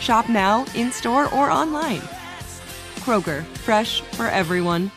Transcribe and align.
Shop 0.00 0.28
now, 0.28 0.64
in 0.74 0.92
store, 0.92 1.32
or 1.34 1.50
online. 1.50 2.00
Kroger, 3.00 3.44
fresh 3.44 4.00
for 4.00 4.26
everyone. 4.26 4.90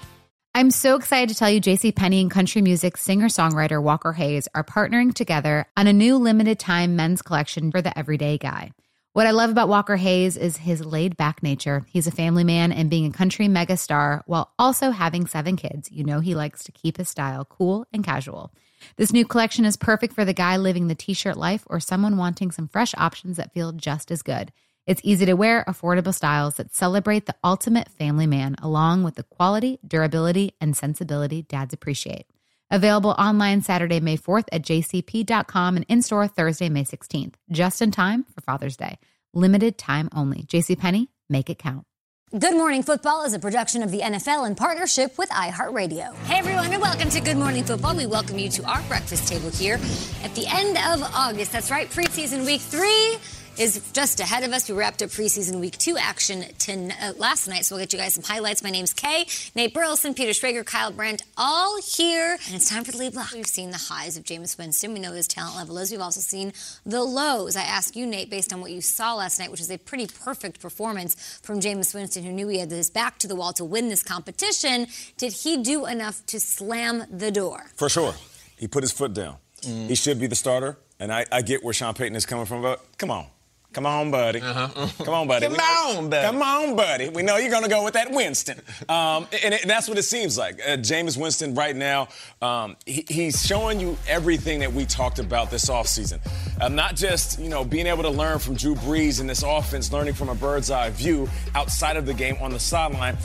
I'm 0.55 0.71
so 0.71 0.95
excited 0.95 1.29
to 1.29 1.35
tell 1.35 1.49
you 1.49 1.61
JC 1.61 1.95
Penney 1.95 2.21
and 2.21 2.31
country 2.31 2.61
music 2.61 2.97
singer-songwriter 2.97 3.81
Walker 3.81 4.13
Hayes 4.13 4.47
are 4.55 4.63
partnering 4.63 5.13
together 5.13 5.65
on 5.77 5.87
a 5.87 5.93
new 5.93 6.17
limited 6.17 6.59
time 6.59 6.95
men's 6.95 7.21
collection 7.21 7.71
for 7.71 7.81
the 7.81 7.97
everyday 7.97 8.37
guy. 8.37 8.71
What 9.13 9.25
I 9.25 9.31
love 9.31 9.49
about 9.49 9.69
Walker 9.69 9.95
Hayes 9.95 10.37
is 10.37 10.57
his 10.57 10.85
laid 10.85 11.17
back 11.17 11.41
nature. 11.43 11.85
He's 11.87 12.07
a 12.07 12.11
family 12.11 12.43
man 12.43 12.71
and 12.71 12.89
being 12.89 13.05
a 13.05 13.11
country 13.11 13.47
megastar 13.47 14.21
while 14.27 14.53
also 14.59 14.91
having 14.91 15.27
seven 15.27 15.55
kids. 15.55 15.91
You 15.91 16.03
know, 16.03 16.19
he 16.19 16.35
likes 16.35 16.63
to 16.65 16.71
keep 16.71 16.97
his 16.97 17.09
style 17.09 17.43
cool 17.45 17.85
and 17.91 18.03
casual. 18.03 18.53
This 18.97 19.11
new 19.11 19.25
collection 19.25 19.65
is 19.65 19.77
perfect 19.77 20.13
for 20.13 20.25
the 20.25 20.33
guy 20.33 20.57
living 20.57 20.87
the 20.87 20.95
t 20.95 21.13
shirt 21.13 21.37
life 21.37 21.63
or 21.67 21.79
someone 21.79 22.17
wanting 22.17 22.51
some 22.51 22.67
fresh 22.67 22.93
options 22.97 23.37
that 23.37 23.53
feel 23.53 23.71
just 23.71 24.11
as 24.11 24.21
good. 24.21 24.51
It's 24.89 25.01
easy 25.03 25.27
to 25.27 25.35
wear, 25.35 25.63
affordable 25.67 26.15
styles 26.15 26.55
that 26.55 26.73
celebrate 26.73 27.27
the 27.27 27.35
ultimate 27.43 27.89
family 27.89 28.25
man, 28.25 28.55
along 28.59 29.03
with 29.03 29.13
the 29.13 29.21
quality, 29.21 29.77
durability, 29.87 30.55
and 30.59 30.75
sensibility 30.75 31.43
dads 31.43 31.75
appreciate. 31.75 32.25
Available 32.71 33.11
online 33.11 33.61
Saturday, 33.61 33.99
May 33.99 34.17
4th 34.17 34.45
at 34.51 34.63
jcp.com 34.63 35.75
and 35.75 35.85
in 35.89 36.01
store 36.01 36.27
Thursday, 36.27 36.69
May 36.69 36.85
16th, 36.85 37.35
just 37.51 37.83
in 37.83 37.91
time 37.91 38.25
for 38.33 38.41
Father's 38.41 38.77
Day. 38.77 38.97
Limited 39.31 39.77
time 39.77 40.09
only. 40.11 40.41
JCPenney, 40.45 41.09
make 41.29 41.51
it 41.51 41.59
count. 41.59 41.85
Good 42.31 42.55
Morning 42.55 42.81
Football 42.81 43.25
is 43.25 43.33
a 43.33 43.39
production 43.39 43.83
of 43.83 43.91
the 43.91 43.99
NFL 43.99 44.47
in 44.47 44.55
partnership 44.55 45.19
with 45.19 45.29
iHeartRadio. 45.29 46.15
Hey 46.25 46.39
everyone, 46.39 46.73
and 46.73 46.81
welcome 46.81 47.11
to 47.11 47.21
Good 47.21 47.37
Morning 47.37 47.63
Football. 47.63 47.95
We 47.95 48.07
welcome 48.07 48.39
you 48.39 48.49
to 48.49 48.63
our 48.63 48.81
breakfast 48.83 49.27
table 49.27 49.51
here 49.51 49.75
at 50.23 50.33
the 50.33 50.47
end 50.47 50.77
of 50.77 51.07
August. 51.13 51.51
That's 51.51 51.69
right, 51.69 51.87
preseason 51.87 52.43
week 52.43 52.61
three 52.61 53.17
is 53.59 53.91
just 53.91 54.21
ahead 54.21 54.43
of 54.45 54.53
us. 54.53 54.69
We 54.69 54.75
wrapped 54.75 55.01
up 55.01 55.09
preseason 55.09 55.59
week 55.59 55.77
two 55.77 55.97
action 55.97 56.45
uh, 56.69 57.11
last 57.17 57.47
night, 57.47 57.65
so 57.65 57.75
we'll 57.75 57.83
get 57.83 57.91
you 57.91 57.99
guys 57.99 58.13
some 58.13 58.23
highlights. 58.23 58.63
My 58.63 58.69
name's 58.69 58.93
Kay, 58.93 59.27
Nate 59.53 59.73
Burleson, 59.73 60.13
Peter 60.13 60.31
Schrager, 60.31 60.65
Kyle 60.65 60.91
Brandt, 60.91 61.23
all 61.35 61.77
here. 61.81 62.37
And 62.45 62.55
it's 62.55 62.69
time 62.69 62.85
for 62.85 62.93
the 62.93 62.97
lead 62.97 63.13
block. 63.13 63.33
We've 63.33 63.45
seen 63.45 63.71
the 63.71 63.77
highs 63.77 64.15
of 64.15 64.23
Jameis 64.23 64.57
Winston. 64.57 64.93
We 64.93 64.99
know 64.99 65.11
his 65.11 65.27
talent 65.27 65.57
level 65.57 65.77
is. 65.77 65.91
We've 65.91 65.99
also 65.99 66.21
seen 66.21 66.53
the 66.85 67.03
lows. 67.03 67.57
I 67.57 67.63
ask 67.63 67.97
you, 67.97 68.05
Nate, 68.05 68.29
based 68.29 68.53
on 68.53 68.61
what 68.61 68.71
you 68.71 68.79
saw 68.79 69.15
last 69.15 69.39
night, 69.39 69.51
which 69.51 69.59
is 69.59 69.69
a 69.69 69.77
pretty 69.77 70.07
perfect 70.07 70.61
performance 70.61 71.39
from 71.43 71.59
Jameis 71.59 71.93
Winston, 71.93 72.23
who 72.23 72.31
knew 72.31 72.47
he 72.47 72.59
had 72.59 72.71
his 72.71 72.89
back 72.89 73.17
to 73.19 73.27
the 73.27 73.35
wall 73.35 73.51
to 73.53 73.65
win 73.65 73.89
this 73.89 74.03
competition. 74.03 74.87
Did 75.17 75.33
he 75.33 75.61
do 75.61 75.85
enough 75.85 76.25
to 76.27 76.39
slam 76.39 77.03
the 77.11 77.29
door? 77.29 77.71
For 77.75 77.89
sure. 77.89 78.15
He 78.57 78.69
put 78.69 78.83
his 78.83 78.93
foot 78.93 79.13
down. 79.13 79.35
Mm. 79.63 79.87
He 79.87 79.95
should 79.95 80.17
be 80.17 80.27
the 80.27 80.35
starter. 80.35 80.77
And 80.97 81.11
I, 81.11 81.25
I 81.29 81.41
get 81.41 81.63
where 81.63 81.73
Sean 81.73 81.93
Payton 81.93 82.15
is 82.15 82.25
coming 82.25 82.45
from, 82.45 82.61
but 82.61 82.81
come 82.97 83.11
on. 83.11 83.25
Come 83.71 83.85
on, 83.85 84.09
buddy. 84.09 84.41
Uh-huh. 84.41 84.87
Come 85.05 85.13
on, 85.13 85.27
buddy. 85.27 85.47
Come 85.47 85.55
on, 85.55 86.09
buddy. 86.09 86.25
Come 86.25 86.41
on, 86.41 86.75
buddy. 86.75 87.09
We 87.09 87.21
know 87.21 87.37
you're 87.37 87.51
going 87.51 87.63
to 87.63 87.69
go 87.69 87.83
with 87.83 87.93
that 87.93 88.09
Winston. 88.09 88.59
Um, 88.89 89.27
and, 89.43 89.53
and, 89.53 89.69
that's 89.69 89.87
what 89.87 89.97
it 89.99 90.03
seems 90.03 90.39
like. 90.39 90.59
Uh, 90.59 90.77
Jameis 90.77 91.17
Winston 91.17 91.53
right 91.53 91.75
now, 91.75 92.07
um, 92.41 92.75
he, 92.87 93.05
he's 93.07 93.45
showing 93.45 93.79
you 93.79 93.95
everything 94.07 94.59
that 94.61 94.73
we 94.73 94.85
talked 94.85 95.19
about 95.19 95.51
this 95.51 95.69
offseason. 95.69 96.19
Um, 96.59 96.73
not 96.73 96.95
just, 96.95 97.39
you 97.39 97.49
know, 97.49 97.63
being 97.63 97.85
able 97.85 98.01
to 98.03 98.09
learn 98.09 98.39
from 98.39 98.55
Drew 98.55 98.73
Brees 98.73 99.21
in 99.21 99.27
this 99.27 99.43
offense, 99.43 99.93
learning 99.93 100.15
from 100.15 100.29
a 100.29 100.35
bird's 100.35 100.71
eye 100.71 100.89
view 100.89 101.29
outside 101.53 101.95
of 101.95 102.07
the 102.07 102.13
game 102.13 102.37
on 102.41 102.51
the 102.51 102.59
sideline. 102.59 103.17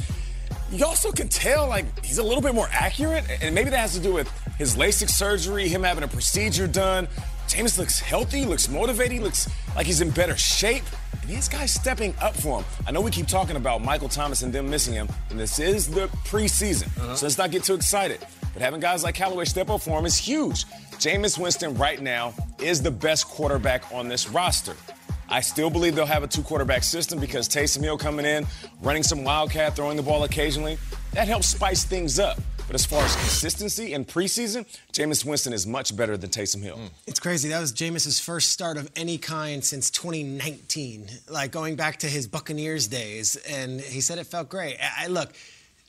You 0.70 0.84
also 0.84 1.10
can 1.10 1.28
tell, 1.28 1.68
like, 1.68 2.04
he's 2.04 2.18
a 2.18 2.22
little 2.22 2.42
bit 2.42 2.54
more 2.54 2.68
accurate. 2.70 3.24
And 3.40 3.54
maybe 3.54 3.70
that 3.70 3.78
has 3.78 3.94
to 3.94 4.00
do 4.00 4.12
with 4.12 4.30
his 4.58 4.76
LASIK 4.76 5.08
surgery, 5.08 5.68
him 5.68 5.82
having 5.82 6.04
a 6.04 6.08
procedure 6.08 6.66
done. 6.66 7.08
Jameis 7.54 7.78
looks 7.78 8.00
healthy, 8.00 8.44
looks 8.44 8.68
motivated, 8.68 9.22
looks 9.22 9.48
like 9.76 9.86
he's 9.86 10.00
in 10.00 10.10
better 10.10 10.36
shape. 10.36 10.82
And 11.12 11.30
these 11.30 11.48
guys 11.48 11.72
stepping 11.72 12.12
up 12.20 12.34
for 12.34 12.58
him. 12.58 12.64
I 12.84 12.90
know 12.90 13.00
we 13.00 13.12
keep 13.12 13.28
talking 13.28 13.54
about 13.54 13.80
Michael 13.80 14.08
Thomas 14.08 14.42
and 14.42 14.52
them 14.52 14.68
missing 14.68 14.92
him, 14.92 15.08
and 15.30 15.38
this 15.38 15.60
is 15.60 15.88
the 15.88 16.08
preseason. 16.26 16.88
Uh-huh. 16.98 17.14
So 17.14 17.26
let's 17.26 17.38
not 17.38 17.52
get 17.52 17.62
too 17.62 17.74
excited. 17.74 18.18
But 18.52 18.60
having 18.60 18.80
guys 18.80 19.04
like 19.04 19.14
Callaway 19.14 19.44
step 19.44 19.70
up 19.70 19.82
for 19.82 19.96
him 19.96 20.04
is 20.04 20.16
huge. 20.18 20.64
Jameis 20.98 21.38
Winston 21.38 21.76
right 21.76 22.02
now 22.02 22.34
is 22.58 22.82
the 22.82 22.90
best 22.90 23.28
quarterback 23.28 23.84
on 23.92 24.08
this 24.08 24.28
roster. 24.28 24.74
I 25.28 25.40
still 25.40 25.70
believe 25.70 25.94
they'll 25.94 26.06
have 26.06 26.24
a 26.24 26.28
two 26.28 26.42
quarterback 26.42 26.82
system 26.82 27.20
because 27.20 27.48
Taysom 27.48 27.82
Hill 27.82 27.96
coming 27.96 28.26
in, 28.26 28.48
running 28.82 29.04
some 29.04 29.22
wildcat, 29.22 29.76
throwing 29.76 29.96
the 29.96 30.02
ball 30.02 30.24
occasionally, 30.24 30.76
that 31.12 31.28
helps 31.28 31.46
spice 31.46 31.84
things 31.84 32.18
up. 32.18 32.40
But 32.66 32.74
as 32.74 32.86
far 32.86 33.04
as 33.04 33.14
consistency 33.16 33.92
in 33.92 34.04
preseason, 34.04 34.66
Jameis 34.92 35.24
Winston 35.24 35.52
is 35.52 35.66
much 35.66 35.94
better 35.96 36.16
than 36.16 36.30
Taysom 36.30 36.62
Hill. 36.62 36.78
Mm. 36.78 36.90
It's 37.06 37.20
crazy. 37.20 37.50
That 37.50 37.60
was 37.60 37.72
Jameis's 37.72 38.20
first 38.20 38.52
start 38.52 38.78
of 38.78 38.90
any 38.96 39.18
kind 39.18 39.62
since 39.62 39.90
2019, 39.90 41.08
like 41.28 41.50
going 41.50 41.76
back 41.76 41.98
to 41.98 42.06
his 42.06 42.26
Buccaneers 42.26 42.86
days. 42.86 43.36
And 43.36 43.80
he 43.80 44.00
said 44.00 44.18
it 44.18 44.26
felt 44.26 44.48
great. 44.48 44.78
I, 44.80 45.08
look, 45.08 45.34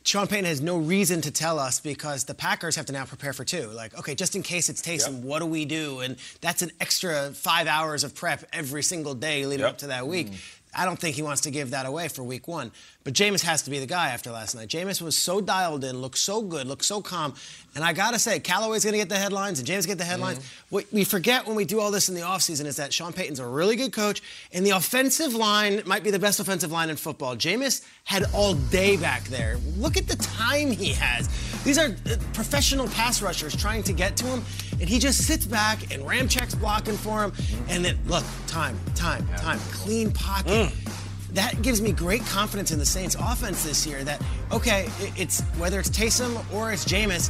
Sean 0.03 0.28
Payton 0.28 0.46
has 0.46 0.62
no 0.62 0.78
reason 0.78 1.22
to 1.22 1.31
tell 1.31 1.58
us 1.58 1.80
because 1.80 2.25
the 2.25 2.36
Packers 2.36 2.75
have 2.75 2.86
to 2.88 2.94
now 2.94 3.06
prepare 3.06 3.34
for 3.34 3.46
two. 3.46 3.68
Like, 3.69 3.97
okay, 3.97 4.13
just 4.13 4.36
in 4.36 4.44
case 4.44 4.69
it's 4.69 4.81
Taysom, 4.81 5.16
yep. 5.16 5.24
what 5.24 5.40
do 5.40 5.46
we 5.46 5.66
do? 5.66 6.02
And 6.02 6.18
that's 6.42 6.62
an 6.62 6.72
extra 6.81 7.31
five 7.31 7.68
hours 7.68 8.03
of 8.03 8.13
prep 8.13 8.44
every 8.52 8.84
single 8.84 9.16
day 9.16 9.46
leading 9.46 9.63
yep. 9.63 9.72
up 9.72 9.78
to 9.80 9.88
that 9.88 10.07
week. 10.07 10.28
Mm. 10.28 10.59
I 10.75 10.86
don't 10.86 11.00
think 11.00 11.16
he 11.16 11.22
wants 11.22 11.42
to 11.42 11.52
give 11.52 11.72
that 11.72 11.86
away 11.86 12.09
for 12.09 12.22
week 12.24 12.47
one. 12.47 12.72
But 13.05 13.13
Jameis 13.13 13.43
has 13.43 13.61
to 13.61 13.69
be 13.69 13.77
the 13.77 13.85
guy 13.85 14.09
after 14.09 14.31
last 14.31 14.55
night. 14.55 14.67
Jameis 14.67 14.99
was 14.99 15.16
so 15.16 15.39
dialed 15.39 15.83
in, 15.83 16.01
looked 16.01 16.17
so 16.17 16.41
good, 16.41 16.66
looked 16.66 16.83
so 16.83 17.03
calm. 17.03 17.35
And 17.75 17.83
I 17.83 17.93
got 17.93 18.13
to 18.13 18.19
say, 18.19 18.39
Callaway's 18.39 18.83
going 18.83 18.93
to 18.93 18.97
get 18.97 19.09
the 19.09 19.16
headlines 19.16 19.59
and 19.59 19.67
James 19.67 19.85
get 19.85 19.99
the 19.99 20.03
headlines. 20.03 20.39
Mm-hmm. 20.39 20.75
What 20.75 20.85
we 20.91 21.03
forget 21.03 21.45
when 21.45 21.55
we 21.55 21.65
do 21.65 21.79
all 21.79 21.91
this 21.91 22.09
in 22.09 22.15
the 22.15 22.21
offseason 22.21 22.65
is 22.65 22.77
that 22.77 22.91
Sean 22.91 23.13
Payton's 23.13 23.39
a 23.39 23.45
really 23.45 23.75
good 23.75 23.94
coach, 23.94 24.23
and 24.53 24.65
the 24.65 24.71
offensive 24.71 25.35
line 25.35 25.83
might 25.85 26.03
be 26.03 26.09
the 26.09 26.17
best 26.17 26.39
offensive 26.39 26.71
line 26.71 26.89
in 26.89 26.95
football. 26.95 27.35
Jameis 27.35 27.85
had 28.05 28.23
all 28.33 28.55
day 28.55 28.97
back 28.97 29.23
there. 29.25 29.57
Look 29.77 29.97
at 29.97 30.07
the 30.07 30.15
time 30.15 30.71
he 30.71 30.91
has. 30.94 31.29
These 31.63 31.77
are 31.77 31.89
uh, 31.89 32.15
professional 32.33 32.88
pass 32.88 33.21
rushers 33.21 33.55
trying 33.55 33.83
to 33.83 33.94
get 33.94 34.17
to 34.17 34.25
him, 34.25 34.41
and 34.79 34.89
he 34.89 34.97
just 34.97 35.27
sits 35.27 35.45
back 35.45 35.94
and 35.94 36.01
Ramczyk's 36.01 36.55
blocking 36.55 36.97
for 36.97 37.23
him. 37.23 37.33
And 37.69 37.85
then, 37.85 37.99
look, 38.07 38.23
time, 38.47 38.79
time, 38.95 39.27
time, 39.38 39.59
clean 39.71 40.09
pocket. 40.09 40.71
Mm 40.71 41.04
that 41.35 41.62
gives 41.62 41.81
me 41.81 41.91
great 41.91 42.25
confidence 42.25 42.72
in 42.72 42.79
the 42.79 42.85
Saints 42.85 43.16
offense 43.19 43.63
this 43.63 43.85
year 43.85 44.03
that, 44.03 44.22
okay, 44.51 44.90
it's 45.16 45.41
whether 45.57 45.79
it's 45.79 45.90
Taysom 45.90 46.44
or 46.53 46.72
it's 46.72 46.85
Jameis, 46.85 47.30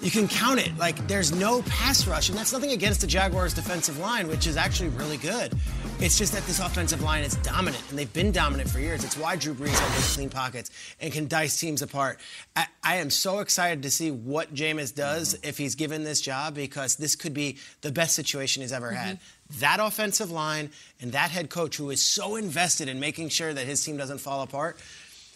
you 0.00 0.10
can 0.10 0.28
count 0.28 0.60
it. 0.60 0.76
Like 0.78 1.06
there's 1.08 1.34
no 1.34 1.62
pass 1.62 2.06
rush, 2.06 2.28
and 2.28 2.38
that's 2.38 2.52
nothing 2.52 2.70
against 2.70 3.00
the 3.00 3.06
Jaguars' 3.06 3.54
defensive 3.54 3.98
line, 3.98 4.28
which 4.28 4.46
is 4.46 4.56
actually 4.56 4.90
really 4.90 5.16
good. 5.16 5.52
It's 6.00 6.16
just 6.16 6.32
that 6.32 6.44
this 6.44 6.60
offensive 6.60 7.02
line 7.02 7.24
is 7.24 7.34
dominant, 7.36 7.82
and 7.90 7.98
they've 7.98 8.12
been 8.12 8.30
dominant 8.30 8.70
for 8.70 8.78
years. 8.78 9.02
It's 9.02 9.16
why 9.16 9.34
Drew 9.34 9.54
Brees 9.54 9.70
has 9.70 9.94
those 9.96 10.14
clean 10.14 10.30
pockets 10.30 10.70
and 11.00 11.12
can 11.12 11.26
dice 11.26 11.58
teams 11.58 11.82
apart. 11.82 12.20
I, 12.54 12.66
I 12.84 12.96
am 12.96 13.10
so 13.10 13.40
excited 13.40 13.82
to 13.82 13.90
see 13.90 14.12
what 14.12 14.54
Jameis 14.54 14.94
does 14.94 15.34
mm-hmm. 15.34 15.48
if 15.48 15.58
he's 15.58 15.74
given 15.74 16.04
this 16.04 16.20
job 16.20 16.54
because 16.54 16.94
this 16.96 17.16
could 17.16 17.34
be 17.34 17.58
the 17.80 17.90
best 17.90 18.14
situation 18.14 18.62
he's 18.62 18.72
ever 18.72 18.92
had. 18.92 19.18
Mm-hmm. 19.50 19.60
That 19.60 19.80
offensive 19.80 20.30
line 20.30 20.70
and 21.00 21.12
that 21.12 21.30
head 21.30 21.50
coach 21.50 21.76
who 21.76 21.90
is 21.90 22.04
so 22.04 22.36
invested 22.36 22.88
in 22.88 23.00
making 23.00 23.30
sure 23.30 23.52
that 23.54 23.66
his 23.66 23.82
team 23.84 23.96
doesn't 23.96 24.18
fall 24.18 24.42
apart 24.42 24.78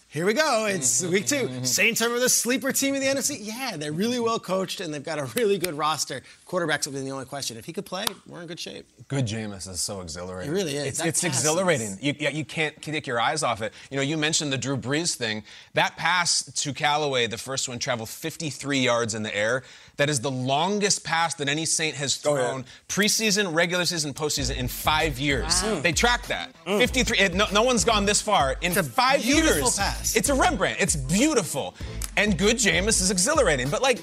Here 0.09 0.27
we 0.27 0.35
go. 0.35 0.67
It's 0.67 1.03
week 1.03 1.27
two. 1.27 1.65
Saints 1.65 2.03
are 2.03 2.21
the 2.21 2.29
sleeper 2.29 2.71
team 2.71 2.95
in 2.95 3.01
the 3.01 3.07
NFC. 3.07 3.39
Yeah, 3.41 3.79
they're 3.79 3.93
really 3.93 4.21
well 4.21 4.39
coached 4.39 4.81
and 4.83 4.93
they've 4.93 5.03
got 5.03 5.19
a 5.19 5.25
really 5.37 5.57
good 5.57 5.73
roster. 5.73 6.21
Quarterbacks 6.53 6.85
will 6.85 6.93
be 6.93 7.01
the 7.01 7.11
only 7.11 7.25
question. 7.25 7.57
If 7.57 7.65
he 7.65 7.73
could 7.73 7.87
play, 7.87 8.05
we're 8.27 8.43
in 8.43 8.47
good 8.47 8.61
shape. 8.61 8.87
Good 9.09 9.25
Jameis 9.27 9.67
is 9.71 9.81
so 9.81 10.03
exhilarating. 10.03 10.53
It 10.53 10.55
really 10.55 10.77
is. 10.77 10.87
It's, 10.87 11.03
it's 11.03 11.25
exhilarating. 11.25 11.93
is- 11.93 12.03
You, 12.03 12.15
yeah, 12.21 12.29
you 12.29 12.45
can't 12.45 12.81
take 12.83 13.07
your 13.07 13.19
eyes 13.19 13.43
off 13.43 13.63
it. 13.63 13.73
You 13.91 13.97
know, 13.97 14.03
you 14.03 14.19
mentioned 14.19 14.53
the 14.53 14.59
Drew 14.59 14.77
Brees 14.77 15.15
thing. 15.15 15.45
That 15.73 15.97
pass 15.97 16.43
to 16.45 16.75
Callaway, 16.75 17.27
the 17.27 17.39
first 17.39 17.71
one, 17.71 17.79
traveled 17.79 18.11
53 18.11 18.81
yards 18.81 19.15
in 19.15 19.23
the 19.23 19.35
air. 19.35 19.63
That 19.97 20.11
is 20.11 20.21
the 20.21 20.31
longest 20.31 21.05
pass 21.05 21.33
that 21.37 21.49
any 21.49 21.65
Saint 21.65 21.97
has 21.97 22.21
oh, 22.27 22.35
Go 22.35 22.37
ahead. 22.37 22.51
thrown 22.51 22.65
preseason, 22.87 23.55
regular 23.55 23.87
season, 23.87 24.13
postseason 24.13 24.57
in 24.59 24.69
five 24.69 25.19
years. 25.19 25.63
They 25.81 25.93
tracked 25.93 26.29
that. 26.29 26.53
Mm. 26.67 26.81
53. 26.81 27.19
it- 27.19 27.35
no, 27.35 27.47
no 27.51 27.63
one's 27.63 27.85
gone 27.85 28.05
this 28.05 28.21
far 28.21 28.57
in 28.61 28.77
a 28.77 28.83
five 28.83 29.23
beautiful 29.23 29.57
years. 29.57 29.79
pass. 29.79 30.15
It's 30.17 30.29
a 30.29 30.35
Rembrandt. 30.35 30.83
It's 30.83 30.97
beautiful. 30.97 31.75
And 32.19 32.37
good 32.37 32.57
Jameis 32.57 33.01
is 33.01 33.11
exhilarating. 33.11 33.71
But 33.71 33.81
like, 33.81 34.03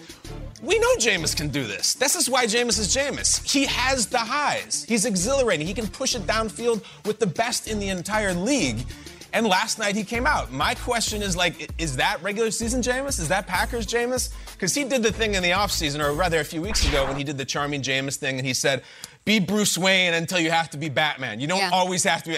we 0.62 0.78
know 0.80 0.96
Jameis 0.98 1.36
can 1.36 1.50
do 1.50 1.66
this. 1.66 1.94
This 1.94 2.16
is 2.16 2.30
why 2.30 2.46
Jameis 2.46 2.80
is 2.80 2.94
Jameis. 2.96 3.44
He 3.50 3.66
has 3.66 4.08
the 4.08 4.18
highs. 4.20 4.86
He's 4.88 5.06
exhilarating. 5.06 5.66
He 5.66 5.74
can 5.74 5.88
push 5.88 6.16
it 6.16 6.24
downfield 6.24 6.84
with 7.06 7.20
the 7.20 7.28
best 7.28 7.68
in 7.68 7.80
the 7.80 7.90
entire 7.90 8.34
league. 8.34 8.80
And 9.32 9.46
last 9.46 9.78
night 9.78 9.96
he 9.96 10.04
came 10.04 10.26
out. 10.26 10.52
My 10.52 10.74
question 10.74 11.22
is 11.22 11.38
like, 11.38 11.70
is 11.78 11.96
that 11.98 12.22
regular 12.24 12.50
season 12.52 12.82
Jameis? 12.82 13.20
Is 13.20 13.28
that 13.28 13.46
Packers 13.48 13.86
Jameis? 13.86 14.34
Because 14.54 14.74
he 14.74 14.84
did 14.84 15.04
the 15.04 15.12
thing 15.12 15.36
in 15.36 15.44
the 15.44 15.52
offseason, 15.52 16.04
or 16.04 16.14
rather 16.14 16.40
a 16.40 16.44
few 16.44 16.62
weeks 16.62 16.88
ago 16.88 17.06
when 17.06 17.16
he 17.16 17.24
did 17.24 17.38
the 17.38 17.46
charming 17.46 17.82
Jameis 17.82 18.16
thing 18.18 18.38
and 18.40 18.46
he 18.48 18.54
said, 18.54 18.82
be 19.26 19.40
Bruce 19.40 19.78
Wayne 19.78 20.14
until 20.16 20.40
you 20.40 20.50
have 20.50 20.70
to 20.72 20.78
be 20.78 20.90
Batman. 20.90 21.40
You 21.40 21.48
don't 21.48 21.60
Yeah. 21.60 21.70
always 21.72 22.04
have 22.06 22.24
to 22.24 22.30
be. 22.32 22.38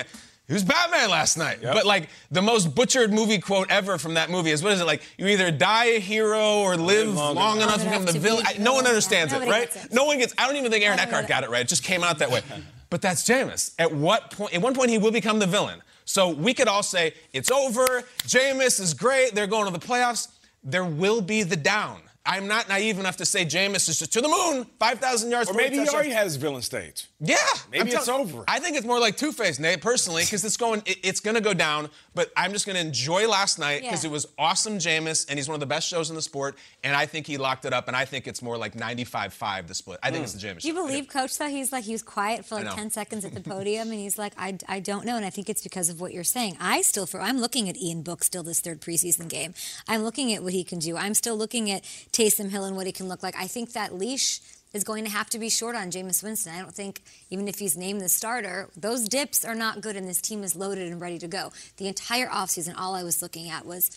He 0.52 0.54
was 0.56 0.66
Batman 0.66 1.10
last 1.10 1.38
night. 1.38 1.60
But 1.62 1.86
like 1.86 2.10
the 2.30 2.42
most 2.42 2.76
butchered 2.76 3.14
movie 3.14 3.40
quote 3.40 3.72
ever 3.72 3.98
from 3.98 4.16
that 4.16 4.30
movie 4.30 4.52
is 4.52 4.62
what 4.62 4.74
is 4.74 4.82
it 4.82 4.86
like? 4.86 5.02
You 5.18 5.28
either 5.28 5.50
die 5.50 5.86
a 5.86 6.00
hero 6.02 6.60
or 6.60 6.76
live 6.76 7.16
long 7.16 7.36
long, 7.36 7.62
enough. 7.62 7.76
enough 7.76 7.78
to 7.78 7.86
become 7.86 8.02
enough 8.02 8.08
the 8.08 8.20
to 8.20 8.20
villain. 8.20 8.46
I- 8.46 8.58
no 8.58 8.74
one 8.74 8.86
understands 8.86 9.32
it, 9.32 9.48
right? 9.48 9.74
it. 9.74 9.94
No 9.94 10.04
one 10.04 10.18
gets. 10.18 10.34
I 10.38 10.48
don't 10.48 10.58
even 10.58 10.70
think 10.70 10.84
Aaron 10.84 11.00
Eckhart 11.00 11.30
got 11.30 11.46
it 11.46 11.50
right. 11.50 11.62
It 11.62 11.70
just 11.70 11.86
came 11.86 12.04
out 12.04 12.20
that 12.20 12.30
way. 12.30 12.42
But 12.90 13.02
that's 13.02 13.24
Jameis. 13.24 13.74
At 13.80 13.94
what 13.94 14.32
point? 14.32 14.54
At 14.54 14.62
one 14.62 14.74
point, 14.76 14.90
he 14.90 14.98
will 14.98 15.12
become 15.12 15.40
the 15.40 15.48
villain. 15.48 15.82
So 16.04 16.28
we 16.28 16.54
could 16.54 16.68
all 16.68 16.84
say 16.84 17.14
it's 17.32 17.50
over. 17.50 18.04
Jameis 18.24 18.82
is 18.82 18.94
great. 18.94 19.34
They're 19.34 19.48
going 19.48 19.72
to 19.72 19.72
the 19.72 19.80
playoffs. 19.86 20.28
There 20.66 20.84
will 20.84 21.22
be 21.22 21.44
the 21.44 21.56
down. 21.56 22.02
I'm 22.26 22.48
not 22.48 22.68
naive 22.68 23.00
enough 23.00 23.16
to 23.18 23.26
say 23.26 23.46
Jameis 23.46 23.88
is 23.90 24.00
just 24.00 24.12
to 24.14 24.22
the 24.22 24.28
moon, 24.28 24.68
5,000 24.80 25.32
yards. 25.32 25.50
Or 25.50 25.54
maybe 25.54 25.72
he 25.76 25.78
touchdowns. 25.78 25.94
already 25.96 26.10
has 26.12 26.36
villain 26.36 26.62
stage. 26.62 27.08
Yeah, 27.24 27.36
Maybe 27.72 27.82
I'm 27.82 27.88
it's 27.88 28.06
tell- 28.06 28.22
over. 28.22 28.44
I 28.48 28.58
think 28.60 28.76
it's 28.76 28.86
more 28.86 29.00
like 29.00 29.16
Two 29.16 29.32
Face, 29.32 29.60
Nate, 29.60 29.80
personally, 29.80 30.24
because 30.24 30.44
it's 30.44 30.58
going, 30.58 30.82
it- 30.88 30.98
it's 31.04 31.20
going 31.20 31.36
to 31.36 31.42
go 31.42 31.54
down. 31.54 31.90
But 32.16 32.32
I'm 32.36 32.52
just 32.52 32.66
going 32.66 32.76
to 32.76 32.82
enjoy 32.82 33.30
last 33.30 33.60
night 33.60 33.84
because 33.84 34.04
Yeah. 34.04 34.10
it 34.10 34.14
was 34.14 34.26
awesome, 34.40 34.80
Jameis, 34.80 35.28
and 35.30 35.38
he's 35.38 35.48
one 35.48 35.54
of 35.54 35.60
the 35.60 35.68
best 35.68 35.88
shows 35.88 36.10
in 36.10 36.16
the 36.16 36.22
sport. 36.22 36.58
And 36.84 36.96
I 36.96 37.06
think 37.06 37.28
he 37.28 37.38
locked 37.38 37.64
it 37.66 37.74
up, 37.74 37.88
and 37.88 37.96
I 37.96 38.06
think 38.06 38.28
it's 38.28 38.42
more 38.42 38.58
like 38.58 38.74
95-5 38.76 39.68
the 39.68 39.76
split. 39.76 40.00
I 40.02 40.10
think 40.10 40.24
it's 40.24 40.34
the 40.34 40.40
hmm. 40.40 40.58
Jameis. 40.58 40.62
Do 40.62 40.68
you 40.68 40.74
show. 40.74 40.88
believe 40.88 41.08
Coach 41.08 41.38
though? 41.38 41.48
He's 41.48 41.72
like 41.72 41.84
he 41.84 41.92
was 41.92 42.02
quiet 42.02 42.44
for 42.44 42.56
like 42.56 42.66
know. 42.66 42.76
10 42.76 42.90
seconds 42.90 43.24
at 43.24 43.34
the 43.36 43.42
podium 43.50 43.92
and 43.92 44.00
he's 44.00 44.18
like, 44.18 44.34
I, 44.38 44.58
I 44.68 44.80
don't 44.80 45.06
know. 45.06 45.16
And 45.16 45.24
I 45.26 45.30
think 45.30 45.48
it's 45.50 45.62
because 45.62 45.90
of 45.90 46.02
what 46.02 46.14
you're 46.14 46.24
saying. 46.24 46.58
I 46.60 46.82
still 46.82 47.06
for 47.06 47.22
I'm 47.22 47.40
looking 47.40 47.70
at 47.70 47.78
Ian 47.78 48.02
Book 48.02 48.24
still 48.24 48.44
this 48.44 48.60
third 48.60 48.82
preseason 48.82 49.28
game. 49.30 49.54
I'm 49.88 50.04
looking 50.04 50.34
at 50.34 50.42
what 50.44 50.54
he 50.54 50.64
can 50.64 50.80
do. 50.80 50.98
I'm 50.98 51.14
still 51.14 51.38
looking 51.38 51.70
at 51.70 51.84
Taysom 52.12 52.50
Hill 52.50 52.64
and 52.66 52.76
what 52.76 52.88
he 52.88 52.92
can 52.92 53.08
look 53.08 53.22
like. 53.22 53.36
I 53.38 53.48
think 53.48 53.74
that 53.74 53.94
leash 53.96 54.42
is 54.74 54.84
going 54.84 55.04
to 55.04 55.10
have 55.12 55.30
to 55.30 55.40
be 55.40 55.50
short 55.50 55.76
on 55.76 55.92
Jameis 55.92 56.24
Winston. 56.24 56.54
I 56.54 56.60
don't 56.60 56.74
think 56.74 57.02
even 57.30 57.48
if 57.48 57.60
he's 57.60 57.78
named 57.78 58.02
the 58.02 58.10
starter, 58.10 58.70
those 58.76 59.08
dips 59.08 59.44
are 59.44 59.56
not 59.56 59.82
good 59.82 59.96
and 59.96 60.08
this 60.08 60.22
team 60.22 60.44
is 60.44 60.56
loaded 60.56 60.92
and 60.92 61.02
ready 61.02 61.20
to 61.20 61.28
go. 61.28 61.52
The 61.78 61.88
entire 61.88 62.28
offseason, 62.28 62.76
all 62.78 62.96
I 62.96 63.04
was 63.04 63.22
looking 63.22 63.50
at 63.50 63.66
was 63.66 63.92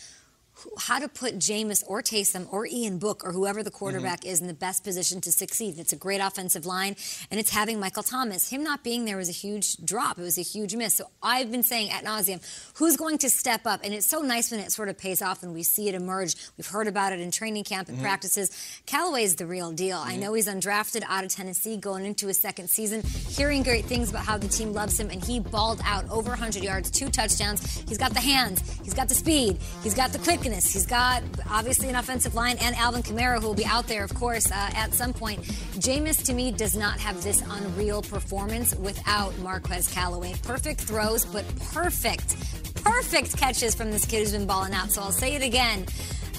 how 0.79 0.99
to 0.99 1.07
put 1.07 1.37
Jameis 1.37 1.83
or 1.87 2.01
Taysom 2.01 2.51
or 2.51 2.65
Ian 2.65 2.97
Book 2.97 3.23
or 3.25 3.31
whoever 3.31 3.63
the 3.63 3.69
mm-hmm. 3.69 3.77
quarterback 3.77 4.25
is 4.25 4.41
in 4.41 4.47
the 4.47 4.53
best 4.53 4.83
position 4.83 5.21
to 5.21 5.31
succeed. 5.31 5.77
It's 5.77 5.93
a 5.93 5.97
great 5.97 6.19
offensive 6.19 6.65
line, 6.65 6.95
and 7.29 7.39
it's 7.39 7.49
having 7.49 7.79
Michael 7.79 8.03
Thomas. 8.03 8.49
Him 8.49 8.63
not 8.63 8.83
being 8.83 9.05
there 9.05 9.17
was 9.17 9.29
a 9.29 9.33
huge 9.33 9.77
drop. 9.77 10.17
It 10.17 10.23
was 10.23 10.37
a 10.37 10.43
huge 10.43 10.75
miss. 10.75 10.95
So 10.95 11.05
I've 11.21 11.51
been 11.51 11.63
saying 11.63 11.91
at 11.91 12.03
nauseum, 12.03 12.41
who's 12.75 12.97
going 12.97 13.17
to 13.19 13.29
step 13.29 13.65
up? 13.65 13.81
And 13.83 13.93
it's 13.93 14.07
so 14.07 14.21
nice 14.21 14.51
when 14.51 14.59
it 14.59 14.71
sort 14.71 14.89
of 14.89 14.97
pays 14.97 15.21
off 15.21 15.43
and 15.43 15.53
we 15.53 15.63
see 15.63 15.89
it 15.89 15.95
emerge. 15.95 16.35
We've 16.57 16.67
heard 16.67 16.87
about 16.87 17.13
it 17.13 17.19
in 17.19 17.31
training 17.31 17.63
camp 17.63 17.87
and 17.87 17.97
mm-hmm. 17.97 18.05
practices. 18.05 18.81
Callaway's 18.85 19.35
the 19.35 19.45
real 19.45 19.71
deal. 19.71 19.97
I 19.97 20.11
mm-hmm. 20.11 20.21
know 20.21 20.33
he's 20.33 20.47
undrafted 20.47 21.03
out 21.07 21.23
of 21.23 21.31
Tennessee 21.31 21.77
going 21.77 22.05
into 22.05 22.27
his 22.27 22.39
second 22.39 22.69
season, 22.69 23.03
hearing 23.03 23.63
great 23.63 23.85
things 23.85 24.09
about 24.09 24.25
how 24.25 24.37
the 24.37 24.47
team 24.47 24.73
loves 24.73 24.99
him, 24.99 25.09
and 25.09 25.23
he 25.23 25.39
balled 25.39 25.81
out 25.83 26.09
over 26.09 26.29
100 26.29 26.63
yards, 26.63 26.91
two 26.91 27.09
touchdowns. 27.09 27.81
He's 27.87 27.97
got 27.97 28.13
the 28.13 28.21
hands, 28.21 28.61
he's 28.83 28.93
got 28.93 29.09
the 29.09 29.15
speed, 29.15 29.57
he's 29.83 29.93
got 29.93 30.11
the 30.11 30.19
he's 30.51 30.85
got 30.85 31.23
obviously 31.49 31.89
an 31.89 31.95
offensive 31.95 32.35
line, 32.35 32.57
and 32.61 32.75
Alvin 32.75 33.01
Kamara, 33.01 33.39
who 33.39 33.47
will 33.47 33.53
be 33.53 33.65
out 33.65 33.87
there, 33.87 34.03
of 34.03 34.13
course, 34.13 34.51
uh, 34.51 34.69
at 34.75 34.93
some 34.93 35.13
point. 35.13 35.41
Jameis, 35.79 36.23
to 36.25 36.33
me, 36.33 36.51
does 36.51 36.75
not 36.75 36.99
have 36.99 37.21
this 37.23 37.41
unreal 37.49 38.01
performance 38.01 38.75
without 38.75 39.37
Marquez 39.39 39.91
Callaway. 39.91 40.33
Perfect 40.43 40.81
throws, 40.81 41.25
but 41.25 41.45
perfect, 41.71 42.35
perfect 42.83 43.37
catches 43.37 43.73
from 43.75 43.91
this 43.91 44.05
kid 44.05 44.19
who's 44.19 44.31
been 44.31 44.45
balling 44.45 44.73
out. 44.73 44.91
So 44.91 45.01
I'll 45.01 45.11
say 45.11 45.35
it 45.35 45.41
again. 45.43 45.85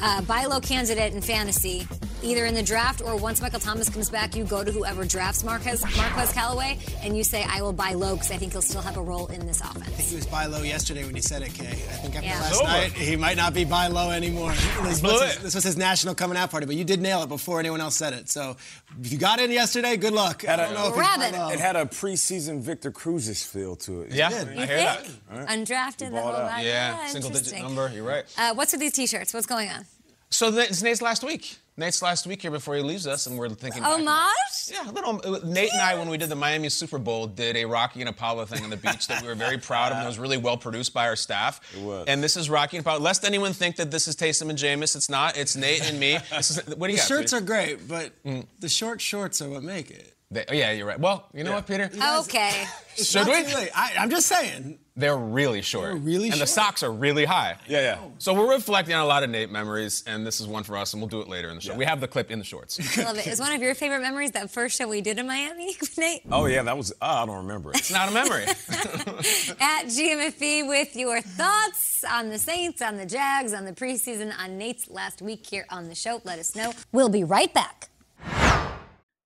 Uh, 0.00 0.23
buy 0.23 0.44
low 0.44 0.61
candidate 0.61 1.14
in 1.14 1.20
fantasy, 1.20 1.88
either 2.22 2.44
in 2.46 2.54
the 2.54 2.62
draft 2.62 3.02
or 3.02 3.16
once 3.16 3.40
Michael 3.40 3.60
Thomas 3.60 3.88
comes 3.88 4.10
back, 4.10 4.34
you 4.34 4.44
go 4.44 4.64
to 4.64 4.72
whoever 4.72 5.04
drafts 5.04 5.44
Marquez, 5.44 5.82
Marquez 5.96 6.32
Callaway 6.32 6.78
and 7.02 7.16
you 7.16 7.22
say, 7.24 7.44
I 7.48 7.62
will 7.62 7.72
buy 7.72 7.92
low 7.92 8.14
because 8.14 8.30
I 8.30 8.36
think 8.36 8.52
he'll 8.52 8.62
still 8.62 8.80
have 8.82 8.96
a 8.96 9.02
role 9.02 9.26
in 9.28 9.46
this 9.46 9.60
offense. 9.60 10.10
He 10.10 10.16
was 10.16 10.26
buy 10.26 10.46
low 10.46 10.62
yesterday 10.62 11.04
when 11.04 11.14
you 11.16 11.22
said 11.22 11.42
it, 11.42 11.52
Kay. 11.54 11.66
I 11.66 11.72
think 11.72 12.16
after 12.16 12.26
Yeah. 12.28 12.40
last 12.40 12.62
night, 12.64 12.92
he 12.92 13.16
might 13.16 13.36
not 13.36 13.54
be 13.54 13.64
buy 13.64 13.86
low 13.88 14.10
anymore. 14.10 14.52
This 14.86 15.02
was, 15.02 15.22
his, 15.22 15.38
this 15.42 15.54
was 15.54 15.64
his 15.64 15.76
national 15.76 16.14
coming 16.14 16.36
out 16.38 16.50
party, 16.50 16.64
but 16.66 16.76
you 16.76 16.84
did 16.84 17.00
nail 17.02 17.22
it 17.22 17.28
before 17.28 17.58
anyone 17.60 17.80
else 17.80 17.96
said 17.96 18.12
it. 18.12 18.28
So 18.30 18.56
if 19.00 19.12
you 19.12 19.19
got 19.19 19.40
in 19.40 19.50
yesterday, 19.50 19.96
good 19.96 20.12
luck. 20.12 20.48
I 20.48 20.56
don't 20.56 20.74
know 20.74 20.88
if 20.88 20.96
Rabbit. 20.96 21.34
It 21.54 21.60
had 21.60 21.76
a 21.76 21.84
preseason 21.86 22.60
Victor 22.60 22.90
Cruz's 22.90 23.42
feel 23.44 23.74
to 23.76 24.02
it. 24.02 24.12
Yeah, 24.12 24.28
did. 24.30 24.48
I 24.48 24.52
You 24.52 24.66
hear 24.66 24.76
that. 24.76 25.06
think? 25.06 25.48
Undrafted, 25.48 26.10
the 26.12 26.20
whole 26.20 26.32
out. 26.32 26.50
vibe. 26.50 26.64
Yeah, 26.64 27.06
single 27.08 27.30
digit 27.30 27.58
number. 27.60 27.90
You're 27.94 28.04
right. 28.04 28.24
Uh, 28.38 28.54
what's 28.54 28.72
with 28.72 28.80
these 28.80 28.92
t-shirts? 28.92 29.34
What's 29.34 29.46
going 29.46 29.69
on? 29.69 29.84
So 30.30 30.50
th- 30.50 30.70
it's 30.70 30.82
Nate's 30.82 31.02
last 31.02 31.22
week. 31.24 31.58
Nate's 31.78 32.00
last 32.00 32.26
week 32.26 32.40
here 32.40 32.50
before 32.50 32.75
he 32.75 32.81
leaves 32.82 33.06
us, 33.06 33.26
and 33.26 33.37
we're 33.38 33.50
thinking. 33.50 33.82
back- 33.82 33.93
Homage? 33.93 34.70
Yeah, 34.70 34.88
a 34.88 34.93
little. 34.93 35.20
uh, 35.23 35.40
Nate 35.44 35.70
and 35.73 35.82
I, 35.82 35.94
when 35.94 36.08
we 36.08 36.17
did 36.17 36.31
the 36.31 36.34
Miami 36.34 36.70
Super 36.70 36.96
Bowl, 36.99 37.26
did 37.26 37.55
a 37.55 37.67
Rocky 37.67 38.00
and 38.00 38.08
Apollo 38.08 38.46
thing 38.46 38.64
on 38.64 38.70
the 38.70 38.78
beach 38.78 39.06
that 39.08 39.20
we 39.20 39.28
were 39.28 39.34
very 39.34 39.58
proud 39.58 39.93
of, 39.93 39.99
and 39.99 40.05
it 40.05 40.08
was 40.08 40.19
really 40.19 40.38
well 40.38 40.56
produced 40.56 40.94
by 40.94 41.06
our 41.06 41.17
staff. 41.17 41.61
It 41.76 41.82
was. 41.82 42.06
And 42.08 42.23
this 42.23 42.34
is 42.37 42.49
Rocky 42.49 42.78
and 42.78 42.87
Apollo. 42.87 43.00
Lest 43.00 43.25
anyone 43.26 43.52
think 43.52 43.76
that 43.76 43.90
this 43.90 44.08
is 44.08 44.17
Taysom 44.17 44.49
and 44.49 44.58
Jameis, 44.58 44.96
it's 44.96 45.11
not. 45.11 45.37
It's 45.37 45.55
Nate 45.55 45.87
and 45.88 46.00
me. 46.00 46.19
This 46.31 46.50
is, 46.52 46.67
what 46.76 46.87
do 46.87 46.93
you 46.93 46.96
The 46.96 47.02
got? 47.02 47.08
shirts 47.08 47.32
Peter? 47.34 47.43
are 47.43 47.46
great, 47.46 47.87
but 47.88 48.12
the 48.58 48.69
short 48.70 49.00
shorts 49.02 49.43
are 49.43 49.49
what 49.50 49.62
make 49.62 49.90
it. 49.90 50.14
They- 50.31 50.44
oh, 50.49 50.55
yeah, 50.55 50.72
you're 50.72 50.87
right. 50.87 50.99
Well, 50.99 51.29
you 51.34 51.44
know 51.44 51.52
what, 51.52 51.67
Peter? 51.67 51.90
Okay. 52.20 52.64
Should 52.96 53.26
we? 53.26 53.32
I, 53.75 53.93
I'm 53.99 54.08
just 54.11 54.26
saying. 54.26 54.79
They're 54.98 55.16
really 55.16 55.60
short. 55.60 55.84
They're 55.90 55.96
really 55.96 56.31
and 56.31 56.40
the 56.40 56.46
socks 56.46 56.82
are 56.82 56.90
really 56.90 57.26
high. 57.26 57.58
Yeah, 57.69 57.81
yeah. 57.82 57.98
Oh. 58.00 58.12
So 58.16 58.32
we're 58.32 58.50
reflecting 58.50 58.94
on 58.94 59.02
a 59.02 59.06
lot 59.06 59.22
of 59.22 59.28
Nate 59.28 59.50
memories, 59.50 60.02
and 60.06 60.26
this 60.26 60.40
is 60.40 60.46
one 60.46 60.62
for 60.62 60.75
us, 60.75 60.94
and 60.94 61.02
we'll 61.02 61.10
do 61.10 61.20
it 61.20 61.28
later 61.28 61.50
in 61.50 61.56
the 61.56 61.60
show. 61.60 61.75
We 61.75 61.84
have 61.84 62.00
the 62.00 62.08
clip 62.08 62.31
in 62.31 62.38
the 62.38 62.46
shorts. 62.46 62.81
I 62.98 63.03
love 63.03 63.19
it. 63.19 63.26
Is 63.26 63.38
one 63.38 63.53
of 63.53 63.60
your 63.60 63.74
favorite 63.74 64.00
memories 64.00 64.31
that 64.31 64.50
first 64.50 64.79
show 64.79 64.88
we 64.88 65.03
did 65.03 65.19
in 65.19 65.26
Miami, 65.26 65.76
Nate? 65.98 66.22
Oh 66.32 66.46
yeah, 66.46 66.62
that 66.62 66.79
was. 66.79 66.94
Oh, 67.03 67.06
I 67.06 67.26
don't 67.26 67.36
remember 67.36 67.72
it. 67.72 67.79
It's 67.79 67.93
not 67.93 68.08
a 68.08 68.12
memory. 68.12 68.44
At 69.60 69.84
GMFB 69.84 70.67
with 70.67 70.96
your 70.96 71.20
thoughts 71.20 72.03
on 72.10 72.31
the 72.31 72.38
Saints, 72.38 72.81
on 72.81 72.96
the 72.96 73.06
Jags, 73.06 73.53
on 73.53 73.67
the 73.67 73.74
preseason, 73.74 74.32
on 74.38 74.56
Nate's 74.56 74.88
last 74.88 75.20
week 75.20 75.46
here 75.46 75.67
on 75.69 75.91
the 75.91 75.94
show. 75.94 76.22
Let 76.24 76.38
us 76.38 76.56
know. 76.56 76.72
We'll 76.93 77.10
be 77.10 77.22
right 77.22 77.53
back. 77.53 77.91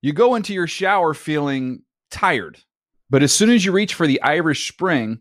You 0.03 0.13
go 0.13 0.35
into 0.35 0.53
your 0.53 0.67
shower 0.67 1.15
feeling 1.15 1.83
tired, 2.11 2.59
but 3.09 3.23
as 3.23 3.33
soon 3.33 3.51
as 3.51 3.65
you 3.65 3.71
reach 3.71 3.95
for 3.95 4.09
the 4.09 4.21
Irish 4.23 4.67
Spring, 4.67 5.21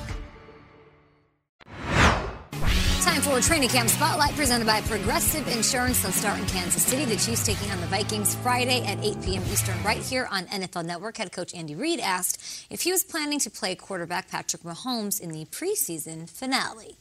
Time 3.01 3.21
for 3.23 3.35
a 3.39 3.41
training 3.41 3.69
camp 3.69 3.89
spotlight 3.89 4.35
presented 4.35 4.67
by 4.67 4.79
Progressive 4.81 5.47
Insurance. 5.47 6.03
They'll 6.03 6.11
start 6.11 6.39
in 6.39 6.45
Kansas 6.45 6.83
City. 6.83 7.03
The 7.03 7.15
Chiefs 7.15 7.43
taking 7.43 7.71
on 7.71 7.81
the 7.81 7.87
Vikings 7.87 8.35
Friday 8.35 8.83
at 8.85 9.03
8 9.03 9.23
p.m. 9.23 9.41
Eastern, 9.51 9.81
right 9.81 9.97
here 9.97 10.27
on 10.29 10.45
NFL 10.45 10.85
Network. 10.85 11.17
Head 11.17 11.31
coach 11.31 11.51
Andy 11.55 11.73
Reid 11.73 11.99
asked 11.99 12.67
if 12.69 12.81
he 12.81 12.91
was 12.91 13.03
planning 13.03 13.39
to 13.39 13.49
play 13.49 13.73
quarterback 13.73 14.29
Patrick 14.29 14.61
Mahomes 14.61 15.19
in 15.19 15.31
the 15.31 15.45
preseason 15.45 16.29
finale. 16.29 16.95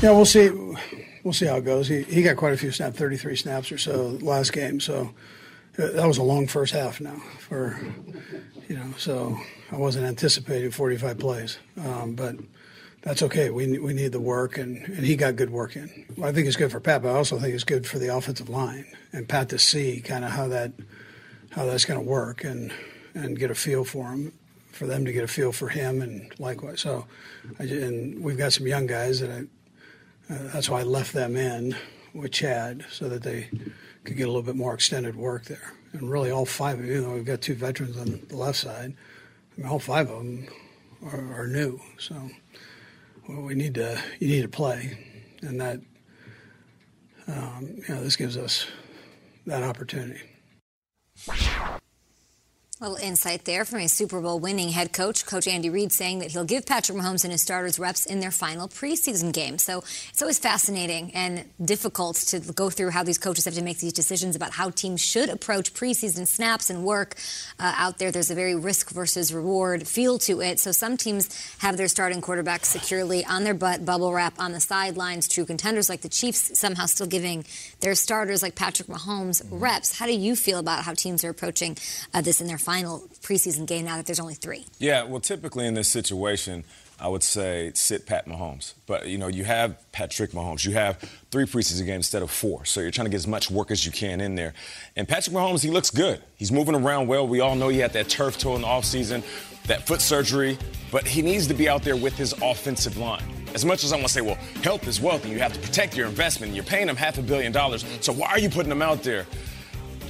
Yeah, 0.00 0.12
we'll 0.12 0.24
see. 0.24 0.50
We'll 1.24 1.34
see 1.34 1.46
how 1.46 1.56
it 1.56 1.64
goes. 1.64 1.88
He 1.88 2.04
he 2.04 2.22
got 2.22 2.36
quite 2.36 2.52
a 2.52 2.56
few 2.56 2.70
snaps, 2.70 2.96
33 2.96 3.34
snaps 3.34 3.72
or 3.72 3.78
so 3.78 4.18
last 4.22 4.52
game. 4.52 4.78
So 4.78 5.12
uh, 5.80 5.88
that 5.88 6.06
was 6.06 6.18
a 6.18 6.22
long 6.22 6.46
first 6.46 6.72
half 6.72 7.00
now 7.00 7.20
for 7.40 7.76
you 8.68 8.76
know. 8.76 8.94
So 8.98 9.36
I 9.72 9.78
wasn't 9.78 10.06
anticipating 10.06 10.70
45 10.70 11.18
plays, 11.18 11.58
um, 11.84 12.14
but 12.14 12.36
that's 13.02 13.22
okay. 13.22 13.50
We 13.50 13.78
we 13.78 13.92
need 13.94 14.12
the 14.12 14.20
work, 14.20 14.58
and, 14.58 14.76
and 14.76 15.04
he 15.04 15.16
got 15.16 15.36
good 15.36 15.50
work 15.50 15.76
in. 15.76 16.06
I 16.22 16.32
think 16.32 16.46
it's 16.46 16.56
good 16.56 16.70
for 16.70 16.80
Pat, 16.80 17.02
but 17.02 17.10
I 17.10 17.14
also 17.14 17.38
think 17.38 17.54
it's 17.54 17.64
good 17.64 17.86
for 17.86 17.98
the 17.98 18.14
offensive 18.14 18.48
line 18.48 18.86
and 19.12 19.28
Pat 19.28 19.48
to 19.50 19.58
see 19.58 20.00
kind 20.00 20.24
of 20.24 20.32
how 20.32 20.48
that 20.48 20.72
how 21.50 21.64
that's 21.64 21.84
going 21.84 21.98
to 22.00 22.06
work 22.06 22.44
and 22.44 22.72
and 23.14 23.38
get 23.38 23.50
a 23.50 23.54
feel 23.54 23.84
for 23.84 24.10
him, 24.10 24.32
for 24.72 24.86
them 24.86 25.04
to 25.04 25.12
get 25.12 25.24
a 25.24 25.28
feel 25.28 25.52
for 25.52 25.68
him, 25.68 26.02
and 26.02 26.32
likewise. 26.38 26.80
So, 26.80 27.06
and 27.58 28.22
we've 28.22 28.38
got 28.38 28.52
some 28.52 28.66
young 28.66 28.86
guys 28.86 29.20
that 29.20 29.30
I. 29.30 29.44
Uh, 30.32 30.48
that's 30.52 30.68
why 30.68 30.80
I 30.80 30.82
left 30.84 31.12
them 31.12 31.36
in 31.36 31.74
with 32.14 32.30
Chad 32.30 32.84
so 32.88 33.08
that 33.08 33.24
they 33.24 33.48
could 34.04 34.16
get 34.16 34.24
a 34.24 34.26
little 34.26 34.42
bit 34.42 34.54
more 34.54 34.74
extended 34.74 35.16
work 35.16 35.46
there. 35.46 35.72
And 35.92 36.08
really, 36.08 36.30
all 36.30 36.46
five 36.46 36.78
of 36.78 36.84
you, 36.84 37.00
know, 37.00 37.14
we've 37.14 37.24
got 37.24 37.40
two 37.40 37.54
veterans 37.54 37.96
on 37.96 38.20
the 38.28 38.36
left 38.36 38.58
side. 38.58 38.94
I 39.56 39.60
mean, 39.60 39.68
all 39.68 39.80
five 39.80 40.08
of 40.08 40.18
them 40.18 40.46
are, 41.04 41.42
are 41.42 41.46
new. 41.48 41.80
So 41.98 42.30
well, 43.30 43.42
we 43.42 43.54
need 43.54 43.74
to 43.74 44.00
you 44.18 44.28
need 44.28 44.42
to 44.42 44.48
play, 44.48 44.98
and 45.42 45.60
that 45.60 45.80
um, 47.28 47.76
you 47.88 47.94
know 47.94 48.02
this 48.02 48.16
gives 48.16 48.36
us 48.36 48.66
that 49.46 49.62
opportunity. 49.62 50.20
Little 52.80 52.96
insight 52.96 53.44
there 53.44 53.66
from 53.66 53.80
a 53.80 53.88
Super 53.88 54.22
Bowl 54.22 54.40
winning 54.40 54.70
head 54.70 54.94
coach, 54.94 55.26
Coach 55.26 55.46
Andy 55.46 55.68
Reid, 55.68 55.92
saying 55.92 56.20
that 56.20 56.30
he'll 56.30 56.46
give 56.46 56.64
Patrick 56.64 56.96
Mahomes 56.96 57.24
and 57.24 57.30
his 57.30 57.42
starters 57.42 57.78
reps 57.78 58.06
in 58.06 58.20
their 58.20 58.30
final 58.30 58.68
preseason 58.68 59.34
game. 59.34 59.58
So 59.58 59.80
it's 60.08 60.22
always 60.22 60.38
fascinating 60.38 61.10
and 61.12 61.44
difficult 61.62 62.16
to 62.28 62.40
go 62.40 62.70
through 62.70 62.88
how 62.88 63.02
these 63.02 63.18
coaches 63.18 63.44
have 63.44 63.52
to 63.52 63.60
make 63.60 63.80
these 63.80 63.92
decisions 63.92 64.34
about 64.34 64.52
how 64.52 64.70
teams 64.70 65.02
should 65.02 65.28
approach 65.28 65.74
preseason 65.74 66.26
snaps 66.26 66.70
and 66.70 66.82
work 66.82 67.16
uh, 67.58 67.74
out 67.76 67.98
there. 67.98 68.10
There's 68.10 68.30
a 68.30 68.34
very 68.34 68.54
risk 68.54 68.88
versus 68.88 69.30
reward 69.30 69.86
feel 69.86 70.18
to 70.20 70.40
it. 70.40 70.58
So 70.58 70.72
some 70.72 70.96
teams 70.96 71.28
have 71.58 71.76
their 71.76 71.86
starting 71.86 72.22
quarterbacks 72.22 72.64
securely 72.64 73.26
on 73.26 73.44
their 73.44 73.52
butt, 73.52 73.84
bubble 73.84 74.14
wrap 74.14 74.40
on 74.40 74.52
the 74.52 74.60
sidelines. 74.60 75.28
True 75.28 75.44
contenders 75.44 75.90
like 75.90 76.00
the 76.00 76.08
Chiefs 76.08 76.58
somehow 76.58 76.86
still 76.86 77.06
giving 77.06 77.44
their 77.80 77.94
starters 77.94 78.42
like 78.42 78.54
Patrick 78.54 78.88
Mahomes 78.88 79.42
reps. 79.50 79.98
How 79.98 80.06
do 80.06 80.14
you 80.14 80.34
feel 80.34 80.58
about 80.58 80.84
how 80.84 80.94
teams 80.94 81.24
are 81.24 81.30
approaching 81.30 81.76
uh, 82.14 82.22
this 82.22 82.40
in 82.40 82.46
their 82.46 82.56
final 82.56 82.69
preseason 83.22 83.66
game 83.66 83.84
now 83.84 83.96
that 83.96 84.06
there's 84.06 84.20
only 84.20 84.34
three? 84.34 84.66
Yeah, 84.78 85.04
well, 85.04 85.20
typically 85.20 85.66
in 85.66 85.74
this 85.74 85.88
situation, 85.88 86.64
I 86.98 87.08
would 87.08 87.22
say 87.22 87.72
sit 87.74 88.06
Pat 88.06 88.26
Mahomes. 88.26 88.74
But, 88.86 89.08
you 89.08 89.16
know, 89.16 89.28
you 89.28 89.44
have 89.44 89.76
Patrick 89.92 90.32
Mahomes. 90.32 90.66
You 90.66 90.72
have 90.72 90.98
three 91.30 91.44
preseason 91.44 91.86
games 91.86 92.06
instead 92.06 92.22
of 92.22 92.30
four. 92.30 92.66
So 92.66 92.80
you're 92.80 92.90
trying 92.90 93.06
to 93.06 93.10
get 93.10 93.16
as 93.16 93.26
much 93.26 93.50
work 93.50 93.70
as 93.70 93.86
you 93.86 93.92
can 93.92 94.20
in 94.20 94.34
there. 94.34 94.52
And 94.96 95.08
Patrick 95.08 95.34
Mahomes, 95.34 95.62
he 95.62 95.70
looks 95.70 95.90
good. 95.90 96.20
He's 96.36 96.52
moving 96.52 96.74
around 96.74 97.06
well. 97.06 97.26
We 97.26 97.40
all 97.40 97.56
know 97.56 97.68
he 97.68 97.78
had 97.78 97.94
that 97.94 98.10
turf 98.10 98.36
toe 98.36 98.54
in 98.54 98.62
the 98.62 98.66
offseason, 98.66 99.22
that 99.66 99.86
foot 99.86 100.02
surgery. 100.02 100.58
But 100.92 101.06
he 101.06 101.22
needs 101.22 101.46
to 101.46 101.54
be 101.54 101.68
out 101.68 101.82
there 101.82 101.96
with 101.96 102.16
his 102.16 102.34
offensive 102.42 102.98
line. 102.98 103.24
As 103.54 103.64
much 103.64 103.82
as 103.82 103.92
I 103.92 103.96
want 103.96 104.08
to 104.08 104.12
say, 104.12 104.20
well, 104.20 104.38
health 104.62 104.86
is 104.86 105.00
wealth 105.00 105.24
and 105.24 105.32
you 105.32 105.38
have 105.38 105.54
to 105.54 105.60
protect 105.60 105.96
your 105.96 106.06
investment. 106.06 106.54
You're 106.54 106.64
paying 106.64 106.88
him 106.88 106.96
half 106.96 107.18
a 107.18 107.22
billion 107.22 107.50
dollars. 107.50 107.84
So 108.00 108.12
why 108.12 108.28
are 108.28 108.38
you 108.38 108.50
putting 108.50 108.70
him 108.70 108.82
out 108.82 109.02
there? 109.02 109.26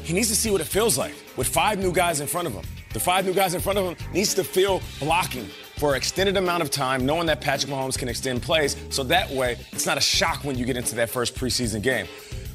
He 0.02 0.12
needs 0.12 0.28
to 0.28 0.36
see 0.36 0.50
what 0.50 0.60
it 0.60 0.66
feels 0.66 0.98
like 0.98 1.14
with 1.36 1.48
five 1.48 1.78
new 1.78 1.92
guys 1.92 2.20
in 2.20 2.26
front 2.26 2.46
of 2.46 2.54
him. 2.54 2.64
The 2.92 3.00
five 3.00 3.24
new 3.24 3.32
guys 3.32 3.54
in 3.54 3.60
front 3.60 3.78
of 3.78 3.86
him 3.86 4.12
needs 4.12 4.34
to 4.34 4.44
feel 4.44 4.82
blocking 4.98 5.46
for 5.76 5.90
an 5.90 5.96
extended 5.96 6.36
amount 6.36 6.62
of 6.62 6.70
time, 6.70 7.06
knowing 7.06 7.26
that 7.26 7.40
Patrick 7.40 7.72
Mahomes 7.72 7.96
can 7.96 8.08
extend 8.08 8.42
plays, 8.42 8.76
so 8.90 9.02
that 9.04 9.30
way 9.30 9.56
it's 9.72 9.86
not 9.86 9.96
a 9.96 10.00
shock 10.00 10.44
when 10.44 10.58
you 10.58 10.66
get 10.66 10.76
into 10.76 10.94
that 10.96 11.08
first 11.08 11.34
preseason 11.34 11.82
game. 11.82 12.06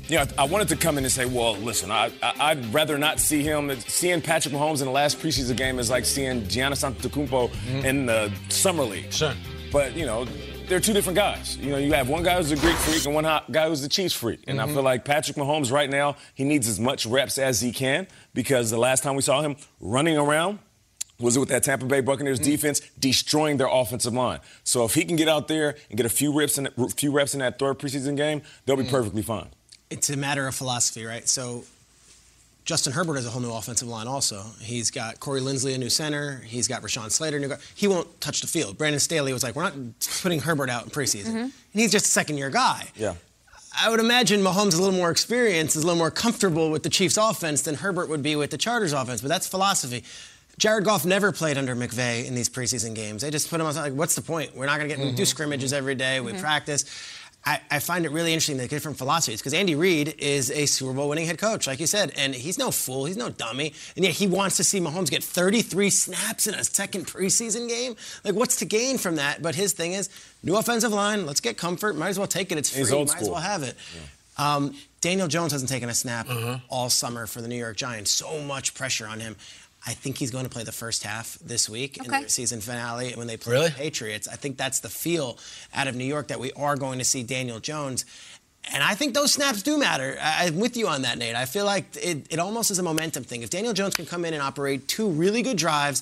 You 0.07 0.17
know, 0.17 0.25
I 0.37 0.43
wanted 0.43 0.67
to 0.67 0.75
come 0.75 0.99
in 0.99 1.03
and 1.03 1.11
say, 1.11 1.25
well, 1.25 1.55
listen, 1.55 1.89
I, 1.89 2.11
I, 2.21 2.53
would 2.53 2.71
rather 2.71 2.97
not 2.99 3.19
see 3.19 3.41
him. 3.41 3.71
Seeing 3.79 4.21
Patrick 4.21 4.53
Mahomes 4.53 4.81
in 4.81 4.85
the 4.85 4.91
last 4.91 5.17
preseason 5.17 5.57
game 5.57 5.79
is 5.79 5.89
like 5.89 6.05
seeing 6.05 6.43
Giannis 6.43 6.87
Antetokounmpo 6.87 7.49
mm-hmm. 7.49 7.85
in 7.85 8.05
the 8.05 8.31
summer 8.49 8.83
league. 8.83 9.11
Sure. 9.11 9.33
But 9.71 9.95
you 9.95 10.05
know, 10.05 10.27
they're 10.67 10.79
two 10.79 10.93
different 10.93 11.15
guys. 11.15 11.57
You 11.57 11.71
know, 11.71 11.77
you 11.77 11.93
have 11.93 12.09
one 12.09 12.23
guy 12.23 12.37
who's 12.37 12.51
a 12.51 12.55
Greek 12.55 12.75
freak 12.75 13.05
and 13.05 13.13
one 13.13 13.23
guy 13.51 13.67
who's 13.67 13.81
the 13.81 13.89
Chiefs 13.89 14.13
freak. 14.13 14.43
And 14.47 14.59
mm-hmm. 14.59 14.69
I 14.69 14.73
feel 14.73 14.83
like 14.83 15.05
Patrick 15.05 15.37
Mahomes 15.37 15.71
right 15.71 15.89
now, 15.89 16.15
he 16.33 16.43
needs 16.43 16.67
as 16.67 16.79
much 16.79 17.05
reps 17.05 17.37
as 17.37 17.61
he 17.61 17.71
can 17.71 18.07
because 18.33 18.71
the 18.71 18.77
last 18.77 19.03
time 19.03 19.15
we 19.15 19.21
saw 19.21 19.41
him 19.41 19.55
running 19.79 20.17
around 20.17 20.59
was 21.19 21.37
with 21.37 21.49
that 21.49 21.63
Tampa 21.63 21.85
Bay 21.85 22.01
Buccaneers 22.01 22.39
mm-hmm. 22.39 22.51
defense 22.51 22.81
destroying 22.99 23.57
their 23.57 23.69
offensive 23.69 24.13
line. 24.13 24.39
So 24.63 24.83
if 24.85 24.93
he 24.93 25.05
can 25.05 25.15
get 25.15 25.29
out 25.29 25.47
there 25.47 25.75
and 25.89 25.97
get 25.97 26.05
a 26.05 26.09
few 26.09 26.37
reps 26.37 26.57
in, 26.57 26.67
a 26.67 26.89
few 26.89 27.11
reps 27.11 27.33
in 27.33 27.39
that 27.39 27.57
third 27.57 27.79
preseason 27.79 28.17
game, 28.17 28.41
they'll 28.65 28.75
be 28.75 28.83
mm-hmm. 28.83 28.91
perfectly 28.91 29.21
fine. 29.21 29.49
It's 29.89 30.09
a 30.09 30.17
matter 30.17 30.47
of 30.47 30.55
philosophy, 30.55 31.05
right? 31.05 31.27
So 31.29 31.63
Justin 32.65 32.93
Herbert 32.93 33.15
has 33.15 33.27
a 33.27 33.29
whole 33.29 33.41
new 33.41 33.53
offensive 33.53 33.87
line 33.87 34.07
also. 34.07 34.43
He's 34.59 34.89
got 34.89 35.19
Corey 35.19 35.39
Linsley, 35.39 35.75
a 35.75 35.77
new 35.77 35.89
center. 35.89 36.41
He's 36.45 36.67
got 36.67 36.81
Rashawn 36.81 37.11
Slater, 37.11 37.39
new 37.39 37.47
guy. 37.47 37.57
He 37.75 37.87
won't 37.87 38.19
touch 38.19 38.41
the 38.41 38.47
field. 38.47 38.77
Brandon 38.77 38.99
Staley 38.99 39.31
was 39.31 39.43
like, 39.43 39.55
we're 39.55 39.63
not 39.63 39.75
putting 40.23 40.39
Herbert 40.39 40.71
out 40.71 40.83
in 40.83 40.89
preseason. 40.89 41.27
Mm-hmm. 41.27 41.37
And 41.37 41.51
he's 41.71 41.91
just 41.91 42.07
a 42.07 42.09
second-year 42.09 42.49
guy. 42.49 42.87
Yeah. 42.95 43.13
I 43.79 43.89
would 43.89 43.99
imagine 43.99 44.41
Mahomes 44.41 44.69
is 44.69 44.79
a 44.79 44.81
little 44.81 44.97
more 44.97 45.11
experienced, 45.11 45.75
is 45.75 45.83
a 45.83 45.85
little 45.85 45.99
more 45.99 46.09
comfortable 46.09 46.71
with 46.71 46.81
the 46.81 46.89
Chiefs' 46.89 47.17
offense 47.17 47.61
than 47.61 47.75
Herbert 47.75 48.09
would 48.09 48.23
be 48.23 48.35
with 48.35 48.49
the 48.49 48.57
Chargers' 48.57 48.93
offense. 48.93 49.21
But 49.21 49.27
that's 49.27 49.47
philosophy. 49.47 50.03
Jared 50.57 50.85
Goff 50.85 51.05
never 51.05 51.31
played 51.31 51.57
under 51.57 51.75
McVay 51.75 52.25
in 52.25 52.33
these 52.33 52.49
preseason 52.49 52.95
games. 52.95 53.21
They 53.21 53.29
just 53.29 53.49
put 53.49 53.59
him 53.59 53.67
on. 53.67 53.75
Like, 53.75 53.93
what's 53.93 54.15
the 54.15 54.21
point? 54.21 54.55
We're 54.55 54.65
not 54.65 54.77
going 54.77 54.89
to 54.89 54.95
get 54.95 55.05
mm-hmm. 55.05 55.15
do 55.15 55.25
scrimmages 55.25 55.73
every 55.73 55.95
day. 55.95 56.19
We 56.21 56.31
mm-hmm. 56.31 56.41
practice. 56.41 56.85
I, 57.45 57.59
I, 57.69 57.79
find 57.79 58.05
it 58.05 58.11
really 58.11 58.33
interesting 58.33 58.57
the 58.57 58.67
different 58.67 58.97
philosophies 58.97 59.39
because 59.39 59.53
Andy 59.53 59.75
Reid 59.75 60.15
is 60.17 60.49
a 60.49 60.65
Super 60.65 60.93
Bowl 60.93 61.09
winning 61.09 61.27
head 61.27 61.37
coach, 61.37 61.67
like 61.67 61.79
you 61.79 61.85
said, 61.85 62.11
and 62.17 62.33
he's 62.33 62.57
no 62.57 62.71
fool, 62.71 63.05
he's 63.05 63.17
no 63.17 63.29
dummy, 63.29 63.73
and 63.95 64.03
yet 64.03 64.15
he 64.15 64.25
wants 64.25 64.57
to 64.57 64.63
see 64.63 64.79
Mahomes 64.79 65.11
get 65.11 65.23
33 65.23 65.89
snaps 65.91 66.47
in 66.47 66.55
a 66.55 66.63
second 66.63 67.05
preseason 67.05 67.69
game. 67.69 67.95
Like, 68.23 68.33
what's 68.33 68.55
to 68.57 68.65
gain 68.65 68.97
from 68.97 69.17
that? 69.17 69.43
But 69.43 69.53
his 69.53 69.73
thing 69.73 69.93
is, 69.93 70.09
new 70.41 70.55
offensive 70.55 70.91
line, 70.91 71.27
let's 71.27 71.39
get 71.39 71.57
comfort, 71.57 71.95
might 71.95 72.09
as 72.09 72.17
well 72.17 72.27
take 72.27 72.51
it. 72.51 72.57
It's 72.57 72.71
free, 72.71 72.79
he's 72.79 72.91
old 72.91 73.09
might 73.09 73.17
school. 73.17 73.27
as 73.27 73.31
well 73.31 73.41
have 73.41 73.63
it. 73.63 73.75
Yeah. 73.95 74.01
Um, 74.37 74.75
Daniel 75.01 75.27
Jones 75.27 75.51
hasn't 75.51 75.69
taken 75.69 75.87
a 75.87 75.93
snap 75.93 76.27
uh-huh. 76.27 76.57
all 76.67 76.89
summer 76.89 77.27
for 77.27 77.41
the 77.41 77.47
New 77.47 77.55
York 77.55 77.77
Giants. 77.77 78.09
So 78.09 78.41
much 78.41 78.73
pressure 78.73 79.07
on 79.07 79.19
him. 79.19 79.35
I 79.87 79.93
think 79.93 80.17
he's 80.17 80.31
going 80.31 80.45
to 80.45 80.49
play 80.49 80.63
the 80.63 80.71
first 80.71 81.03
half 81.03 81.37
this 81.39 81.69
week 81.69 81.97
okay. 82.01 82.17
in 82.17 82.23
the 82.23 82.29
season 82.29 82.59
finale 82.59 83.13
when 83.13 83.27
they 83.27 83.37
play 83.37 83.53
really? 83.53 83.69
the 83.69 83.75
Patriots. 83.75 84.27
I 84.27 84.35
think 84.35 84.57
that's 84.57 84.79
the 84.79 84.89
feel 84.89 85.37
out 85.73 85.87
of 85.87 85.95
New 85.95 86.05
York 86.05 86.29
that 86.29 86.39
we 86.39 86.51
are 86.53 86.75
going 86.75 86.97
to 86.99 87.05
see 87.05 87.21
Daniel 87.21 87.59
Jones. 87.59 88.03
And 88.73 88.81
I 88.81 88.95
think 88.95 89.13
those 89.13 89.31
snaps 89.31 89.61
do 89.61 89.77
matter. 89.77 90.17
I'm 90.19 90.59
with 90.59 90.75
you 90.75 90.87
on 90.87 91.03
that, 91.03 91.19
Nate. 91.19 91.35
I 91.35 91.45
feel 91.45 91.65
like 91.65 91.85
it, 91.97 92.25
it 92.31 92.39
almost 92.39 92.71
is 92.71 92.79
a 92.79 92.83
momentum 92.83 93.23
thing. 93.23 93.43
If 93.43 93.51
Daniel 93.51 93.73
Jones 93.73 93.95
can 93.95 94.07
come 94.07 94.25
in 94.25 94.33
and 94.33 94.41
operate 94.41 94.87
two 94.87 95.07
really 95.07 95.43
good 95.43 95.57
drives, 95.57 96.01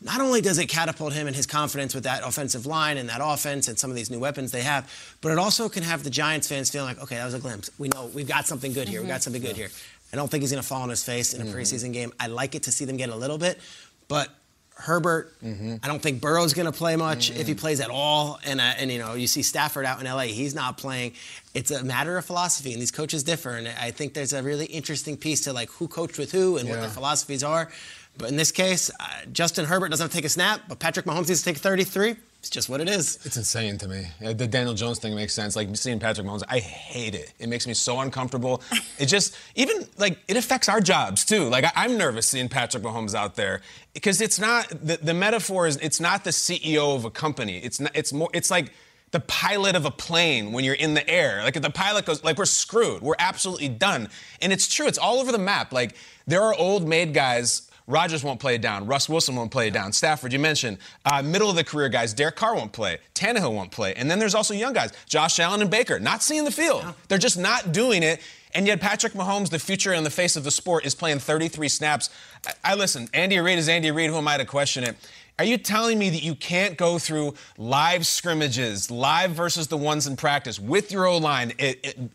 not 0.00 0.20
only 0.20 0.40
does 0.40 0.58
it 0.58 0.66
catapult 0.66 1.12
him 1.12 1.26
and 1.26 1.34
his 1.34 1.46
confidence 1.46 1.94
with 1.94 2.04
that 2.04 2.22
offensive 2.24 2.66
line 2.66 2.96
and 2.96 3.08
that 3.08 3.20
offense 3.22 3.68
and 3.68 3.78
some 3.78 3.90
of 3.90 3.96
these 3.96 4.10
new 4.10 4.20
weapons 4.20 4.52
they 4.52 4.62
have, 4.62 4.90
but 5.20 5.32
it 5.32 5.38
also 5.38 5.68
can 5.68 5.82
have 5.82 6.04
the 6.04 6.10
Giants 6.10 6.48
fans 6.48 6.70
feeling 6.70 6.88
like, 6.88 7.02
okay, 7.02 7.16
that 7.16 7.24
was 7.24 7.34
a 7.34 7.40
glimpse. 7.40 7.70
We 7.78 7.88
know 7.88 8.06
we've 8.14 8.28
got 8.28 8.46
something 8.46 8.72
good 8.72 8.88
here. 8.88 9.00
Mm-hmm. 9.00 9.08
We 9.08 9.12
got 9.12 9.22
something 9.22 9.42
good 9.42 9.56
here. 9.56 9.68
I 10.12 10.16
don't 10.16 10.30
think 10.30 10.42
he's 10.42 10.50
going 10.50 10.62
to 10.62 10.68
fall 10.68 10.82
on 10.82 10.88
his 10.88 11.04
face 11.04 11.34
in 11.34 11.40
a 11.40 11.44
mm-hmm. 11.44 11.56
preseason 11.56 11.92
game. 11.92 12.12
I 12.18 12.28
like 12.28 12.54
it 12.54 12.64
to 12.64 12.72
see 12.72 12.84
them 12.84 12.96
get 12.96 13.10
a 13.10 13.16
little 13.16 13.38
bit, 13.38 13.60
but 14.08 14.30
Herbert, 14.78 15.34
mm-hmm. 15.42 15.76
I 15.82 15.88
don't 15.88 16.00
think 16.00 16.20
Burrow's 16.20 16.54
going 16.54 16.70
to 16.70 16.76
play 16.76 16.94
much 16.94 17.30
mm-hmm. 17.30 17.40
if 17.40 17.48
he 17.48 17.54
plays 17.54 17.80
at 17.80 17.90
all. 17.90 18.38
And, 18.44 18.60
uh, 18.60 18.74
and, 18.78 18.92
you 18.92 18.98
know, 19.00 19.14
you 19.14 19.26
see 19.26 19.42
Stafford 19.42 19.84
out 19.84 20.00
in 20.00 20.06
LA, 20.06 20.22
he's 20.22 20.54
not 20.54 20.78
playing. 20.78 21.14
It's 21.52 21.72
a 21.72 21.82
matter 21.82 22.16
of 22.16 22.24
philosophy, 22.24 22.72
and 22.72 22.80
these 22.80 22.92
coaches 22.92 23.24
differ. 23.24 23.50
And 23.50 23.66
I 23.66 23.90
think 23.90 24.14
there's 24.14 24.32
a 24.32 24.42
really 24.42 24.66
interesting 24.66 25.16
piece 25.16 25.42
to 25.42 25.52
like 25.52 25.68
who 25.70 25.88
coached 25.88 26.16
with 26.16 26.30
who 26.30 26.58
and 26.58 26.68
yeah. 26.68 26.74
what 26.74 26.80
their 26.80 26.90
philosophies 26.90 27.42
are. 27.42 27.70
But 28.16 28.30
in 28.30 28.36
this 28.36 28.52
case, 28.52 28.90
uh, 29.00 29.04
Justin 29.32 29.64
Herbert 29.64 29.88
doesn't 29.90 30.04
have 30.04 30.10
to 30.10 30.16
take 30.16 30.24
a 30.24 30.28
snap, 30.28 30.62
but 30.68 30.78
Patrick 30.78 31.06
Mahomes 31.06 31.28
needs 31.28 31.42
to 31.42 31.44
take 31.44 31.58
33. 31.58 32.16
It's 32.40 32.50
just 32.50 32.68
what 32.68 32.80
it 32.80 32.88
is. 32.88 33.18
It's 33.24 33.36
insane 33.36 33.78
to 33.78 33.88
me. 33.88 34.06
Uh, 34.24 34.32
the 34.32 34.46
Daniel 34.46 34.72
Jones 34.72 35.00
thing 35.00 35.14
makes 35.14 35.34
sense. 35.34 35.56
Like 35.56 35.74
seeing 35.76 35.98
Patrick 35.98 36.24
Mahomes, 36.24 36.44
I 36.48 36.60
hate 36.60 37.16
it. 37.16 37.32
It 37.40 37.48
makes 37.48 37.66
me 37.66 37.74
so 37.74 37.98
uncomfortable. 37.98 38.62
it 38.98 39.06
just 39.06 39.36
even 39.56 39.88
like 39.98 40.18
it 40.28 40.36
affects 40.36 40.68
our 40.68 40.80
jobs 40.80 41.24
too. 41.24 41.48
Like 41.48 41.64
I, 41.76 41.84
am 41.84 41.98
nervous 41.98 42.28
seeing 42.28 42.48
Patrick 42.48 42.84
Mahomes 42.84 43.14
out 43.14 43.34
there 43.34 43.60
because 43.92 44.20
it's 44.20 44.38
not 44.38 44.68
the, 44.68 44.98
the 45.02 45.14
metaphor 45.14 45.66
is 45.66 45.76
it's 45.78 46.00
not 46.00 46.22
the 46.22 46.30
CEO 46.30 46.94
of 46.94 47.04
a 47.04 47.10
company. 47.10 47.58
It's 47.58 47.80
not. 47.80 47.90
It's 47.94 48.12
more. 48.12 48.30
It's 48.32 48.52
like 48.52 48.72
the 49.10 49.20
pilot 49.20 49.74
of 49.74 49.84
a 49.84 49.90
plane 49.90 50.52
when 50.52 50.64
you're 50.64 50.74
in 50.74 50.94
the 50.94 51.08
air. 51.10 51.42
Like 51.42 51.56
if 51.56 51.62
the 51.62 51.70
pilot 51.70 52.04
goes, 52.04 52.22
like 52.22 52.38
we're 52.38 52.44
screwed. 52.44 53.02
We're 53.02 53.14
absolutely 53.18 53.68
done. 53.68 54.10
And 54.40 54.52
it's 54.52 54.72
true. 54.72 54.86
It's 54.86 54.98
all 54.98 55.18
over 55.18 55.32
the 55.32 55.38
map. 55.38 55.72
Like 55.72 55.96
there 56.26 56.42
are 56.42 56.54
old 56.54 56.86
made 56.86 57.14
guys 57.14 57.67
Rodgers 57.88 58.22
won't 58.22 58.38
play 58.38 58.54
it 58.54 58.60
down. 58.60 58.86
Russ 58.86 59.08
Wilson 59.08 59.34
won't 59.34 59.50
play 59.50 59.68
it 59.68 59.72
down. 59.72 59.92
Stafford, 59.92 60.32
you 60.32 60.38
mentioned. 60.38 60.76
Uh, 61.06 61.22
middle 61.22 61.48
of 61.48 61.56
the 61.56 61.64
career 61.64 61.88
guys, 61.88 62.12
Derek 62.12 62.36
Carr 62.36 62.54
won't 62.54 62.70
play. 62.70 62.98
Tannehill 63.14 63.54
won't 63.54 63.70
play. 63.70 63.94
And 63.94 64.10
then 64.10 64.18
there's 64.18 64.34
also 64.34 64.52
young 64.52 64.74
guys, 64.74 64.92
Josh 65.06 65.40
Allen 65.40 65.62
and 65.62 65.70
Baker, 65.70 65.98
not 65.98 66.22
seeing 66.22 66.44
the 66.44 66.50
field. 66.50 66.84
They're 67.08 67.16
just 67.16 67.38
not 67.38 67.72
doing 67.72 68.02
it. 68.02 68.20
And 68.54 68.66
yet 68.66 68.80
Patrick 68.80 69.14
Mahomes, 69.14 69.48
the 69.48 69.58
future 69.58 69.92
and 69.92 70.04
the 70.04 70.10
face 70.10 70.36
of 70.36 70.44
the 70.44 70.50
sport, 70.50 70.84
is 70.84 70.94
playing 70.94 71.18
33 71.18 71.68
snaps. 71.68 72.10
I, 72.46 72.72
I 72.72 72.74
listen, 72.74 73.08
Andy 73.14 73.38
Reid 73.38 73.58
is 73.58 73.68
Andy 73.68 73.90
Reid. 73.90 74.10
Who 74.10 74.16
am 74.16 74.28
I 74.28 74.36
to 74.36 74.44
question 74.44 74.84
it? 74.84 74.96
Are 75.38 75.44
you 75.44 75.56
telling 75.56 75.98
me 75.98 76.10
that 76.10 76.22
you 76.22 76.34
can't 76.34 76.76
go 76.76 76.98
through 76.98 77.34
live 77.56 78.06
scrimmages, 78.06 78.90
live 78.90 79.30
versus 79.30 79.68
the 79.68 79.76
ones 79.76 80.06
in 80.06 80.16
practice, 80.16 80.58
with 80.58 80.90
your 80.90 81.06
O 81.06 81.16
line, 81.16 81.52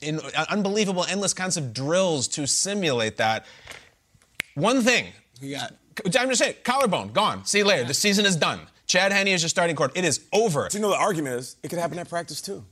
in 0.01 0.19
unbelievable, 0.49 1.05
endless 1.05 1.33
kinds 1.33 1.55
of 1.55 1.73
drills 1.73 2.27
to 2.29 2.45
simulate 2.45 3.17
that? 3.17 3.45
One 4.55 4.81
thing 4.81 5.07
you 5.41 5.55
got. 5.55 5.73
I'm 6.05 6.29
just 6.29 6.39
saying, 6.39 6.55
collarbone, 6.63 7.09
gone. 7.09 7.45
See 7.45 7.59
you 7.59 7.65
later. 7.65 7.81
Yeah. 7.83 7.87
The 7.87 7.93
season 7.93 8.25
is 8.25 8.35
done. 8.35 8.61
Chad 8.87 9.11
Henne 9.11 9.27
is 9.27 9.41
your 9.41 9.49
starting 9.49 9.75
court. 9.75 9.91
It 9.95 10.05
is 10.05 10.21
over. 10.33 10.69
So 10.69 10.77
you 10.77 10.81
know 10.81 10.89
the 10.89 10.97
argument 10.97 11.35
is 11.35 11.55
it 11.63 11.69
could 11.69 11.79
happen 11.79 11.99
at 11.99 12.09
practice 12.09 12.41
too. 12.41 12.63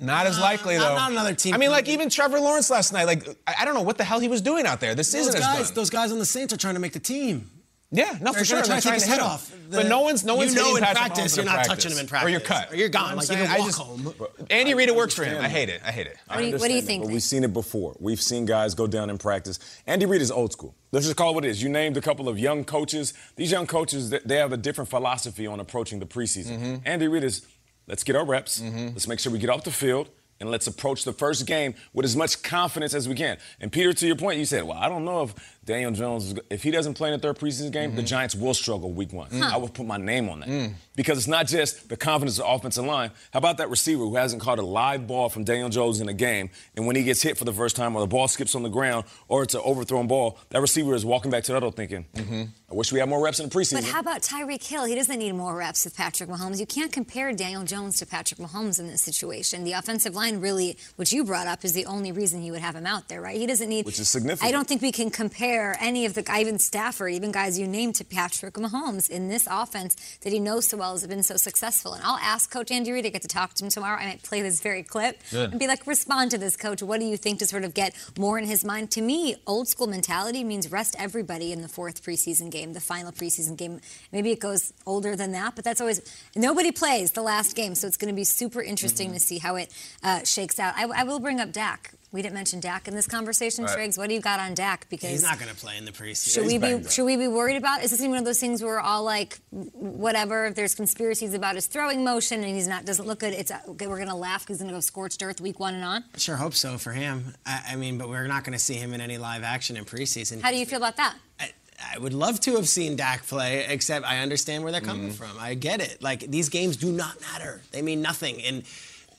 Not 0.00 0.26
as 0.26 0.38
likely 0.38 0.76
though. 0.76 0.94
Not, 0.94 1.10
another 1.10 1.34
team. 1.34 1.54
I 1.54 1.58
mean, 1.58 1.70
like 1.70 1.88
even 1.88 2.08
Trevor 2.08 2.38
Lawrence 2.38 2.70
last 2.70 2.92
night. 2.92 3.04
Like 3.04 3.28
I, 3.46 3.64
don't 3.64 3.74
know 3.74 3.82
what 3.82 3.98
the 3.98 4.04
hell 4.04 4.20
he 4.20 4.28
was 4.28 4.40
doing 4.40 4.64
out 4.64 4.80
there. 4.80 4.94
The 4.94 5.02
season 5.02 5.32
those 5.32 5.42
guys, 5.42 5.60
is 5.60 5.68
done. 5.68 5.74
Those 5.74 5.90
guys 5.90 6.12
on 6.12 6.18
the 6.18 6.24
Saints 6.24 6.52
are 6.52 6.56
trying 6.56 6.74
to 6.74 6.80
make 6.80 6.92
the 6.92 7.00
team. 7.00 7.50
Yeah, 7.90 8.18
no, 8.20 8.34
for 8.34 8.44
sure. 8.44 8.60
They're 8.60 8.80
trying 8.82 9.00
to 9.00 9.06
hit 9.06 9.20
off. 9.20 9.50
The, 9.70 9.78
but 9.78 9.86
no 9.86 10.02
one's 10.02 10.22
no 10.22 10.36
one's 10.36 10.54
you 10.54 10.60
know 10.60 10.76
in 10.76 10.82
practice. 10.82 11.36
You're 11.36 11.46
not 11.46 11.54
practice. 11.54 11.84
touching 11.84 11.92
him 11.92 11.98
in 11.98 12.06
practice, 12.06 12.26
or 12.26 12.30
you're 12.30 12.40
cut, 12.40 12.70
or 12.70 12.76
you're 12.76 12.90
gone. 12.90 13.16
Like 13.16 13.30
you 13.30 13.36
can 13.36 13.58
walk 13.58 13.66
just, 13.66 13.78
home. 13.78 14.14
Andy 14.50 14.74
Reid, 14.74 14.90
it 14.90 14.96
works 14.96 15.14
for 15.14 15.24
him. 15.24 15.42
I 15.42 15.48
hate 15.48 15.70
it. 15.70 15.80
I 15.82 15.90
hate 15.90 16.06
it. 16.06 16.18
What 16.26 16.38
do 16.38 16.44
you, 16.44 16.58
what 16.58 16.68
do 16.68 16.74
you 16.74 16.82
think? 16.82 17.04
But 17.04 17.12
we've 17.12 17.22
seen 17.22 17.44
it 17.44 17.52
before. 17.54 17.96
We've 17.98 18.20
seen 18.20 18.44
guys 18.44 18.74
go 18.74 18.86
down 18.86 19.08
in 19.08 19.16
practice. 19.16 19.58
Andy 19.86 20.04
Reid 20.04 20.20
is 20.20 20.30
old 20.30 20.52
school. 20.52 20.74
Let's 20.92 21.06
just 21.06 21.16
call 21.16 21.32
it 21.32 21.34
what 21.36 21.44
it 21.46 21.48
is. 21.48 21.62
You 21.62 21.70
named 21.70 21.96
a 21.96 22.02
couple 22.02 22.28
of 22.28 22.38
young 22.38 22.64
coaches. 22.64 23.14
These 23.36 23.52
young 23.52 23.66
coaches, 23.66 24.10
they 24.10 24.36
have 24.36 24.52
a 24.52 24.58
different 24.58 24.90
philosophy 24.90 25.46
on 25.46 25.58
approaching 25.58 25.98
the 25.98 26.06
preseason. 26.06 26.58
Mm-hmm. 26.58 26.76
Andy 26.84 27.08
Reid 27.08 27.24
is, 27.24 27.46
let's 27.86 28.04
get 28.04 28.16
our 28.16 28.24
reps. 28.24 28.60
Mm-hmm. 28.60 28.88
Let's 28.88 29.08
make 29.08 29.18
sure 29.18 29.32
we 29.32 29.38
get 29.38 29.50
off 29.50 29.64
the 29.64 29.70
field 29.70 30.10
and 30.40 30.50
let's 30.50 30.66
approach 30.66 31.04
the 31.04 31.12
first 31.12 31.46
game 31.46 31.74
with 31.92 32.04
as 32.04 32.16
much 32.16 32.42
confidence 32.42 32.94
as 32.94 33.08
we 33.08 33.14
can. 33.14 33.38
And 33.60 33.72
Peter, 33.72 33.92
to 33.92 34.06
your 34.06 34.16
point, 34.16 34.38
you 34.38 34.44
said, 34.44 34.64
well, 34.64 34.78
I 34.78 34.88
don't 34.88 35.04
know 35.04 35.22
if 35.22 35.57
Daniel 35.68 35.90
Jones, 35.90 36.34
if 36.48 36.62
he 36.62 36.70
doesn't 36.70 36.94
play 36.94 37.12
in 37.12 37.20
the 37.20 37.22
third 37.22 37.38
preseason 37.38 37.70
game, 37.70 37.90
mm-hmm. 37.90 37.96
the 37.96 38.02
Giants 38.02 38.34
will 38.34 38.54
struggle 38.54 38.90
week 38.90 39.12
one. 39.12 39.28
Huh. 39.30 39.50
I 39.52 39.58
would 39.58 39.74
put 39.74 39.84
my 39.84 39.98
name 39.98 40.30
on 40.30 40.40
that. 40.40 40.48
Mm. 40.48 40.72
Because 40.96 41.18
it's 41.18 41.28
not 41.28 41.46
just 41.46 41.90
the 41.90 41.96
confidence 41.96 42.38
of 42.38 42.46
the 42.46 42.50
offensive 42.50 42.86
line. 42.86 43.10
How 43.34 43.38
about 43.38 43.58
that 43.58 43.68
receiver 43.68 44.02
who 44.02 44.16
hasn't 44.16 44.40
caught 44.40 44.58
a 44.58 44.62
live 44.62 45.06
ball 45.06 45.28
from 45.28 45.44
Daniel 45.44 45.68
Jones 45.68 46.00
in 46.00 46.08
a 46.08 46.14
game, 46.14 46.48
and 46.74 46.86
when 46.86 46.96
he 46.96 47.04
gets 47.04 47.20
hit 47.20 47.36
for 47.36 47.44
the 47.44 47.52
first 47.52 47.76
time 47.76 47.94
or 47.94 48.00
the 48.00 48.06
ball 48.06 48.28
skips 48.28 48.54
on 48.54 48.62
the 48.62 48.70
ground 48.70 49.04
or 49.28 49.42
it's 49.42 49.54
an 49.54 49.60
overthrown 49.60 50.06
ball, 50.06 50.38
that 50.48 50.62
receiver 50.62 50.94
is 50.94 51.04
walking 51.04 51.30
back 51.30 51.44
to 51.44 51.52
the 51.52 51.56
huddle 51.56 51.70
thinking, 51.70 52.06
mm-hmm. 52.14 52.44
I 52.70 52.74
wish 52.74 52.90
we 52.90 52.98
had 52.98 53.08
more 53.10 53.22
reps 53.22 53.38
in 53.38 53.50
the 53.50 53.54
preseason. 53.54 53.82
But 53.82 53.84
how 53.84 54.00
about 54.00 54.22
Tyreek 54.22 54.66
Hill? 54.66 54.86
He 54.86 54.94
doesn't 54.94 55.18
need 55.18 55.32
more 55.32 55.54
reps 55.54 55.84
with 55.84 55.94
Patrick 55.96 56.30
Mahomes. 56.30 56.58
You 56.60 56.66
can't 56.66 56.92
compare 56.92 57.30
Daniel 57.34 57.64
Jones 57.64 57.98
to 57.98 58.06
Patrick 58.06 58.40
Mahomes 58.40 58.80
in 58.80 58.86
this 58.86 59.02
situation. 59.02 59.64
The 59.64 59.72
offensive 59.72 60.14
line 60.14 60.40
really, 60.40 60.78
which 60.96 61.12
you 61.12 61.24
brought 61.24 61.46
up, 61.46 61.62
is 61.62 61.74
the 61.74 61.84
only 61.84 62.10
reason 62.10 62.42
you 62.42 62.52
would 62.52 62.62
have 62.62 62.74
him 62.74 62.86
out 62.86 63.08
there, 63.08 63.20
right? 63.20 63.36
He 63.36 63.46
doesn't 63.46 63.68
need. 63.68 63.84
Which 63.84 63.98
is 63.98 64.08
significant. 64.08 64.48
I 64.48 64.52
don't 64.52 64.66
think 64.66 64.80
we 64.80 64.92
can 64.92 65.10
compare 65.10 65.57
any 65.80 66.04
of 66.04 66.14
the 66.14 66.24
even 66.38 66.58
Stafford, 66.58 67.12
even 67.12 67.32
guys 67.32 67.58
you 67.58 67.66
named 67.66 67.94
to 67.96 68.04
Patrick 68.04 68.54
Mahomes 68.54 69.10
in 69.10 69.28
this 69.28 69.48
offense 69.50 69.96
that 70.22 70.32
he 70.32 70.38
knows 70.38 70.68
so 70.68 70.76
well 70.76 70.92
has 70.92 71.06
been 71.06 71.22
so 71.22 71.36
successful. 71.36 71.94
And 71.94 72.02
I'll 72.04 72.18
ask 72.18 72.50
Coach 72.50 72.70
Andy 72.70 72.92
Reid 72.92 73.04
to 73.04 73.10
get 73.10 73.22
to 73.22 73.28
talk 73.28 73.54
to 73.54 73.64
him 73.64 73.70
tomorrow. 73.70 73.98
I 73.98 74.06
might 74.06 74.22
play 74.22 74.42
this 74.42 74.60
very 74.60 74.82
clip 74.82 75.20
Good. 75.30 75.50
and 75.50 75.60
be 75.60 75.66
like, 75.66 75.86
respond 75.86 76.30
to 76.32 76.38
this, 76.38 76.56
Coach. 76.56 76.82
What 76.82 77.00
do 77.00 77.06
you 77.06 77.16
think 77.16 77.38
to 77.40 77.46
sort 77.46 77.64
of 77.64 77.74
get 77.74 77.94
more 78.18 78.38
in 78.38 78.46
his 78.46 78.64
mind? 78.64 78.90
To 78.92 79.00
me, 79.00 79.36
old 79.46 79.68
school 79.68 79.86
mentality 79.86 80.44
means 80.44 80.70
rest 80.70 80.96
everybody 80.98 81.52
in 81.52 81.62
the 81.62 81.68
fourth 81.68 82.02
preseason 82.02 82.50
game, 82.50 82.72
the 82.72 82.80
final 82.80 83.12
preseason 83.12 83.56
game. 83.56 83.80
Maybe 84.12 84.30
it 84.30 84.40
goes 84.40 84.72
older 84.86 85.16
than 85.16 85.32
that, 85.32 85.56
but 85.56 85.64
that's 85.64 85.80
always 85.80 86.00
nobody 86.36 86.72
plays 86.72 87.12
the 87.12 87.22
last 87.22 87.56
game, 87.56 87.74
so 87.74 87.86
it's 87.86 87.96
going 87.96 88.12
to 88.12 88.16
be 88.16 88.24
super 88.24 88.62
interesting 88.62 89.08
mm-hmm. 89.08 89.14
to 89.14 89.20
see 89.20 89.38
how 89.38 89.56
it 89.56 89.72
uh, 90.02 90.24
shakes 90.24 90.58
out. 90.58 90.74
I, 90.76 90.84
I 90.84 91.04
will 91.04 91.20
bring 91.20 91.40
up 91.40 91.52
Dak 91.52 91.92
we 92.10 92.22
didn't 92.22 92.34
mention 92.34 92.60
Dak 92.60 92.88
in 92.88 92.94
this 92.94 93.06
conversation, 93.06 93.64
right. 93.64 93.74
Triggs. 93.74 93.98
What 93.98 94.08
do 94.08 94.14
you 94.14 94.20
got 94.20 94.40
on 94.40 94.54
Dak? 94.54 94.88
Because 94.88 95.10
he's 95.10 95.22
not 95.22 95.38
going 95.38 95.50
to 95.50 95.56
play 95.56 95.76
in 95.76 95.84
the 95.84 95.92
preseason. 95.92 96.34
Should 96.34 96.46
we 96.46 96.56
be 96.56 96.82
Should 96.88 97.04
we 97.04 97.16
be 97.16 97.28
worried 97.28 97.56
about? 97.56 97.82
Is 97.82 97.90
this 97.90 98.00
one 98.00 98.16
of 98.16 98.24
those 98.24 98.40
things 98.40 98.62
where 98.62 98.74
we're 98.74 98.80
all 98.80 99.04
like, 99.04 99.38
whatever? 99.50 100.46
If 100.46 100.54
there's 100.54 100.74
conspiracies 100.74 101.34
about 101.34 101.56
his 101.56 101.66
throwing 101.66 102.04
motion 102.04 102.42
and 102.42 102.54
he's 102.54 102.66
not 102.66 102.86
doesn't 102.86 103.06
look 103.06 103.18
good, 103.18 103.34
it's 103.34 103.52
okay. 103.68 103.86
We're 103.86 103.96
going 103.96 104.08
to 104.08 104.14
laugh 104.14 104.40
because 104.40 104.56
he's 104.56 104.62
going 104.62 104.72
to 104.72 104.76
go 104.76 104.80
scorched 104.80 105.22
earth 105.22 105.40
week 105.40 105.60
one 105.60 105.74
and 105.74 105.84
on. 105.84 106.04
Sure, 106.16 106.36
hope 106.36 106.54
so 106.54 106.78
for 106.78 106.92
him. 106.92 107.34
I, 107.44 107.62
I 107.72 107.76
mean, 107.76 107.98
but 107.98 108.08
we're 108.08 108.26
not 108.26 108.44
going 108.44 108.54
to 108.54 108.58
see 108.58 108.74
him 108.74 108.94
in 108.94 109.00
any 109.00 109.18
live 109.18 109.42
action 109.42 109.76
in 109.76 109.84
preseason. 109.84 110.40
How 110.40 110.50
do 110.50 110.56
you 110.56 110.64
feel 110.64 110.78
about 110.78 110.96
that? 110.96 111.16
I, 111.38 111.52
I 111.94 111.98
would 111.98 112.14
love 112.14 112.40
to 112.40 112.56
have 112.56 112.68
seen 112.68 112.96
Dak 112.96 113.26
play, 113.26 113.66
except 113.68 114.06
I 114.06 114.18
understand 114.18 114.62
where 114.62 114.72
they're 114.72 114.80
coming 114.80 115.10
mm-hmm. 115.10 115.24
from. 115.24 115.38
I 115.38 115.54
get 115.54 115.80
it. 115.80 116.02
Like 116.02 116.20
these 116.20 116.48
games 116.48 116.78
do 116.78 116.90
not 116.90 117.20
matter; 117.20 117.60
they 117.70 117.82
mean 117.82 118.00
nothing. 118.00 118.42
And 118.42 118.64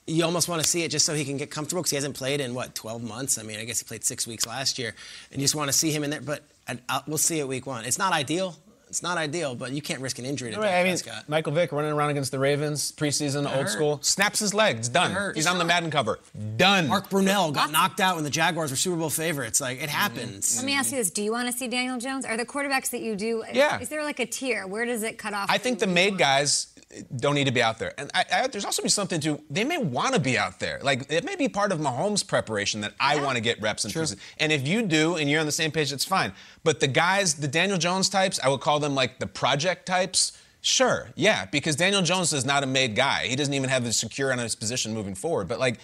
you 0.10 0.24
almost 0.24 0.48
want 0.48 0.62
to 0.62 0.68
see 0.68 0.84
it 0.84 0.90
just 0.90 1.06
so 1.06 1.14
he 1.14 1.26
can 1.26 1.38
get 1.38 1.52
comfortable 1.52 1.82
because 1.82 1.92
he 1.92 1.96
hasn't 1.96 2.16
played 2.16 2.42
in 2.42 2.54
what 2.54 2.76
12 2.76 3.04
months. 3.04 3.38
I 3.38 3.44
mean, 3.44 3.60
I 3.60 3.66
guess 3.66 3.80
he 3.80 3.86
played 3.86 4.04
six 4.04 4.26
weeks 4.28 4.46
last 4.48 4.80
year, 4.80 4.96
and 5.32 5.42
you 5.42 5.46
just 5.46 5.56
want 5.56 5.70
to 5.70 5.74
see 5.74 5.92
him 5.92 6.04
in 6.04 6.10
there. 6.10 6.22
But 6.22 6.44
I, 6.68 6.74
I, 6.90 6.98
uh, 6.98 7.02
we'll 7.08 7.18
see 7.18 7.40
it 7.40 7.48
week 7.48 7.66
one. 7.66 7.86
It's 7.86 7.98
not 8.00 8.14
ideal. 8.14 8.56
It's 8.90 9.04
not 9.04 9.20
ideal, 9.20 9.54
but 9.54 9.72
you 9.72 9.84
can't 9.84 10.02
risk 10.02 10.18
an 10.18 10.26
injury 10.26 10.52
to 10.52 10.60
right, 10.60 10.80
I 10.80 10.84
mean, 10.84 10.94
Prescott. 10.94 11.30
Michael 11.30 11.54
Vick 11.54 11.72
running 11.72 11.92
around 11.92 12.10
against 12.10 12.32
the 12.32 12.40
Ravens 12.40 12.92
preseason, 12.92 13.46
old 13.46 13.50
hurt. 13.50 13.70
school, 13.70 14.00
snaps 14.02 14.40
his 14.40 14.56
leg. 14.56 14.78
It's 14.78 14.90
done. 14.90 15.34
He's 15.36 15.46
on 15.46 15.60
the 15.60 15.64
Madden 15.64 15.92
cover. 15.92 16.20
Done. 16.58 16.88
Mark 16.88 17.08
Brunell 17.08 17.54
got 17.54 17.72
knocked 17.72 18.00
out 18.00 18.16
when 18.16 18.24
the 18.24 18.32
Jaguars 18.32 18.72
were 18.72 18.78
Super 18.78 18.98
Bowl 18.98 19.12
favorites. 19.12 19.62
Like 19.62 19.82
it 19.82 19.90
happens. 19.90 20.58
Let 20.58 20.66
me 20.66 20.74
ask 20.74 20.92
you 20.92 20.98
this: 20.98 21.12
Do 21.12 21.22
you 21.22 21.32
want 21.32 21.52
to 21.52 21.56
see 21.56 21.68
Daniel 21.68 22.00
Jones? 22.00 22.26
Are 22.26 22.36
the 22.36 22.48
quarterbacks 22.48 22.90
that 22.90 23.02
you 23.02 23.16
do? 23.16 23.44
Yeah. 23.54 23.80
Is 23.80 23.90
there 23.90 24.04
like 24.04 24.20
a 24.20 24.26
tier? 24.26 24.66
Where 24.66 24.86
does 24.86 25.04
it 25.04 25.20
cut 25.20 25.36
off? 25.36 25.52
I 25.52 25.60
think 25.60 25.78
the 25.78 25.88
made 25.88 26.18
guys 26.18 26.74
don't 27.16 27.36
need 27.36 27.46
to 27.46 27.52
be 27.52 27.62
out 27.62 27.78
there. 27.78 27.94
And 28.00 28.10
I, 28.14 28.26
I, 28.32 28.48
there's 28.48 28.66
also 28.66 28.82
be 28.82 28.90
something 28.90 29.20
to 29.22 29.40
they 29.50 29.64
may 29.64 29.78
want 29.78 30.16
to 30.16 30.20
be 30.20 30.38
out 30.38 30.60
there. 30.60 30.80
Like 30.82 31.12
it 31.12 31.24
may 31.24 31.36
be 31.36 31.48
part 31.48 31.72
of 31.72 31.80
Mahomes' 31.80 32.26
preparation 32.26 32.82
that 32.82 32.94
I 33.00 33.22
want 33.22 33.36
to 33.36 33.42
get 33.42 33.62
reps 33.62 33.86
in 33.86 33.92
preseason. 33.92 34.18
And 34.40 34.52
if 34.52 34.68
you 34.68 34.82
do 34.82 35.16
and 35.16 35.30
you're 35.30 35.40
on 35.40 35.46
the 35.46 35.52
same 35.52 35.72
page, 35.72 35.94
it's 35.94 36.06
fine. 36.06 36.34
But 36.64 36.80
the 36.80 36.88
guys, 36.88 37.36
the 37.36 37.48
Daniel 37.48 37.78
Jones 37.78 38.10
types, 38.10 38.40
I 38.44 38.50
would 38.50 38.62
call 38.62 38.80
them 38.80 38.96
like 38.96 39.20
the 39.20 39.28
project 39.28 39.86
types. 39.86 40.38
Sure, 40.62 41.10
yeah, 41.16 41.46
because 41.46 41.78
Daniel 41.78 42.02
Jones 42.02 42.34
is 42.34 42.44
not 42.44 42.64
a 42.64 42.66
made 42.66 42.94
guy. 42.96 43.28
He 43.28 43.38
doesn't 43.38 43.54
even 43.54 43.70
have 43.70 43.86
the 43.86 43.94
secure 43.94 44.32
on 44.32 44.40
his 44.40 44.56
position 44.56 44.94
moving 44.94 45.16
forward. 45.16 45.48
But 45.48 45.58
like, 45.58 45.80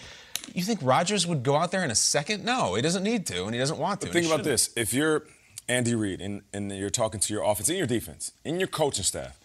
you 0.54 0.62
think 0.62 0.80
Rodgers 0.82 1.26
would 1.26 1.42
go 1.42 1.56
out 1.56 1.70
there 1.70 1.82
in 1.82 1.90
a 1.90 1.94
second? 1.94 2.44
No, 2.44 2.74
he 2.74 2.82
doesn't 2.82 3.02
need 3.02 3.26
to, 3.28 3.44
and 3.44 3.54
he 3.54 3.58
doesn't 3.58 3.78
want 3.78 4.00
to. 4.02 4.08
But 4.08 4.12
think 4.12 4.26
about 4.26 4.40
shouldn't. 4.40 4.52
this: 4.52 4.70
if 4.76 4.92
you're 4.92 5.22
Andy 5.68 5.94
Reid 5.94 6.20
and, 6.20 6.42
and 6.52 6.70
you're 6.70 6.90
talking 6.90 7.20
to 7.20 7.32
your 7.32 7.42
offense 7.42 7.70
and 7.70 7.78
your 7.78 7.86
defense 7.86 8.32
and 8.44 8.60
your 8.60 8.68
coaching 8.68 9.04
staff, 9.04 9.38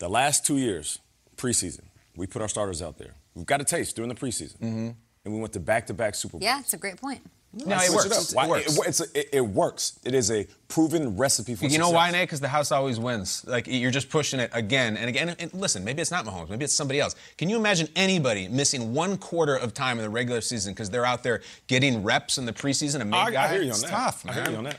the 0.00 0.08
last 0.08 0.44
two 0.44 0.56
years 0.58 0.98
preseason, 1.36 1.82
we 2.16 2.26
put 2.26 2.42
our 2.42 2.48
starters 2.48 2.82
out 2.82 2.98
there. 2.98 3.14
We've 3.34 3.46
got 3.46 3.60
a 3.60 3.64
taste 3.64 3.94
during 3.96 4.08
the 4.08 4.14
preseason, 4.16 4.56
Mm-hmm. 4.58 4.90
and 5.24 5.34
we 5.34 5.38
went 5.40 5.52
to 5.52 5.60
back-to-back 5.60 6.14
Super 6.16 6.32
Bowls. 6.32 6.42
Yeah, 6.42 6.58
it's 6.58 6.74
a 6.74 6.78
great 6.78 7.00
point. 7.00 7.20
No, 7.52 7.64
Let's 7.66 7.88
it 7.88 7.96
works. 7.96 8.30
up. 8.32 8.36
Why- 8.36 8.44
It 8.44 8.48
works. 8.50 8.76
It, 8.78 8.86
it's 8.88 9.00
a- 9.00 9.18
it- 9.18 9.28
it 9.32 9.40
works. 9.40 9.98
It 10.04 10.14
is 10.14 10.30
a 10.30 10.46
proven 10.68 11.16
recipe 11.16 11.56
for 11.56 11.64
You 11.64 11.78
know 11.78 11.86
success. 11.86 11.94
why, 11.94 12.10
Nate? 12.12 12.28
Because 12.28 12.38
the 12.40 12.46
house 12.48 12.70
always 12.70 13.00
wins. 13.00 13.44
Like 13.44 13.66
you're 13.66 13.90
just 13.90 14.08
pushing 14.08 14.38
it 14.38 14.50
again 14.52 14.96
and 14.96 15.08
again. 15.08 15.30
And 15.36 15.52
listen, 15.52 15.82
maybe 15.84 16.00
it's 16.00 16.12
not 16.12 16.24
Mahomes, 16.24 16.48
maybe 16.48 16.64
it's 16.64 16.74
somebody 16.74 17.00
else. 17.00 17.16
Can 17.38 17.48
you 17.48 17.56
imagine 17.56 17.88
anybody 17.96 18.46
missing 18.46 18.94
one 18.94 19.16
quarter 19.18 19.56
of 19.56 19.74
time 19.74 19.98
in 19.98 20.04
the 20.04 20.10
regular 20.10 20.40
season 20.40 20.74
because 20.74 20.90
they're 20.90 21.04
out 21.06 21.24
there 21.24 21.40
getting 21.66 22.04
reps 22.04 22.38
in 22.38 22.46
the 22.46 22.52
preseason? 22.52 23.00
A 23.00 23.04
made 23.04 23.16
I, 23.16 23.44
I 23.46 23.48
hear 23.48 23.58
you 23.62 23.64
on 23.64 23.70
it's 23.70 23.82
that. 23.82 23.90
tough, 23.90 24.24
I 24.28 24.32
hear 24.32 24.50
you 24.50 24.56
on 24.56 24.64
that. 24.64 24.76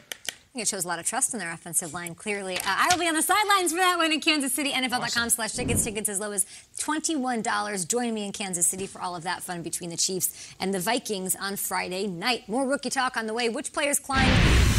I 0.52 0.54
think 0.54 0.64
it 0.64 0.68
shows 0.68 0.84
a 0.84 0.88
lot 0.90 1.00
of 1.00 1.06
trust 1.06 1.34
in 1.34 1.40
their 1.40 1.54
offensive 1.54 1.94
line, 1.94 2.14
clearly. 2.14 2.58
Uh, 2.58 2.62
I 2.66 2.90
will 2.92 3.00
be 3.00 3.08
on 3.08 3.14
the 3.14 3.22
sidelines 3.22 3.72
for 3.72 3.78
that 3.78 3.98
one 3.98 4.12
in 4.12 4.20
Kansas 4.20 4.52
City. 4.52 4.72
NFL.com 4.74 5.30
slash 5.30 5.54
tickets. 5.54 5.82
Tickets 5.82 6.10
as 6.10 6.20
low 6.20 6.34
as 6.34 6.46
$21. 6.78 7.88
Join 7.88 8.14
me 8.14 8.26
in 8.26 8.34
Kansas 8.34 8.68
City 8.68 8.86
for 8.86 9.00
all 9.02 9.16
of 9.16 9.24
that 9.24 9.42
fun 9.44 9.62
between 9.62 9.90
the 9.90 9.96
Chiefs 9.96 10.54
and 10.60 10.74
the 10.74 10.80
Vikings 10.80 11.38
on 11.40 11.56
Friday 11.56 12.06
night. 12.06 12.50
More 12.50 12.68
rookie 12.68 12.90
talk 12.90 13.16
on 13.16 13.28
the 13.28 13.34
way. 13.34 13.48
Which 13.48 13.72
players 13.72 13.98
climbed 13.98 14.28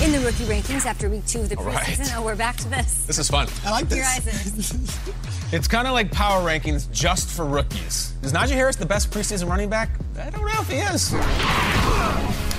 in 0.03 0.13
the 0.13 0.21
rookie 0.21 0.45
rankings 0.45 0.85
after 0.85 1.09
week 1.09 1.25
two 1.27 1.41
of 1.41 1.49
the 1.49 1.57
All 1.57 1.65
right. 1.65 1.77
preseason? 1.87 2.19
Oh, 2.19 2.23
we're 2.23 2.37
back 2.37 2.57
to 2.59 2.69
this. 2.69 3.07
This 3.07 3.19
is 3.19 3.31
fun. 3.31 3.49
I 3.65 3.71
like 3.71 3.89
Your 3.89 4.01
this. 4.01 4.75
eyes 4.75 4.99
It's 5.55 5.69
kind 5.69 5.87
of 5.87 5.95
like 5.95 6.11
power 6.13 6.43
rankings 6.47 6.91
just 6.93 7.31
for 7.31 7.47
rookies. 7.47 8.13
Is 8.23 8.35
Najee 8.35 8.51
Harris 8.51 8.77
the 8.77 8.85
best 8.85 9.11
preseason 9.11 9.49
running 9.49 9.71
back? 9.71 9.89
I 10.19 10.29
don't 10.29 10.43
know 10.45 10.61
if 10.61 10.69
he 10.69 10.77
is. 10.77 11.13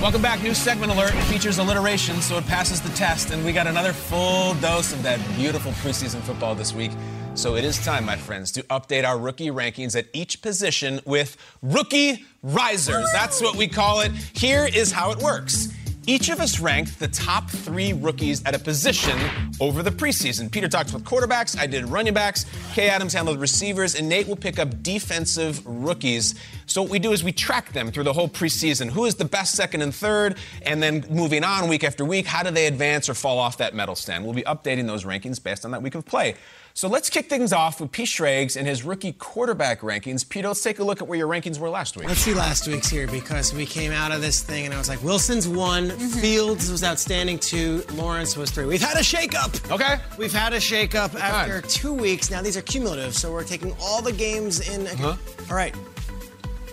Welcome 0.04 0.22
back. 0.22 0.44
New 0.44 0.54
segment 0.54 0.92
alert. 0.92 1.12
Features 1.28 1.60
alliteration, 1.60 2.20
so 2.20 2.38
it 2.38 2.46
passes 2.46 2.82
the 2.82 2.90
test. 2.90 3.32
And 3.32 3.46
we 3.46 3.54
got 3.54 3.68
another 3.68 3.94
full 3.94 4.54
dose 4.56 4.92
of 4.92 5.02
that 5.04 5.18
beautiful 5.38 5.72
preseason 5.72 6.20
football 6.20 6.56
this 6.56 6.74
week. 6.74 6.92
So 7.36 7.56
it 7.56 7.64
is 7.64 7.82
time, 7.86 8.04
my 8.04 8.18
friends, 8.18 8.52
to 8.52 8.64
update 8.64 9.08
our 9.08 9.18
rookie 9.18 9.48
rankings 9.48 9.98
at 9.98 10.08
each 10.12 10.42
position 10.42 11.00
with 11.06 11.38
rookie 11.62 12.26
risers. 12.42 13.08
That's 13.14 13.42
what 13.42 13.56
we 13.56 13.70
call 13.70 14.02
it. 14.02 14.12
Here 14.34 14.66
is 14.66 14.92
how 14.92 15.12
it 15.12 15.20
works. 15.20 15.70
Each 16.06 16.28
of 16.28 16.42
us 16.42 16.60
ranked 16.60 17.00
the 17.00 17.08
top 17.08 17.50
three 17.50 17.94
rookies 17.94 18.44
at 18.46 18.54
a 18.54 18.60
position 18.60 19.18
over 19.62 19.82
the 19.82 19.90
preseason. 19.90 20.52
Peter 20.52 20.68
talks 20.68 20.92
with 20.92 21.06
quarterbacks, 21.06 21.58
I 21.58 21.66
did 21.66 21.86
running 21.86 22.14
backs, 22.14 22.46
Kay 22.74 22.90
Adams 22.90 23.14
handled 23.14 23.40
receivers, 23.40 23.96
and 23.96 24.10
Nate 24.10 24.28
will 24.28 24.36
pick 24.36 24.60
up 24.60 24.84
defensive 24.84 25.66
rookies. 25.66 26.36
So 26.66 26.82
what 26.82 26.92
we 26.92 27.00
do 27.00 27.14
is 27.14 27.24
we 27.24 27.32
track 27.32 27.72
them 27.72 27.90
through 27.90 28.04
the 28.04 28.12
whole 28.12 28.28
preseason. 28.28 28.90
Who 28.90 29.06
is 29.06 29.16
the 29.16 29.24
best 29.26 29.56
second 29.56 29.82
and 29.82 29.96
third? 29.96 30.38
And 30.64 30.84
then 30.84 31.06
moving 31.10 31.46
on 31.46 31.70
week 31.70 31.86
after 31.86 32.04
week, 32.04 32.26
how 32.26 32.44
do 32.44 32.52
they 32.52 32.68
advance 32.68 33.08
or 33.08 33.14
fall 33.14 33.40
off 33.40 33.58
that 33.60 33.74
medal 33.74 33.96
stand? 33.96 34.26
We'll 34.26 34.34
be 34.34 34.44
updating 34.44 34.88
those 34.88 35.06
rankings 35.06 35.42
based 35.42 35.64
on 35.64 35.72
that 35.72 35.82
week 35.82 35.96
of 35.96 36.06
play. 36.06 36.36
So 36.76 36.88
let's 36.88 37.08
kick 37.08 37.30
things 37.30 37.54
off 37.54 37.80
with 37.80 37.92
Pete 37.92 38.08
Schrags 38.08 38.58
and 38.58 38.68
his 38.68 38.84
rookie 38.84 39.14
quarterback 39.14 39.82
rankings. 39.82 40.28
Peter, 40.28 40.48
let's 40.48 40.64
take 40.64 40.80
a 40.80 40.84
look 40.84 41.04
at 41.04 41.08
where 41.08 41.20
your 41.20 41.28
rankings 41.28 41.60
were 41.60 41.70
last 41.70 41.96
week. 41.96 42.08
Let's 42.08 42.22
see 42.22 42.34
last 42.34 42.68
week's 42.68 42.90
here 42.90 43.06
because 43.08 43.54
we 43.54 43.68
came 43.68 43.92
out 43.92 44.12
of 44.12 44.22
this 44.22 44.42
thing 44.42 44.66
and 44.66 44.74
I 44.74 44.80
was 44.80 44.90
like, 44.90 45.02
Wilson's 45.04 45.48
one, 45.48 45.92
Fields 45.92 46.72
was 46.72 46.84
outstanding 46.84 47.38
two, 47.38 47.84
Lawrence 47.94 48.36
was 48.36 48.50
three. 48.50 48.66
We've 48.66 48.82
had 48.82 48.98
a 48.98 49.02
shakeup. 49.02 49.72
Okay. 49.72 49.98
We've 50.18 50.34
had 50.34 50.54
a 50.54 50.58
shakeup 50.58 51.14
after 51.14 51.62
God. 51.62 51.70
two 51.70 51.94
weeks. 51.94 52.32
Now 52.32 52.42
these 52.42 52.58
are 52.58 52.64
cumulative, 52.64 53.14
so 53.14 53.32
we're 53.32 53.44
taking 53.44 53.76
all 53.80 54.02
the 54.02 54.12
games 54.12 54.68
in. 54.68 54.88
Uh-huh. 54.88 55.16
All 55.52 55.56
right. 55.56 55.76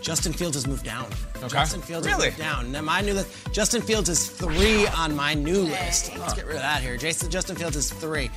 Justin 0.00 0.32
Fields 0.32 0.56
has 0.56 0.66
moved 0.66 0.84
down. 0.84 1.06
Okay. 1.36 1.48
Justin 1.48 1.82
Fields 1.82 2.06
Really? 2.06 2.30
has 2.30 2.38
moved 2.38 2.38
down. 2.38 2.72
Now 2.72 2.80
my 2.82 3.00
new 3.02 3.12
list. 3.14 3.52
Justin 3.52 3.82
Fields 3.82 4.08
is 4.08 4.28
three 4.28 4.86
on 4.88 5.14
my 5.14 5.34
new 5.34 5.60
list. 5.60 6.16
Let's 6.18 6.34
get 6.34 6.46
rid 6.46 6.56
of 6.56 6.62
that 6.62 6.82
here. 6.82 6.96
Jason 6.96 7.30
Justin 7.30 7.56
Fields 7.56 7.76
is 7.76 7.90
three. 7.92 8.30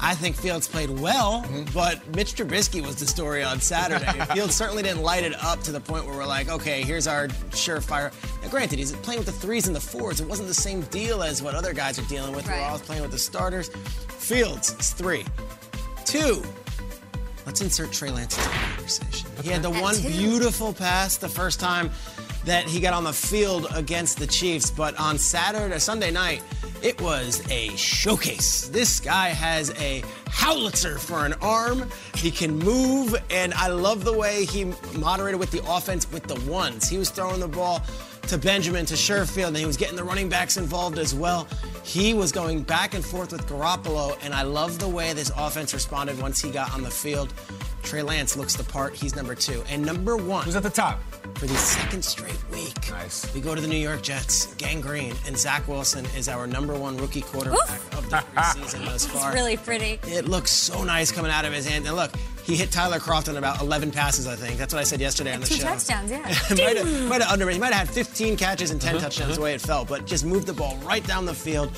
I 0.00 0.14
think 0.14 0.36
Fields 0.36 0.68
played 0.68 0.90
well, 0.90 1.42
Mm-hmm. 1.42 1.74
but 1.74 2.06
Mitch 2.14 2.34
Trubisky 2.36 2.80
was 2.84 2.94
the 2.96 3.06
story 3.06 3.42
on 3.42 3.60
Saturday. 3.60 4.06
Fields 4.34 4.54
certainly 4.54 4.82
didn't 4.84 5.02
light 5.02 5.24
it 5.24 5.34
up 5.42 5.60
to 5.62 5.72
the 5.72 5.80
point 5.80 6.06
where 6.06 6.16
we're 6.16 6.24
like, 6.26 6.48
okay, 6.48 6.82
here's 6.82 7.08
our 7.08 7.26
surefire. 7.50 8.12
Now, 8.42 8.48
granted, 8.48 8.78
he's 8.78 8.92
playing 8.92 9.18
with 9.18 9.26
the 9.26 9.32
threes 9.32 9.66
and 9.66 9.74
the 9.74 9.80
fours. 9.80 10.20
It 10.20 10.28
wasn't 10.28 10.46
the 10.46 10.54
same 10.54 10.82
deal 10.82 11.22
as 11.24 11.42
what 11.42 11.54
other 11.56 11.72
guys 11.72 11.98
are 11.98 12.08
dealing 12.08 12.32
with. 12.34 12.46
Right. 12.46 12.60
We're 12.60 12.66
always 12.66 12.82
playing 12.82 13.02
with 13.02 13.10
the 13.10 13.18
starters. 13.18 13.68
Fields 14.08 14.76
is 14.78 14.90
three. 14.92 15.24
Two. 16.04 16.42
Let's 17.44 17.60
insert 17.60 17.92
Trey 17.92 18.10
Lance 18.10 18.36
into 18.36 18.48
the 18.50 18.54
conversation. 18.88 19.30
He 19.42 19.50
had 19.50 19.62
the 19.62 19.70
one 19.70 20.00
beautiful 20.00 20.72
pass 20.72 21.16
the 21.16 21.28
first 21.28 21.60
time 21.60 21.90
that 22.44 22.64
he 22.64 22.80
got 22.80 22.94
on 22.94 23.04
the 23.04 23.12
field 23.12 23.66
against 23.74 24.18
the 24.18 24.26
Chiefs, 24.26 24.70
but 24.70 24.98
on 24.98 25.18
Saturday, 25.18 25.74
or 25.74 25.78
Sunday 25.78 26.10
night, 26.10 26.42
it 26.82 27.00
was 27.00 27.42
a 27.50 27.68
showcase. 27.76 28.68
This 28.68 29.00
guy 29.00 29.28
has 29.28 29.70
a 29.78 30.02
howitzer 30.30 30.98
for 30.98 31.26
an 31.26 31.34
arm. 31.42 31.90
He 32.14 32.30
can 32.30 32.58
move, 32.58 33.14
and 33.30 33.52
I 33.54 33.68
love 33.68 34.04
the 34.04 34.16
way 34.16 34.44
he 34.44 34.72
moderated 34.96 35.38
with 35.38 35.50
the 35.50 35.62
offense 35.68 36.10
with 36.10 36.22
the 36.24 36.40
ones. 36.50 36.88
He 36.88 36.96
was 36.96 37.10
throwing 37.10 37.40
the 37.40 37.48
ball 37.48 37.82
to 38.28 38.38
Benjamin, 38.38 38.86
to 38.86 38.94
Sherfield, 38.94 39.48
and 39.48 39.56
he 39.56 39.66
was 39.66 39.76
getting 39.76 39.96
the 39.96 40.04
running 40.04 40.28
backs 40.28 40.56
involved 40.56 40.98
as 40.98 41.14
well. 41.14 41.48
He 41.82 42.14
was 42.14 42.30
going 42.30 42.62
back 42.62 42.94
and 42.94 43.04
forth 43.04 43.32
with 43.32 43.46
Garoppolo, 43.46 44.16
and 44.22 44.34
I 44.34 44.42
love 44.42 44.78
the 44.78 44.88
way 44.88 45.12
this 45.12 45.32
offense 45.36 45.74
responded 45.74 46.20
once 46.20 46.40
he 46.40 46.50
got 46.50 46.72
on 46.74 46.82
the 46.82 46.90
field. 46.90 47.32
Trey 47.88 48.02
Lance 48.02 48.36
looks 48.36 48.54
the 48.54 48.64
part. 48.64 48.94
He's 48.94 49.16
number 49.16 49.34
two. 49.34 49.62
And 49.70 49.82
number 49.84 50.14
one 50.18 50.44
Who's 50.44 50.56
at 50.56 50.62
the 50.62 50.68
top? 50.68 51.00
for 51.36 51.46
the 51.46 51.54
second 51.54 52.04
straight 52.04 52.36
week. 52.50 52.74
Nice. 52.90 53.32
We 53.34 53.40
go 53.40 53.54
to 53.54 53.60
the 53.62 53.66
New 53.68 53.76
York 53.78 54.02
Jets, 54.02 54.52
Gang 54.56 54.80
Green, 54.82 55.14
and 55.26 55.38
Zach 55.38 55.66
Wilson 55.68 56.04
is 56.16 56.28
our 56.28 56.46
number 56.46 56.74
one 56.74 56.98
rookie 56.98 57.22
quarterback 57.22 57.78
of 57.94 58.10
the 58.10 58.16
preseason 58.34 58.84
thus 58.84 59.06
far. 59.06 59.30
It's 59.30 59.34
Really 59.40 59.56
pretty. 59.56 60.00
It 60.04 60.26
looks 60.28 60.50
so 60.50 60.84
nice 60.84 61.10
coming 61.12 61.30
out 61.30 61.46
of 61.46 61.52
his 61.54 61.66
hand. 61.66 61.86
And 61.86 61.96
look, 61.96 62.10
he 62.44 62.56
hit 62.56 62.70
Tyler 62.70 62.98
Kroft 62.98 63.28
on 63.30 63.36
about 63.38 63.60
11 63.62 63.90
passes, 63.90 64.26
I 64.26 64.36
think. 64.36 64.58
That's 64.58 64.74
what 64.74 64.80
I 64.80 64.84
said 64.84 65.00
yesterday 65.00 65.32
on 65.32 65.40
the 65.40 65.46
Two 65.46 65.54
show. 65.54 65.62
touchdowns, 65.64 66.10
yeah. 66.10 66.20
might 66.50 66.76
have, 66.76 67.08
might 67.08 67.22
have 67.22 67.30
under, 67.30 67.48
he 67.48 67.58
might 67.58 67.72
have 67.72 67.86
had 67.88 67.94
15 67.94 68.36
catches 68.36 68.70
and 68.70 68.80
10 68.80 68.96
Uh-huh, 68.96 69.04
touchdowns 69.04 69.36
the 69.36 69.42
way 69.42 69.54
it 69.54 69.60
felt, 69.62 69.88
but 69.88 70.04
just 70.06 70.26
moved 70.26 70.46
the 70.46 70.52
ball 70.52 70.76
right 70.78 71.06
down 71.06 71.24
the 71.24 71.34
field. 71.34 71.70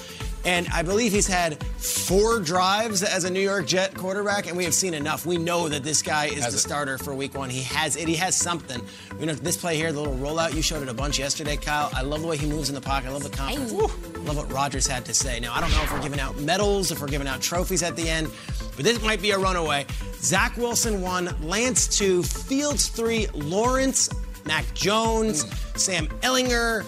And 0.44 0.66
I 0.72 0.83
believe 0.83 1.12
he's 1.12 1.26
had 1.26 1.62
four 1.62 2.40
drives 2.40 3.03
as 3.03 3.24
a 3.24 3.31
New 3.31 3.40
York 3.40 3.66
Jet 3.66 3.94
quarterback, 3.94 4.46
and 4.46 4.57
we 4.57 4.64
have 4.64 4.72
seen 4.72 4.94
enough. 4.94 5.26
We 5.26 5.37
know 5.37 5.68
that 5.68 5.83
this 5.85 6.00
guy 6.00 6.26
is 6.26 6.44
Has 6.44 6.55
the 6.55 6.57
it. 6.57 6.61
starter 6.61 6.96
for 6.96 7.14
Week 7.14 7.35
One. 7.35 7.50
He 7.50 7.62
has 7.62 7.96
it. 7.96 8.09
He 8.09 8.16
has 8.16 8.37
something. 8.37 8.81
You 9.18 9.26
know, 9.26 9.35
this 9.35 9.59
play 9.59 9.76
here, 9.76 9.92
the 9.92 10.00
little 10.00 10.16
rollout, 10.16 10.55
you 10.55 10.62
showed 10.62 10.83
it 10.83 10.88
a 10.88 10.94
bunch 10.94 11.18
yesterday, 11.18 11.57
Kyle. 11.57 11.90
I 11.92 12.00
love 12.03 12.22
the 12.22 12.26
way 12.26 12.38
he 12.38 12.46
moves 12.46 12.70
in 12.70 12.74
the 12.74 12.81
pocket. 12.81 13.09
I 13.09 13.12
love 13.12 13.22
the 13.22 13.29
confidence. 13.37 13.72
Woo. 13.72 13.90
I 14.14 14.18
love 14.24 14.38
what 14.38 14.50
Rogers 14.50 14.87
had 14.87 15.05
to 15.05 15.14
say. 15.14 15.40
Now, 15.40 15.53
I 15.55 15.61
don't 15.61 15.70
know 15.72 15.83
if 15.83 15.92
we're 15.92 16.03
giving 16.03 16.20
out 16.20 16.38
medals, 16.38 16.90
if 16.90 17.00
we're 17.00 17.09
giving 17.09 17.29
out 17.29 17.42
trophies 17.42 17.83
at 17.83 17.94
the 17.96 18.09
end, 18.09 18.29
but 18.76 18.85
this 18.85 19.03
might 19.03 19.20
be 19.20 19.33
a 19.33 19.38
runaway. 19.38 19.85
Zach 20.14 20.57
Wilson 20.57 21.03
one, 21.03 21.35
Lance 21.42 21.87
two, 21.87 22.22
Fields 22.22 22.88
three, 22.88 23.26
Lawrence, 23.35 24.09
Mac 24.46 24.64
Jones, 24.72 25.42
hmm. 25.42 25.79
Sam 25.79 26.07
Ehlinger, 26.22 26.85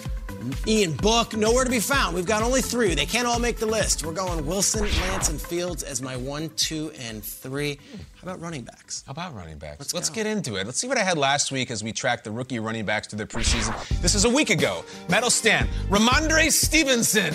Ian 0.67 0.93
Book, 0.93 1.35
nowhere 1.35 1.63
to 1.63 1.69
be 1.69 1.79
found. 1.79 2.15
We've 2.15 2.25
got 2.25 2.43
only 2.43 2.61
three. 2.61 2.95
They 2.95 3.05
can't 3.05 3.27
all 3.27 3.39
make 3.39 3.57
the 3.57 3.65
list. 3.65 4.05
We're 4.05 4.13
going 4.13 4.45
Wilson, 4.45 4.81
Lance, 5.01 5.29
and 5.29 5.41
Fields 5.41 5.83
as 5.83 6.01
my 6.01 6.15
one, 6.15 6.49
two, 6.55 6.91
and 6.99 7.23
three. 7.23 7.79
How 8.15 8.23
about 8.23 8.41
running 8.41 8.63
backs? 8.63 9.03
How 9.05 9.11
about 9.11 9.35
running 9.35 9.57
backs? 9.57 9.79
Let's 9.79 9.93
Let's, 9.93 10.09
get 10.09 10.27
into 10.27 10.55
it. 10.55 10.65
Let's 10.65 10.77
see 10.77 10.87
what 10.87 10.97
I 10.97 11.03
had 11.03 11.17
last 11.17 11.51
week 11.51 11.71
as 11.71 11.83
we 11.83 11.91
tracked 11.91 12.23
the 12.23 12.31
rookie 12.31 12.59
running 12.59 12.85
backs 12.85 13.07
through 13.07 13.17
their 13.17 13.27
preseason. 13.27 13.73
This 14.01 14.15
is 14.15 14.25
a 14.25 14.29
week 14.29 14.49
ago. 14.49 14.83
Medal 15.09 15.29
stand. 15.29 15.69
Rhamondre 15.89 16.51
Stevenson 16.51 17.33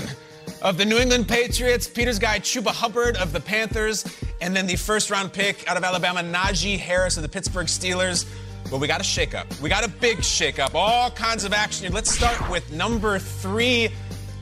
of 0.62 0.76
the 0.76 0.84
New 0.84 0.98
England 0.98 1.28
Patriots, 1.28 1.86
Peter's 1.88 2.18
guy 2.18 2.38
Chuba 2.38 2.68
Hubbard 2.68 3.16
of 3.16 3.32
the 3.32 3.40
Panthers, 3.40 4.04
and 4.40 4.54
then 4.56 4.66
the 4.66 4.76
first 4.76 5.10
round 5.10 5.32
pick 5.32 5.68
out 5.68 5.76
of 5.76 5.84
Alabama, 5.84 6.20
Najee 6.20 6.78
Harris 6.78 7.16
of 7.16 7.22
the 7.22 7.28
Pittsburgh 7.28 7.66
Steelers. 7.66 8.26
But 8.70 8.80
we 8.80 8.86
got 8.86 9.00
a 9.00 9.04
shakeup. 9.04 9.60
We 9.60 9.68
got 9.70 9.84
a 9.84 9.88
big 9.88 10.18
shakeup. 10.18 10.74
All 10.74 11.10
kinds 11.10 11.44
of 11.44 11.52
action. 11.52 11.92
Let's 11.92 12.10
start 12.10 12.50
with 12.50 12.70
number 12.70 13.18
three, 13.18 13.90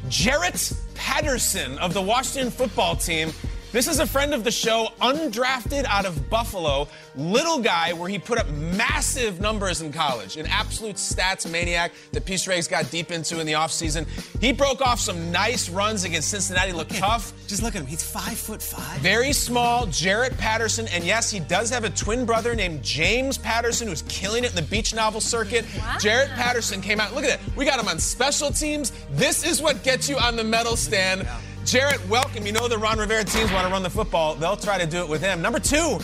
Jaret 0.09 0.77
Patterson 0.95 1.79
of 1.79 1.95
the 1.95 2.03
Washington 2.03 2.51
football 2.51 2.97
team. 2.97 3.31
This 3.77 3.89
is 3.89 3.99
a 3.99 4.07
friend 4.07 4.33
of 4.33 4.43
the 4.43 4.51
show, 4.51 4.89
undrafted 5.03 5.85
out 5.85 6.07
of 6.07 6.31
Buffalo, 6.31 6.89
little 7.15 7.59
guy 7.59 7.93
where 7.93 8.09
he 8.09 8.19
put 8.19 8.39
up 8.39 8.49
massive 8.49 9.39
numbers 9.39 9.83
in 9.83 9.93
college, 9.93 10.39
an 10.39 10.47
absolute 10.47 10.97
stats 10.97 11.47
maniac 11.47 11.93
that 12.13 12.25
Pete 12.25 12.41
Schrags 12.41 12.71
got 12.71 12.91
deep 12.91 13.11
into 13.11 13.39
in 13.39 13.47
the 13.47 13.53
offseason. 13.53 14.09
He 14.41 14.51
broke 14.55 14.81
off 14.81 14.99
some 14.99 15.31
nice 15.31 15.69
runs 15.69 16.05
against 16.05 16.31
Cincinnati, 16.31 16.73
looked 16.73 16.95
tough. 16.95 17.35
Just 17.49 17.63
look 17.63 17.75
at 17.75 17.83
him. 17.83 17.87
He's 17.87 18.03
five 18.03 18.39
foot 18.39 18.63
five. 18.63 18.99
Very 19.01 19.35
small, 19.35 19.87
Jaret 19.89 20.39
Patterson, 20.39 20.89
and 20.89 21.05
yes, 21.05 21.31
he 21.31 21.41
does 21.41 21.69
have 21.69 21.85
a 21.85 21.91
twin 21.91 22.25
brother 22.25 22.55
named 22.55 22.83
James 22.83 23.37
Patterson 23.37 23.89
who's 23.89 24.05
killing 24.09 24.45
it 24.45 24.49
in 24.49 24.57
the 24.57 24.63
beach 24.63 24.95
novel 24.95 25.21
circuit. 25.21 25.67
Jaret 26.01 26.35
Patterson 26.35 26.81
came 26.81 26.99
out. 26.99 27.15
Look 27.15 27.25
at 27.25 27.39
it. 27.39 27.57
We 27.57 27.67
got 27.67 27.79
him 27.79 27.89
on 27.89 27.99
special 27.99 28.51
teams. 28.51 28.91
This 29.11 29.45
is 29.45 29.61
what 29.61 29.83
gets 29.83 30.09
you 30.09 30.17
on 30.17 30.35
the 30.35 30.45
medal 30.45 30.77
stand. 30.77 31.29
Jaret, 31.67 32.07
welcome. 32.07 32.47
You 32.47 32.53
know 32.53 32.69
the 32.69 32.79
Ron 32.79 32.97
Rivera 32.97 33.25
teams 33.25 33.51
want 33.51 33.67
to 33.67 33.73
run 33.73 33.83
the 33.83 33.91
football. 33.91 34.37
They'll 34.37 34.57
try 34.57 34.79
to 34.79 34.87
do 34.87 34.99
it 34.99 35.09
with 35.09 35.21
him. 35.21 35.43
Number 35.43 35.59
two, 35.59 35.99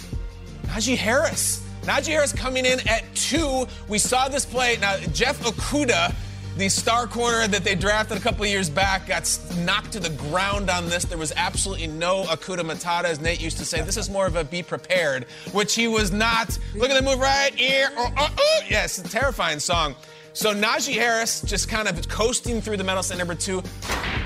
Najee 0.64 0.96
Harris. 0.96 1.64
Najee 1.82 2.08
Harris 2.08 2.32
coming 2.32 2.66
in 2.66 2.80
at 2.88 3.04
two. 3.14 3.68
We 3.86 3.98
saw 3.98 4.26
this 4.26 4.44
play. 4.44 4.76
Now, 4.80 4.96
Jeff 5.12 5.40
Okudah, 5.44 6.16
the 6.56 6.68
star 6.68 7.06
corner 7.06 7.46
that 7.46 7.62
they 7.62 7.76
drafted 7.76 8.18
a 8.18 8.20
couple 8.20 8.44
years 8.44 8.68
back, 8.68 9.06
got 9.06 9.38
knocked 9.58 9.92
to 9.92 10.00
the 10.00 10.10
ground 10.10 10.68
on 10.68 10.88
this. 10.88 11.04
There 11.04 11.16
was 11.16 11.32
absolutely 11.36 11.86
no 11.86 12.24
Akuda 12.24 12.62
Matata, 12.62 13.04
as 13.04 13.20
Nate 13.20 13.40
used 13.40 13.58
to 13.58 13.64
say. 13.64 13.82
This 13.82 13.96
is 13.96 14.10
more 14.10 14.26
of 14.26 14.34
a 14.34 14.42
be 14.42 14.64
prepared, 14.64 15.26
which 15.52 15.76
he 15.76 15.86
was 15.86 16.10
not. 16.10 16.58
Look 16.74 16.90
at 16.90 17.00
the 17.00 17.08
move 17.08 17.20
right 17.20 17.54
here. 17.54 17.88
Oh, 17.96 18.12
oh, 18.18 18.34
oh. 18.36 18.60
Yes, 18.68 19.00
terrifying 19.12 19.60
song. 19.60 19.94
So 20.34 20.54
Najee 20.54 20.94
Harris 20.94 21.42
just 21.42 21.68
kind 21.68 21.86
of 21.86 22.08
coasting 22.08 22.62
through 22.62 22.78
the 22.78 22.84
medal 22.84 23.02
stand 23.02 23.18
number 23.18 23.34
two. 23.34 23.62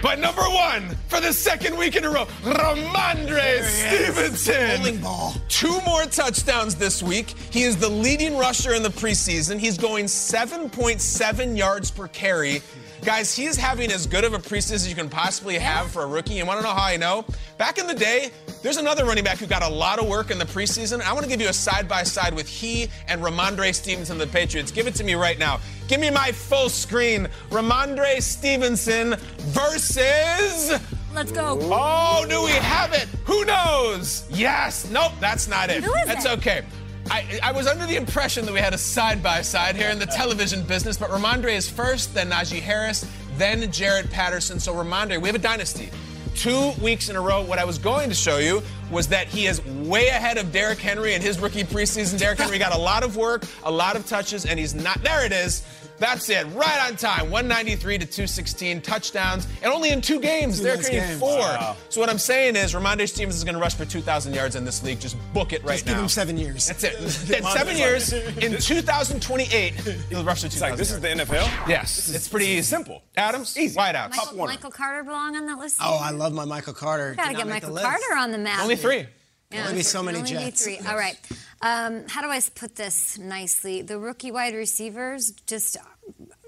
But 0.03 0.21
number 0.21 0.43
one, 0.43 0.97
for 1.09 1.21
the 1.21 1.33
second 1.33 1.77
week 1.77 1.97
in 1.97 2.05
a 2.05 2.11
row, 2.11 2.27
Rhamondre 2.43 3.63
Stevenson. 3.65 4.79
Bowling 4.79 4.99
ball. 4.99 5.35
Two 5.49 5.81
more 5.85 6.05
touchdowns 6.05 6.77
this 6.77 7.03
week. 7.03 7.31
He 7.51 7.63
is 7.63 7.77
the 7.77 7.89
leading 7.89 8.37
rusher 8.37 8.75
in 8.75 8.83
the 8.83 8.91
preseason. 8.91 9.59
He's 9.59 9.77
going 9.77 10.05
7.7 10.05 11.57
yards 11.57 11.91
per 11.91 12.07
carry. 12.09 12.63
Guys, 13.07 13.37
he 13.37 13.45
is 13.45 13.57
having 13.57 13.93
as 13.93 14.05
good 14.05 14.25
of 14.25 14.35
a 14.35 14.39
preseason 14.39 14.73
as 14.73 14.89
you 14.89 14.97
can 14.97 15.09
possibly 15.09 15.57
have 15.59 15.93
for 15.93 16.03
a 16.03 16.07
rookie. 16.09 16.35
You 16.35 16.45
want 16.45 16.59
to 16.59 16.67
know 16.67 16.75
how 16.75 16.83
I 16.83 16.97
know? 16.97 17.25
Back 17.57 17.79
in 17.79 17.87
the 17.87 17.95
day, 17.95 18.33
there's 18.65 18.79
another 18.79 19.05
running 19.05 19.23
back 19.23 19.39
who 19.39 19.47
got 19.47 19.63
a 19.63 19.69
lot 19.69 20.01
of 20.01 20.09
work 20.09 20.33
in 20.33 20.41
the 20.41 20.45
preseason. 20.45 21.01
I 21.01 21.13
want 21.13 21.23
to 21.23 21.31
give 21.31 21.41
you 21.41 21.49
a 21.49 21.53
side 21.53 21.89
by 21.89 22.03
side 22.03 22.35
with 22.35 22.49
he 22.49 22.89
and 23.07 23.23
Rhamondre 23.23 23.73
Stevenson, 23.73 24.21
of 24.21 24.27
the 24.27 24.33
Patriots. 24.33 24.73
Give 24.73 24.89
it 24.89 24.97
to 24.97 25.05
me 25.05 25.15
right 25.15 25.39
now. 25.39 25.61
Give 25.87 26.01
me 26.01 26.11
my 26.11 26.33
full 26.33 26.69
screen. 26.69 27.29
Rhamondre 27.51 28.21
Stevenson 28.21 29.15
versus. 29.51 30.73
Let's 31.15 31.31
go. 31.31 31.61
Oh, 31.63 32.27
do 32.29 32.43
we 32.43 32.51
have 32.51 32.93
it? 32.93 33.07
Who 33.25 33.45
knows? 33.45 34.27
Yes. 34.31 34.91
Nope, 34.91 35.13
that's 35.21 35.47
not 35.47 35.71
it. 35.71 35.85
Who 35.85 35.95
is 35.95 36.07
that's 36.07 36.25
it? 36.25 36.39
okay. 36.39 36.65
I, 37.11 37.39
I 37.43 37.53
was 37.53 37.67
under 37.67 37.87
the 37.87 37.97
impression 37.97 38.45
that 38.47 38.53
we 38.53 38.61
had 38.61 38.75
a 38.75 38.79
side 38.79 39.23
by 39.23 39.43
side 39.43 39.77
here 39.77 39.91
in 39.91 39.99
the 39.99 40.07
television 40.07 40.63
business, 40.63 40.97
but 40.97 41.11
Rhamondre 41.11 41.53
is 41.53 41.69
first, 41.69 42.15
then 42.15 42.31
Najee 42.31 42.61
Harris, 42.61 43.11
then 43.37 43.63
Jaret 43.63 44.11
Patterson. 44.11 44.59
So, 44.59 44.75
Rhamondre, 44.75 45.21
we 45.21 45.29
have 45.29 45.37
a 45.37 45.41
dynasty. 45.41 45.91
Two 46.35 46.73
weeks 46.83 47.09
in 47.09 47.17
a 47.17 47.21
row. 47.21 47.43
What 47.43 47.59
I 47.59 47.65
was 47.65 47.79
going 47.79 48.09
to 48.11 48.15
show 48.15 48.39
you 48.39 48.63
was 48.91 49.09
that 49.09 49.29
he 49.29 49.47
is 49.47 49.65
way 49.65 50.09
ahead 50.09 50.37
of 50.37 50.53
Derrick 50.53 50.79
Henry 50.79 51.15
in 51.15 51.23
his 51.23 51.39
rookie 51.39 51.65
preseason. 51.65 52.19
Derrick 52.19 52.39
Henry 52.39 52.59
got 52.59 52.75
a 52.75 52.79
lot 52.79 53.03
of 53.05 53.17
work, 53.17 53.45
a 53.65 53.71
lot 53.71 53.97
of 53.97 54.07
touches, 54.07 54.45
and 54.45 54.59
he's 54.59 54.75
not. 54.75 55.03
There 55.03 55.25
it 55.25 55.33
is. 55.33 55.63
That's 55.99 56.29
it. 56.29 56.47
Right 56.55 56.89
on 56.89 56.97
time. 56.97 57.31
193 57.31 57.99
to 57.99 58.07
216 58.07 58.81
touchdowns, 58.83 59.47
and 59.63 59.73
only 59.73 59.91
in 59.91 60.01
two 60.01 60.21
games. 60.21 60.61
They're 60.61 60.77
creating 60.77 61.01
games. 61.01 61.21
four. 61.21 61.39
Wow. 61.39 61.77
So 61.89 62.01
what 62.01 62.11
I'm 62.11 62.19
saying 62.19 62.57
is, 62.57 62.75
Rhamondre 62.75 63.09
Stevens 63.09 63.37
is 63.37 63.45
going 63.45 63.55
to 63.55 63.61
rush 63.61 63.75
for 63.75 63.85
2,000 63.85 64.35
yards 64.35 64.57
in 64.57 64.65
this 64.65 64.83
league. 64.83 65.01
Just 65.01 65.17
book 65.33 65.53
it 65.53 65.63
right 65.63 65.69
now. 65.69 65.73
Just 65.75 65.87
now. 65.87 65.93
give 65.95 66.03
him 66.03 66.09
seven 66.09 66.37
years. 66.37 66.67
That's 66.67 66.85
it. 66.85 66.95
In 67.37 67.43
seven 67.45 67.77
years, 67.77 68.13
in 68.13 68.59
2028, 68.59 69.75
he'll 70.11 70.25
rush 70.25 70.43
for 70.43 70.49
2,000. 70.49 70.61
Like 70.69 70.77
this 70.79 70.91
is 70.91 71.01
the 71.01 71.09
NFL. 71.09 71.69
Yes, 71.69 72.15
it's 72.15 72.29
pretty 72.29 72.47
easy. 72.47 72.63
Simple. 72.63 73.03
Adams, 73.17 73.57
Easy. 73.57 73.77
wide 73.77 73.97
out. 73.97 74.11
Michael, 74.11 74.47
Michael 74.47 74.71
Carter 74.71 75.03
belong 75.03 75.37
on 75.37 75.47
that 75.47 75.59
list? 75.59 75.79
Oh, 75.81 75.99
I 76.01 76.11
love 76.11 76.33
my 76.33 76.45
Michael 76.45 76.75
Carter. 76.75 77.15
Gotta 77.15 77.35
Cannot 77.35 77.39
get 77.39 77.49
Michael. 77.49 77.77
Carter 77.77 78.17
on 78.17 78.33
the 78.33 78.39
map. 78.39 78.63
Only 78.63 78.77
three. 78.77 79.07
Yeah, 79.53 79.69
Only 79.69 79.83
so 79.83 80.03
many 80.03 80.19
only 80.19 80.33
need 80.33 80.41
Jets. 80.41 80.65
three. 80.65 80.79
All 80.89 80.97
right. 80.97 81.17
Um, 81.63 82.05
how 82.09 82.21
do 82.23 82.29
I 82.29 82.41
put 82.55 82.77
this 82.77 83.19
nicely? 83.19 83.83
The 83.83 83.99
rookie 83.99 84.31
wide 84.31 84.55
receivers 84.55 85.31
just 85.47 85.77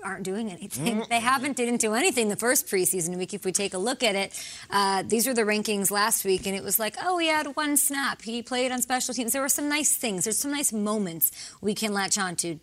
aren't 0.04 0.22
doing 0.22 0.50
anything. 0.50 1.04
They 1.08 1.20
haven't 1.20 1.56
didn't 1.56 1.80
do 1.80 1.94
anything 1.94 2.28
the 2.28 2.36
first 2.36 2.66
preseason 2.66 3.16
week. 3.16 3.34
If 3.34 3.44
we 3.44 3.52
take 3.52 3.74
a 3.74 3.78
look 3.78 4.02
at 4.02 4.14
it, 4.14 4.38
uh, 4.70 5.02
these 5.06 5.26
were 5.26 5.34
the 5.34 5.42
rankings 5.42 5.90
last 5.90 6.24
week, 6.24 6.46
and 6.46 6.54
it 6.54 6.62
was 6.62 6.78
like, 6.78 6.96
oh, 7.02 7.18
he 7.18 7.28
had 7.28 7.46
one 7.56 7.76
snap. 7.76 8.22
He 8.22 8.42
played 8.42 8.70
on 8.70 8.82
special 8.82 9.14
teams. 9.14 9.32
There 9.32 9.42
were 9.42 9.48
some 9.48 9.68
nice 9.68 9.96
things. 9.96 10.24
There's 10.24 10.38
some 10.38 10.52
nice 10.52 10.72
moments 10.72 11.32
we 11.60 11.74
can 11.74 11.92
latch 11.92 12.18
on 12.18 12.36
to. 12.36 12.60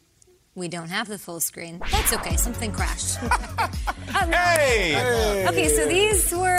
We 0.54 0.70
don't 0.70 0.88
have 0.88 1.10
the 1.10 1.18
full 1.20 1.42
screen. 1.42 1.82
That's 1.92 2.14
okay. 2.14 2.38
Something 2.38 2.72
crashed. 2.72 3.22
Um, 3.24 4.32
Hey! 4.32 5.46
Okay, 5.50 5.68
so 5.68 5.86
these 5.86 6.32
were 6.32 6.56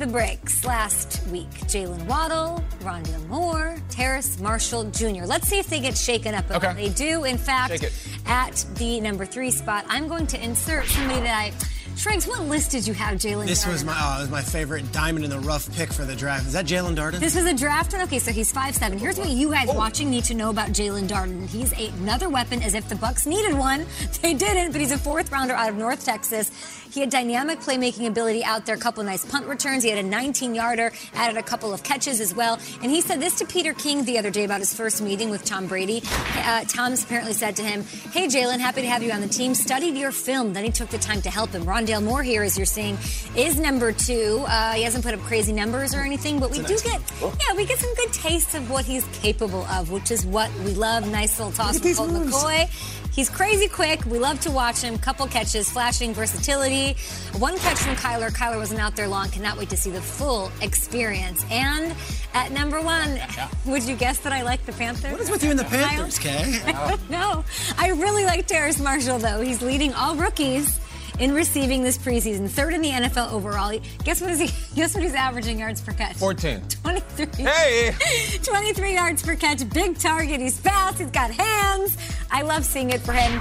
the 0.00 0.06
breaks 0.06 0.64
last 0.64 1.22
week. 1.28 1.50
Jaylen 1.66 2.02
Waddle, 2.06 2.64
Rondale 2.80 3.26
Moore, 3.28 3.76
Terrace 3.90 4.40
Marshall 4.40 4.84
Jr. 4.84 5.26
Let's 5.26 5.46
see 5.46 5.58
if 5.58 5.66
they 5.66 5.78
get 5.78 5.94
shaken 5.94 6.34
up. 6.34 6.50
Okay. 6.50 6.72
They 6.72 6.88
do, 6.88 7.24
in 7.24 7.36
fact, 7.36 7.84
at 8.24 8.64
the 8.76 8.98
number 9.02 9.26
three 9.26 9.50
spot. 9.50 9.84
I'm 9.88 10.08
going 10.08 10.26
to 10.28 10.42
insert 10.42 10.86
somebody 10.86 11.20
that 11.20 11.38
I. 11.38 11.52
Shrinks, 11.96 12.26
what 12.26 12.40
list 12.42 12.70
did 12.70 12.86
you 12.86 12.94
have, 12.94 13.18
Jalen? 13.18 13.46
This 13.46 13.66
was 13.66 13.84
my 13.84 13.94
oh, 13.94 14.18
it 14.18 14.20
was 14.22 14.30
my 14.30 14.40
favorite 14.40 14.90
diamond 14.90 15.24
in 15.24 15.30
the 15.30 15.38
rough 15.40 15.70
pick 15.76 15.92
for 15.92 16.04
the 16.04 16.16
draft. 16.16 16.46
Is 16.46 16.54
that 16.54 16.64
Jaelon 16.64 16.96
Darden? 16.96 17.20
This 17.20 17.34
was 17.34 17.44
a 17.44 17.52
draft 17.54 17.92
one. 17.92 18.02
Okay, 18.02 18.18
so 18.18 18.32
he's 18.32 18.50
five 18.50 18.74
seven. 18.74 18.98
Here's 18.98 19.18
what 19.18 19.28
you 19.28 19.50
guys 19.50 19.68
watching 19.68 20.10
need 20.10 20.24
to 20.24 20.34
know 20.34 20.50
about 20.50 20.68
Jaelon 20.70 21.08
Darden. 21.08 21.46
He's 21.48 21.72
a, 21.74 21.88
another 22.00 22.28
weapon 22.30 22.62
as 22.62 22.74
if 22.74 22.88
the 22.88 22.94
Bucs 22.94 23.26
needed 23.26 23.56
one. 23.56 23.86
They 24.20 24.34
didn't, 24.34 24.72
but 24.72 24.82
he's 24.82 24.92
a 24.92 24.98
fourth 24.98 25.32
rounder 25.32 25.54
out 25.54 25.70
of 25.70 25.76
North 25.76 26.04
Texas. 26.04 26.50
He 26.92 27.00
had 27.00 27.10
dynamic 27.10 27.60
playmaking 27.60 28.06
ability 28.06 28.42
out 28.44 28.66
there, 28.66 28.74
a 28.74 28.78
couple 28.78 29.02
nice 29.04 29.24
punt 29.24 29.46
returns. 29.46 29.84
He 29.84 29.90
had 29.90 30.04
a 30.04 30.06
19 30.06 30.54
yarder, 30.54 30.92
added 31.14 31.36
a 31.38 31.42
couple 31.42 31.72
of 31.72 31.82
catches 31.82 32.20
as 32.20 32.34
well. 32.34 32.58
And 32.82 32.90
he 32.90 33.00
said 33.00 33.20
this 33.20 33.36
to 33.36 33.46
Peter 33.46 33.72
King 33.72 34.04
the 34.04 34.18
other 34.18 34.30
day 34.30 34.44
about 34.44 34.58
his 34.58 34.74
first 34.74 35.00
meeting 35.00 35.30
with 35.30 35.44
Tom 35.44 35.66
Brady. 35.68 36.02
Uh, 36.36 36.64
Tom's 36.64 37.04
apparently 37.04 37.32
said 37.32 37.56
to 37.56 37.62
him, 37.62 37.84
Hey, 38.12 38.26
Jalen, 38.26 38.58
happy 38.58 38.82
to 38.82 38.88
have 38.88 39.02
you 39.02 39.12
on 39.12 39.20
the 39.20 39.28
team. 39.28 39.54
Studied 39.54 39.96
your 39.96 40.10
film. 40.12 40.52
Then 40.52 40.64
he 40.64 40.70
took 40.70 40.88
the 40.88 40.98
time 40.98 41.22
to 41.22 41.30
help 41.30 41.50
him. 41.50 41.64
Rondale 41.80 42.02
Moore 42.02 42.22
here, 42.22 42.42
as 42.42 42.58
you're 42.58 42.66
seeing, 42.66 42.98
is 43.34 43.58
number 43.58 43.90
two. 43.92 44.44
Uh, 44.46 44.72
he 44.72 44.82
hasn't 44.82 45.02
put 45.04 45.14
up 45.14 45.20
crazy 45.20 45.52
numbers 45.52 45.94
or 45.94 46.00
anything, 46.00 46.38
but 46.38 46.50
we 46.50 46.58
do 46.58 46.76
get, 46.84 47.00
yeah, 47.22 47.54
we 47.56 47.64
get 47.64 47.78
some 47.78 47.94
good 47.94 48.12
tastes 48.12 48.54
of 48.54 48.70
what 48.70 48.84
he's 48.84 49.04
capable 49.22 49.64
of, 49.64 49.90
which 49.90 50.10
is 50.10 50.26
what 50.26 50.52
we 50.64 50.74
love. 50.74 51.10
Nice 51.10 51.38
little 51.38 51.52
toss 51.52 51.78
from 51.78 51.94
Colt 51.94 52.10
McCoy. 52.10 52.68
He's 53.12 53.30
crazy 53.30 53.66
quick. 53.66 54.04
We 54.04 54.18
love 54.18 54.40
to 54.40 54.50
watch 54.50 54.82
him. 54.82 54.96
Couple 54.98 55.26
catches, 55.26 55.70
flashing 55.70 56.14
versatility. 56.14 56.96
One 57.38 57.58
catch 57.58 57.78
from 57.78 57.96
Kyler. 57.96 58.30
Kyler 58.30 58.58
wasn't 58.58 58.80
out 58.80 58.94
there 58.94 59.08
long. 59.08 59.30
Cannot 59.30 59.58
wait 59.58 59.70
to 59.70 59.76
see 59.76 59.90
the 59.90 60.00
full 60.00 60.52
experience. 60.60 61.44
And 61.50 61.94
at 62.34 62.52
number 62.52 62.80
one, 62.80 63.18
would 63.66 63.82
you 63.84 63.96
guess 63.96 64.18
that 64.18 64.32
I 64.32 64.42
like 64.42 64.64
the 64.64 64.72
Panthers? 64.72 65.12
what 65.12 65.20
is 65.20 65.30
with 65.30 65.42
you 65.42 65.50
and 65.50 65.58
the 65.58 65.64
Panthers, 65.64 66.18
Kay? 66.18 66.60
I 66.66 66.98
don't. 67.10 67.44
I 67.78 67.88
really 67.88 68.24
like 68.24 68.46
Terrace 68.46 68.78
Marshall, 68.78 69.18
though. 69.18 69.40
He's 69.40 69.60
leading 69.60 69.92
all 69.94 70.14
rookies 70.14 70.78
in 71.20 71.32
receiving 71.32 71.82
this 71.82 71.96
preseason. 71.96 72.48
Third 72.48 72.74
in 72.74 72.82
the 72.82 72.90
NFL 72.90 73.32
overall. 73.32 73.78
Guess 74.04 74.20
what 74.20 74.30
is 74.30 74.40
he? 74.40 74.50
Guess 74.74 74.94
what 74.94 75.04
he's 75.04 75.14
averaging 75.14 75.58
yards 75.58 75.80
per 75.80 75.92
catch? 75.92 76.16
14. 76.16 76.60
23. 76.82 77.44
Hey! 77.44 77.94
23 78.42 78.94
yards 78.94 79.22
per 79.22 79.36
catch, 79.36 79.68
big 79.70 79.98
target. 79.98 80.40
He's 80.40 80.58
fast, 80.58 80.98
he's 80.98 81.10
got 81.10 81.30
hands. 81.30 81.96
I 82.30 82.42
love 82.42 82.64
seeing 82.64 82.90
it 82.90 83.00
for 83.00 83.12
him. 83.12 83.40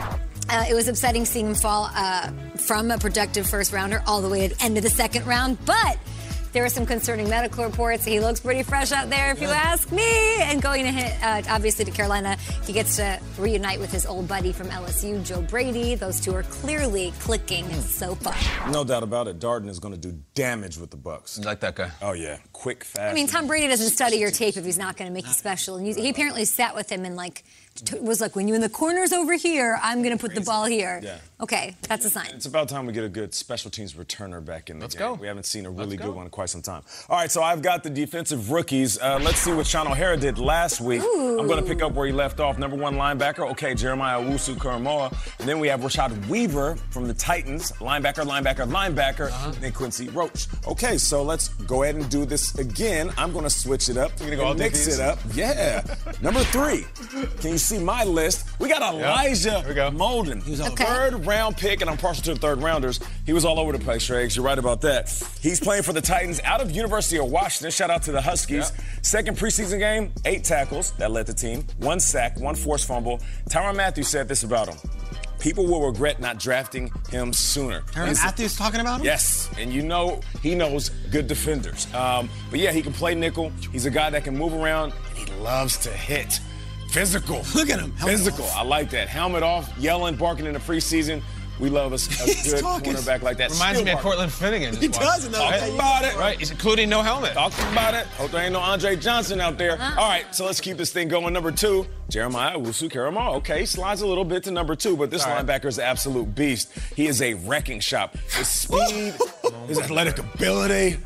Uh, 0.49 0.65
it 0.69 0.73
was 0.73 0.87
upsetting 0.87 1.25
seeing 1.25 1.47
him 1.47 1.55
fall 1.55 1.89
uh, 1.93 2.31
from 2.57 2.91
a 2.91 2.97
productive 2.97 3.47
first 3.47 3.71
rounder 3.71 4.03
all 4.07 4.21
the 4.21 4.29
way 4.29 4.47
to 4.47 4.55
the 4.55 4.63
end 4.63 4.77
of 4.77 4.83
the 4.83 4.89
second 4.89 5.25
round, 5.25 5.57
but 5.65 5.97
there 6.51 6.63
were 6.63 6.69
some 6.69 6.85
concerning 6.85 7.29
medical 7.29 7.63
reports. 7.63 8.03
He 8.03 8.19
looks 8.19 8.39
pretty 8.39 8.63
fresh 8.63 8.91
out 8.91 9.09
there, 9.09 9.31
if 9.31 9.41
you 9.41 9.47
ask 9.49 9.91
me. 9.91 10.35
And 10.41 10.61
going 10.61 10.83
to 10.85 10.91
hit, 10.91 11.23
uh, 11.23 11.41
obviously 11.49 11.85
to 11.85 11.91
Carolina, 11.91 12.37
he 12.65 12.73
gets 12.73 12.95
to 12.97 13.19
reunite 13.37 13.79
with 13.79 13.91
his 13.91 14.05
old 14.05 14.27
buddy 14.27 14.51
from 14.51 14.67
LSU, 14.69 15.23
Joe 15.23 15.41
Brady. 15.41 15.95
Those 15.95 16.19
two 16.19 16.33
are 16.33 16.43
clearly 16.43 17.13
clicking. 17.19 17.65
It's 17.71 17.93
so 17.93 18.15
far. 18.15 18.35
No 18.71 18.83
doubt 18.83 19.03
about 19.03 19.27
it. 19.27 19.39
Darden 19.39 19.69
is 19.69 19.79
going 19.79 19.93
to 19.93 19.99
do 19.99 20.17
damage 20.33 20.77
with 20.77 20.89
the 20.91 20.97
Bucs. 20.97 21.37
You 21.37 21.45
like 21.45 21.59
that 21.59 21.75
guy? 21.75 21.91
Oh 22.01 22.13
yeah, 22.13 22.37
quick, 22.53 22.83
fast. 22.83 23.11
I 23.11 23.13
mean, 23.13 23.27
Tom 23.27 23.47
Brady 23.47 23.67
doesn't 23.67 23.89
study 23.89 24.17
your 24.17 24.31
tape 24.31 24.57
if 24.57 24.65
he's 24.65 24.77
not 24.79 24.97
going 24.97 25.07
to 25.09 25.13
make 25.13 25.27
you 25.27 25.33
special. 25.33 25.75
And 25.75 25.87
you- 25.87 25.93
he 25.95 26.09
apparently 26.09 26.45
sat 26.45 26.75
with 26.75 26.91
him 26.91 27.05
and 27.05 27.15
like 27.15 27.43
t- 27.75 27.99
was 27.99 28.19
like, 28.21 28.35
when 28.35 28.47
you're 28.47 28.55
in 28.55 28.61
the 28.61 28.69
corners 28.69 29.11
over 29.13 29.33
here, 29.33 29.79
I'm 29.81 30.01
going 30.03 30.17
to 30.17 30.21
put 30.21 30.35
the 30.35 30.41
ball 30.41 30.65
here. 30.65 30.99
Yeah. 31.03 31.17
Okay, 31.41 31.75
that's 31.87 32.03
a 32.03 32.09
sign. 32.09 32.27
It's 32.33 32.45
about 32.45 32.67
time 32.67 32.85
we 32.85 32.91
get 32.91 33.05
a 33.05 33.09
good 33.09 33.33
special 33.33 33.71
teams 33.71 33.93
returner 33.93 34.43
back 34.43 34.69
in 34.69 34.79
the 34.79 34.83
Let's 34.83 34.95
game. 34.95 35.07
go. 35.07 35.13
We 35.13 35.27
haven't 35.27 35.45
seen 35.45 35.65
a 35.65 35.69
really 35.69 35.95
good 35.95 36.13
one 36.13 36.25
in 36.25 36.29
quite 36.31 36.49
some 36.49 36.61
time. 36.61 36.81
All 37.09 37.17
right, 37.17 37.31
so 37.31 37.41
I've 37.41 37.61
got 37.61 37.83
the 37.83 37.89
defensive 37.89 38.51
rookies. 38.51 38.99
Uh, 38.99 39.19
let's 39.21 39.39
see 39.39 39.53
what 39.53 39.65
Sean 39.65 39.87
O'Hara 39.87 40.17
did 40.17 40.37
last 40.37 40.81
week. 40.81 41.01
I'm 41.01 41.47
going 41.47 41.63
to 41.63 41.67
pick 41.67 41.81
up 41.81 41.93
where 41.93 42.05
he 42.07 42.11
left 42.11 42.41
off. 42.41 42.57
Number 42.57 42.75
one 42.75 42.95
linebacker, 42.95 43.49
okay, 43.51 43.73
Jeremiah 43.73 44.19
Owusu-Koramoah. 44.21 45.39
And 45.39 45.47
then 45.47 45.59
we 45.59 45.69
have 45.69 45.79
Rashad 45.79 46.27
Weaver 46.27 46.75
from 46.89 47.07
the 47.07 47.13
Titans, 47.13 47.71
linebacker, 47.73 48.25
linebacker, 48.25 48.69
linebacker, 48.69 49.27
Uh-huh. 49.31 49.53
and 49.63 49.73
Quincy 49.73 50.09
Roche. 50.09 50.47
Okay, 50.67 50.97
so 50.97 51.23
let's 51.23 51.47
go 51.49 51.83
ahead 51.83 51.95
and 51.95 52.09
do 52.09 52.25
this 52.25 52.53
again. 52.59 53.11
I'm 53.17 53.31
going 53.31 53.45
to 53.45 53.49
switch 53.49 53.87
it 53.87 53.95
up. 53.95 54.11
You're 54.19 54.31
gonna 54.31 54.35
go 54.37 54.43
all 54.45 54.51
and 54.51 54.59
mix 54.59 54.79
defense? 54.85 54.99
it 54.99 55.01
up. 55.01 55.19
Yeah. 55.33 55.83
Number 56.21 56.41
three. 56.45 56.85
Can 57.39 57.51
you 57.51 57.57
see 57.59 57.77
my 57.79 58.03
list? 58.03 58.47
We 58.59 58.69
got 58.69 58.81
Elijah 58.81 59.59
Here 59.59 59.69
we 59.69 59.73
go. 59.75 59.91
Molden. 59.91 60.41
He's 60.43 60.59
a 60.59 60.71
Okay. 60.71 60.83
third 60.85 61.25
round 61.25 61.57
pick, 61.57 61.81
and 61.81 61.89
I'm 61.89 61.97
partial 61.97 62.23
to 62.23 62.33
the 62.33 62.39
third 62.39 62.61
rounders. 62.61 62.99
He 63.25 63.33
was 63.33 63.45
all 63.45 63.59
over 63.59 63.71
the 63.71 63.83
place, 63.83 64.03
Schrags. 64.03 64.35
You're 64.35 64.45
right 64.45 64.57
about 64.57 64.81
that. 64.81 65.09
He's 65.41 65.59
playing 65.59 65.83
for 65.83 65.93
the 65.93 66.01
Titans 66.01 66.39
out 66.43 66.61
of 66.61 66.71
University 66.71 67.17
of 67.19 67.25
Washington. 67.29 67.71
Shout 67.71 67.89
out 67.89 68.03
to 68.03 68.11
the 68.11 68.21
Huskies. 68.21 68.71
Second 69.01 69.37
preseason 69.37 69.79
game, 69.79 70.11
eight 70.25 70.43
tackles. 70.43 70.91
That 70.97 71.11
led 71.11 71.27
the 71.27 71.33
team. 71.33 71.65
One 71.79 71.99
sack, 71.99 72.39
one 72.39 72.55
forced 72.55 72.87
fumble. 72.87 73.19
Tyron 73.49 73.75
Matthews 73.75 74.07
said 74.07 74.27
this 74.27 74.43
about 74.43 74.67
him. 74.67 74.77
People 75.39 75.65
will 75.67 75.87
regret 75.87 76.19
not 76.19 76.37
drafting 76.37 76.91
him 77.09 77.31
sooner. 77.31 77.81
Aaron 77.95 78.13
Matthews 78.13 78.57
talking 78.57 78.81
about 78.81 78.99
him? 78.99 79.05
Yes, 79.05 79.49
and 79.57 79.71
you 79.71 79.81
know 79.81 80.19
he 80.43 80.53
knows 80.53 80.89
good 81.11 81.27
defenders. 81.27 81.87
Um, 81.93 82.29
but 82.51 82.59
yeah, 82.59 82.73
he 82.73 82.81
can 82.81 82.91
play 82.91 83.15
nickel. 83.15 83.49
He's 83.71 83.85
a 83.85 83.89
guy 83.89 84.09
that 84.09 84.25
can 84.25 84.37
move 84.37 84.53
around, 84.53 84.91
and 85.09 85.17
he 85.17 85.25
loves 85.35 85.77
to 85.77 85.89
hit. 85.91 86.41
Physical. 86.91 87.43
Look 87.55 87.69
at 87.69 87.79
him. 87.79 87.91
Helmet 87.97 88.17
Physical. 88.17 88.45
off. 88.45 88.55
I 88.57 88.63
like 88.63 88.89
that. 88.91 89.07
Helmet 89.07 89.43
off, 89.43 89.71
yelling, 89.77 90.15
barking 90.15 90.45
in 90.45 90.53
the 90.53 90.59
preseason. 90.59 91.21
We 91.59 91.69
love 91.69 91.91
a, 91.91 91.95
a 91.95 91.99
good 92.45 92.61
talking. 92.61 92.93
cornerback 92.93 93.21
like 93.21 93.35
that. 93.37 93.51
Reminds 93.51 93.79
Still 93.79 93.85
me 93.85 93.91
of 93.91 93.95
barking. 93.97 94.01
Cortland 94.01 94.31
Finnegan. 94.31 94.75
He 94.77 94.87
does, 94.87 95.25
and 95.25 95.35
Talk 95.35 95.51
that- 95.51 95.69
about 95.73 96.05
it. 96.05 96.15
Right, 96.15 96.39
he's 96.39 96.51
including 96.51 96.87
no 96.89 97.01
helmet. 97.01 97.33
Talk 97.33 97.51
about 97.73 97.93
it. 97.93 98.05
Hope 98.17 98.31
there 98.31 98.41
ain't 98.43 98.53
no 98.53 98.61
Andre 98.61 98.95
Johnson 98.95 99.41
out 99.41 99.57
there. 99.57 99.73
Uh-huh. 99.73 99.99
All 100.01 100.07
right, 100.07 100.33
so 100.33 100.45
let's 100.45 100.61
keep 100.61 100.77
this 100.77 100.93
thing 100.93 101.09
going. 101.09 101.33
Number 101.33 101.51
two, 101.51 101.85
Jeremiah 102.09 102.57
Owusu-Koramoah. 102.57 103.35
Okay, 103.39 103.65
slides 103.65 104.01
a 104.01 104.07
little 104.07 104.23
bit 104.23 104.45
to 104.45 104.51
number 104.51 104.73
two, 104.73 104.95
but 104.95 105.11
this 105.11 105.25
All 105.25 105.33
right. 105.33 105.45
linebacker 105.45 105.65
is 105.65 105.77
an 105.79 105.83
absolute 105.83 106.33
beast. 106.33 106.71
He 106.95 107.07
is 107.07 107.21
a 107.21 107.33
wrecking 107.33 107.81
shop. 107.81 108.15
His 108.37 108.47
speed, 108.47 109.13
his 109.67 109.79
athletic 109.79 110.17
ability. 110.17 110.97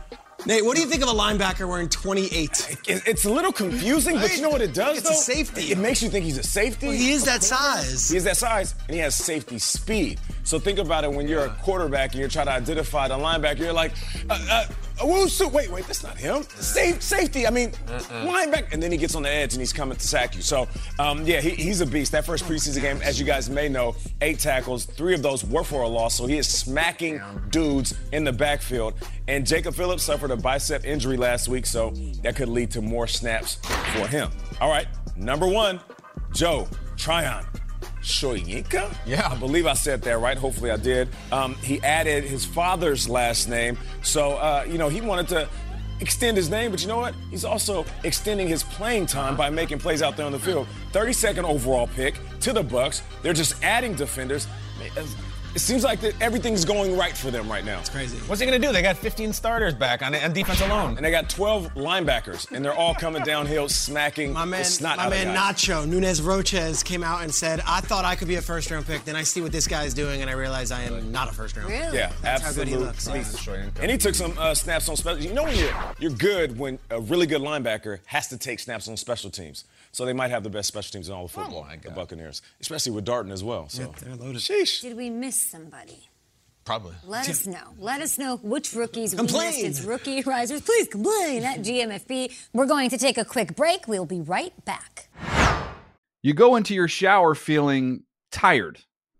Nate, 0.45 0.65
what 0.65 0.75
do 0.75 0.81
you 0.81 0.87
think 0.87 1.01
of 1.03 1.09
a 1.09 1.13
linebacker 1.13 1.67
wearing 1.67 1.87
28? 1.87 2.77
It's 2.85 3.23
a 3.23 3.29
little 3.29 3.53
confusing, 3.53 4.15
but 4.15 4.35
you 4.35 4.41
know 4.41 4.49
what 4.49 4.61
it 4.61 4.73
does, 4.73 4.97
It's 4.97 5.09
a 5.09 5.13
safety. 5.13 5.71
It 5.71 5.77
makes 5.77 6.03
you 6.03 6.09
think 6.09 6.25
he's 6.25 6.37
a 6.37 6.43
safety. 6.43 6.87
Well, 6.87 6.95
he 6.95 7.11
is 7.11 7.23
that 7.25 7.43
size. 7.43 8.09
He 8.09 8.17
is 8.17 8.25
that 8.25 8.35
size, 8.35 8.75
and 8.87 8.95
he 8.95 8.99
has 9.01 9.15
safety 9.15 9.57
speed. 9.57 10.19
So 10.43 10.59
think 10.59 10.79
about 10.79 11.05
it 11.05 11.11
when 11.11 11.29
you're 11.29 11.45
a 11.45 11.49
quarterback 11.61 12.11
and 12.11 12.19
you're 12.19 12.29
trying 12.29 12.47
to 12.47 12.51
identify 12.51 13.07
the 13.07 13.15
linebacker. 13.17 13.59
You're 13.59 13.71
like, 13.71 13.93
uh, 14.29 14.45
uh, 14.51 14.65
Owusu, 14.97 15.51
wait, 15.51 15.71
wait, 15.71 15.85
that's 15.85 16.03
not 16.03 16.17
him. 16.17 16.37
Uh. 16.37 16.61
Safe, 16.61 17.01
safety, 17.01 17.47
I 17.47 17.49
mean, 17.49 17.71
uh, 17.87 17.93
uh. 17.93 17.99
linebacker. 18.25 18.71
And 18.73 18.81
then 18.81 18.91
he 18.91 18.97
gets 18.97 19.15
on 19.15 19.23
the 19.23 19.29
edge 19.29 19.53
and 19.53 19.61
he's 19.61 19.73
coming 19.73 19.97
to 19.97 20.07
sack 20.07 20.35
you. 20.35 20.41
So, 20.41 20.67
um, 20.99 21.25
yeah, 21.25 21.41
he, 21.41 21.51
he's 21.51 21.81
a 21.81 21.85
beast. 21.85 22.11
That 22.11 22.25
first 22.25 22.45
preseason 22.45 22.81
game, 22.81 23.01
as 23.01 23.19
you 23.19 23.25
guys 23.25 23.49
may 23.49 23.69
know, 23.69 23.95
eight 24.21 24.39
tackles, 24.39 24.85
three 24.85 25.13
of 25.13 25.21
those 25.21 25.43
were 25.43 25.63
for 25.63 25.81
a 25.81 25.87
loss. 25.87 26.15
So 26.15 26.25
he 26.25 26.37
is 26.37 26.47
smacking 26.47 27.21
dudes 27.49 27.95
in 28.11 28.23
the 28.23 28.33
backfield. 28.33 28.93
And 29.27 29.45
Jacob 29.45 29.73
Phillips 29.73 30.03
suffered 30.03 30.31
a 30.31 30.37
bicep 30.37 30.85
injury 30.85 31.17
last 31.17 31.47
week, 31.47 31.65
so 31.65 31.91
that 32.21 32.35
could 32.35 32.49
lead 32.49 32.71
to 32.71 32.81
more 32.81 33.07
snaps 33.07 33.55
for 33.95 34.07
him. 34.07 34.29
All 34.59 34.69
right, 34.69 34.87
number 35.15 35.47
one, 35.47 35.79
Joe 36.33 36.67
Tryon. 36.97 37.45
Shoyinka? 38.03 38.95
Yeah. 39.05 39.29
I 39.31 39.35
believe 39.35 39.65
I 39.65 39.73
said 39.73 40.01
that 40.03 40.19
right. 40.19 40.37
Hopefully 40.37 40.71
I 40.71 40.77
did. 40.77 41.09
Um, 41.31 41.55
he 41.55 41.81
added 41.81 42.23
his 42.23 42.45
father's 42.45 43.07
last 43.09 43.47
name. 43.47 43.77
So, 44.01 44.33
uh, 44.33 44.65
you 44.67 44.77
know, 44.77 44.89
he 44.89 45.01
wanted 45.01 45.27
to 45.29 45.49
extend 46.01 46.35
his 46.35 46.49
name, 46.49 46.69
but 46.71 46.81
you 46.81 46.87
know 46.87 46.97
what? 46.97 47.15
He's 47.31 47.45
also 47.45 47.85
extending 48.03 48.47
his 48.47 48.61
playing 48.63 49.05
time 49.05 49.37
by 49.37 49.49
making 49.49 49.79
plays 49.79 50.01
out 50.01 50.17
there 50.17 50.25
on 50.25 50.33
the 50.33 50.39
field. 50.39 50.67
32nd 50.91 51.43
overall 51.45 51.87
pick 51.87 52.15
to 52.41 52.51
the 52.51 52.63
Bucs. 52.63 53.01
They're 53.21 53.33
just 53.33 53.63
adding 53.63 53.95
defenders. 53.95 54.47
It 55.55 55.59
seems 55.59 55.83
like 55.83 56.01
that 56.01 56.19
everything's 56.19 56.65
going 56.65 56.97
right 56.97 57.15
for 57.15 57.29
them 57.29 57.47
right 57.49 57.63
now. 57.63 57.79
It's 57.79 57.89
Crazy. 57.89 58.17
What's 58.27 58.41
he 58.41 58.47
gonna 58.47 58.57
do? 58.57 58.71
They 58.71 58.81
got 58.81 58.97
15 58.97 59.33
starters 59.33 59.75
back 59.75 60.01
on, 60.01 60.15
on 60.15 60.33
defense 60.33 60.61
alone. 60.61 60.97
And 60.97 61.05
they 61.05 61.11
got 61.11 61.29
12 61.29 61.75
linebackers, 61.75 62.51
and 62.51 62.65
they're 62.65 62.73
all 62.73 62.95
coming 62.95 63.21
downhill, 63.23 63.69
smacking 63.69 64.33
My 64.33 64.41
the 64.41 64.45
man, 64.47 64.65
snot 64.65 64.97
my 64.97 65.03
out 65.05 65.09
man 65.11 65.27
guys. 65.35 65.55
Nacho 65.55 65.87
Nunez 65.87 66.21
Roches 66.23 66.81
came 66.81 67.03
out 67.03 67.21
and 67.21 67.33
said, 67.33 67.61
"I 67.67 67.81
thought 67.81 68.03
I 68.03 68.15
could 68.15 68.27
be 68.27 68.35
a 68.35 68.41
first 68.41 68.71
round 68.71 68.87
pick. 68.87 69.05
Then 69.05 69.15
I 69.15 69.21
see 69.21 69.41
what 69.41 69.51
this 69.51 69.67
guy 69.67 69.83
is 69.83 69.93
doing, 69.93 70.21
and 70.21 70.29
I 70.29 70.33
realize 70.33 70.71
I 70.71 70.83
am 70.83 71.11
not 71.11 71.29
a 71.29 71.33
first 71.33 71.55
round 71.55 71.69
pick." 71.69 71.81
Really? 71.81 71.97
Yeah, 71.97 72.11
That's 72.21 72.41
how 72.41 72.51
good 72.51 72.67
absolutely. 72.67 72.71
he 72.71 72.77
looks. 72.77 73.07
beast. 73.07 73.47
And 73.79 73.91
he 73.91 73.97
took 73.97 74.15
some 74.15 74.35
uh, 74.39 74.55
snaps 74.55 74.89
on 74.89 74.95
special. 74.95 75.21
You 75.21 75.33
know 75.33 75.43
when 75.43 75.55
you're 75.55 75.73
you're 75.99 76.11
good 76.11 76.57
when 76.57 76.79
a 76.89 76.99
really 76.99 77.27
good 77.27 77.41
linebacker 77.41 77.99
has 78.05 78.27
to 78.29 78.37
take 78.37 78.59
snaps 78.59 78.87
on 78.87 78.97
special 78.97 79.29
teams. 79.29 79.65
So 79.93 80.05
they 80.05 80.13
might 80.13 80.31
have 80.31 80.43
the 80.43 80.49
best 80.49 80.67
special 80.67 80.91
teams 80.91 81.07
in 81.07 81.13
all 81.13 81.25
of 81.25 81.37
oh 81.37 81.41
football, 81.41 81.63
my 81.63 81.77
the 81.77 81.91
Buccaneers, 81.91 82.41
especially 82.59 82.91
with 82.93 83.05
Darden 83.05 83.31
as 83.31 83.43
well. 83.43 83.69
So 83.69 83.93
they're 84.01 84.15
loaded. 84.15 84.41
Sheesh. 84.41 84.81
Did 84.81 84.97
we 84.97 85.11
miss 85.11 85.39
somebody? 85.39 86.09
Probably. 86.65 86.95
Let 87.05 87.29
us 87.29 87.45
know. 87.45 87.73
Let 87.77 88.01
us 88.01 88.17
know 88.17 88.37
which 88.37 88.73
rookies 88.73 89.13
Complain. 89.13 89.51
we 89.51 89.63
missed. 89.63 89.79
It's 89.79 89.85
rookie 89.85 90.21
risers. 90.23 90.61
Please 90.61 90.87
complain 90.87 91.43
at 91.43 91.59
GMFB. 91.59 92.33
We're 92.53 92.65
going 92.65 92.89
to 92.89 92.97
take 92.97 93.19
a 93.19 93.25
quick 93.25 93.55
break. 93.55 93.87
We'll 93.87 94.05
be 94.05 94.21
right 94.21 94.53
back. 94.65 95.09
You 96.23 96.33
go 96.33 96.55
into 96.55 96.73
your 96.73 96.87
shower 96.87 97.35
feeling 97.35 98.03
tired, 98.31 98.79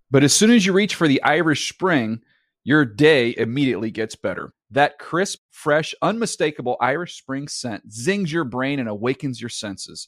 but 0.10 0.24
as 0.24 0.34
soon 0.34 0.52
as 0.52 0.66
you 0.66 0.74
reach 0.74 0.96
for 0.96 1.08
the 1.08 1.22
Irish 1.22 1.70
Spring, 1.70 2.22
your 2.64 2.86
day 2.86 3.36
immediately 3.38 3.92
gets 3.92 4.16
better. 4.16 4.54
That 4.72 4.98
crisp, 4.98 5.40
fresh, 5.52 5.94
unmistakable 6.02 6.78
Irish 6.80 7.18
Spring 7.18 7.48
scent 7.48 7.92
zings 7.92 8.32
your 8.32 8.46
brain 8.46 8.80
and 8.80 8.90
awakens 8.90 9.40
your 9.40 9.50
senses. 9.50 10.08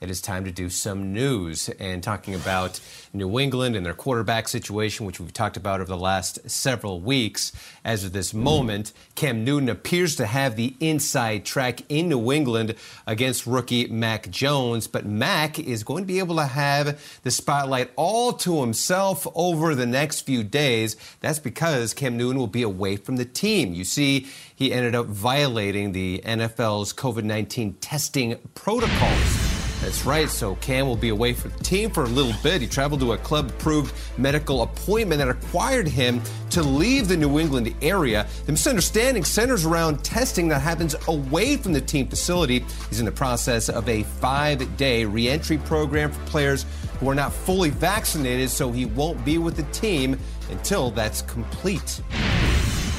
It 0.00 0.10
is 0.10 0.22
time 0.22 0.46
to 0.46 0.50
do 0.50 0.70
some 0.70 1.12
news 1.12 1.68
and 1.78 2.02
talking 2.02 2.34
about 2.34 2.80
New 3.12 3.38
England 3.38 3.76
and 3.76 3.84
their 3.84 3.92
quarterback 3.92 4.48
situation, 4.48 5.04
which 5.04 5.20
we've 5.20 5.30
talked 5.30 5.58
about 5.58 5.82
over 5.82 5.90
the 5.90 5.96
last 5.98 6.50
several 6.50 7.02
weeks. 7.02 7.52
As 7.84 8.02
of 8.02 8.14
this 8.14 8.32
moment, 8.32 8.94
Cam 9.14 9.44
Newton 9.44 9.68
appears 9.68 10.16
to 10.16 10.24
have 10.24 10.56
the 10.56 10.74
inside 10.80 11.44
track 11.44 11.82
in 11.90 12.08
New 12.08 12.32
England 12.32 12.76
against 13.06 13.46
rookie 13.46 13.88
Mac 13.88 14.30
Jones, 14.30 14.86
but 14.86 15.04
Mac 15.04 15.58
is 15.58 15.84
going 15.84 16.04
to 16.04 16.08
be 16.08 16.18
able 16.18 16.36
to 16.36 16.46
have 16.46 16.98
the 17.22 17.30
spotlight 17.30 17.90
all 17.96 18.32
to 18.32 18.62
himself 18.62 19.26
over 19.34 19.74
the 19.74 19.84
next 19.84 20.22
few 20.22 20.42
days. 20.42 20.96
That's 21.20 21.38
because 21.38 21.92
Cam 21.92 22.16
Newton 22.16 22.38
will 22.38 22.46
be 22.46 22.62
away 22.62 22.96
from 22.96 23.16
the 23.16 23.26
team. 23.26 23.74
You 23.74 23.84
see, 23.84 24.28
he 24.54 24.72
ended 24.72 24.94
up 24.94 25.08
violating 25.08 25.92
the 25.92 26.22
NFL's 26.24 26.94
COVID 26.94 27.24
19 27.24 27.74
testing 27.74 28.38
protocols. 28.54 29.49
That's 29.80 30.04
right. 30.04 30.28
So 30.28 30.56
Cam 30.56 30.86
will 30.86 30.96
be 30.96 31.08
away 31.08 31.32
from 31.32 31.52
the 31.52 31.64
team 31.64 31.90
for 31.90 32.04
a 32.04 32.08
little 32.08 32.34
bit. 32.42 32.60
He 32.60 32.66
traveled 32.66 33.00
to 33.00 33.14
a 33.14 33.18
club-approved 33.18 33.94
medical 34.18 34.62
appointment 34.62 35.20
that 35.20 35.28
required 35.28 35.88
him 35.88 36.20
to 36.50 36.62
leave 36.62 37.08
the 37.08 37.16
New 37.16 37.38
England 37.38 37.74
area. 37.80 38.26
The 38.44 38.52
misunderstanding 38.52 39.24
centers 39.24 39.64
around 39.64 40.04
testing 40.04 40.48
that 40.48 40.60
happens 40.60 40.94
away 41.08 41.56
from 41.56 41.72
the 41.72 41.80
team 41.80 42.08
facility. 42.08 42.64
He's 42.90 43.00
in 43.00 43.06
the 43.06 43.12
process 43.12 43.70
of 43.70 43.88
a 43.88 44.02
five-day 44.02 45.06
reentry 45.06 45.56
program 45.56 46.12
for 46.12 46.20
players 46.26 46.66
who 46.98 47.08
are 47.08 47.14
not 47.14 47.32
fully 47.32 47.70
vaccinated, 47.70 48.50
so 48.50 48.70
he 48.70 48.84
won't 48.84 49.24
be 49.24 49.38
with 49.38 49.56
the 49.56 49.62
team 49.72 50.18
until 50.50 50.90
that's 50.90 51.22
complete. 51.22 52.02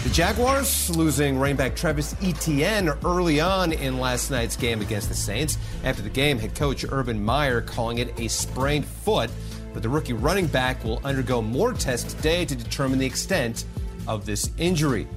The 0.04 0.10
Jaguars 0.10 0.90
losing 0.90 1.38
running 1.38 1.58
back 1.58 1.76
Travis 1.76 2.16
Etienne 2.24 2.90
early 3.06 3.40
on 3.40 3.72
in 3.72 4.00
last 4.00 4.32
night's 4.32 4.56
game 4.56 4.82
against 4.82 5.10
the 5.10 5.14
Saints. 5.14 5.60
After 5.84 6.02
the 6.02 6.10
game, 6.10 6.40
head 6.40 6.56
coach 6.56 6.84
Urban 6.90 7.24
Meyer 7.24 7.62
calling 7.62 8.00
it 8.00 8.20
a 8.20 8.28
sprained 8.28 8.86
foot, 8.86 9.30
but 9.76 9.84
the 9.84 9.90
rookie 9.90 10.14
running 10.14 10.48
back 10.48 10.84
will 10.84 11.00
undergo 11.04 11.40
more 11.40 11.72
tests 11.74 12.16
today 12.16 12.46
to 12.46 12.56
determine 12.56 12.98
the 12.98 13.06
extent 13.06 13.66
of 14.08 14.26
this 14.26 14.50
injury. 14.58 15.08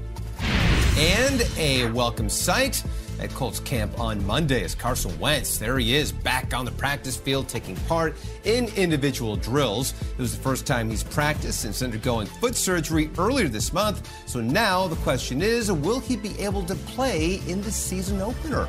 And 0.98 1.42
a 1.56 1.90
welcome 1.92 2.28
sight 2.28 2.84
at 3.20 3.30
Colts 3.30 3.60
camp 3.60 3.98
on 3.98 4.24
Monday 4.26 4.64
as 4.64 4.74
Carson 4.74 5.18
Wentz. 5.18 5.58
There 5.58 5.78
he 5.78 5.94
is, 5.94 6.12
back 6.12 6.54
on 6.54 6.64
the 6.64 6.70
practice 6.72 7.16
field, 7.16 7.48
taking 7.48 7.76
part 7.88 8.16
in 8.44 8.66
individual 8.76 9.36
drills. 9.36 9.94
It 10.12 10.18
was 10.18 10.36
the 10.36 10.42
first 10.42 10.66
time 10.66 10.90
he's 10.90 11.04
practiced 11.04 11.60
since 11.60 11.82
undergoing 11.82 12.26
foot 12.26 12.56
surgery 12.56 13.10
earlier 13.18 13.48
this 13.48 13.72
month. 13.72 14.10
So 14.26 14.40
now 14.40 14.88
the 14.88 14.96
question 14.96 15.42
is 15.42 15.70
will 15.70 16.00
he 16.00 16.16
be 16.16 16.38
able 16.40 16.64
to 16.64 16.74
play 16.74 17.40
in 17.46 17.62
the 17.62 17.70
season 17.70 18.20
opener? 18.20 18.68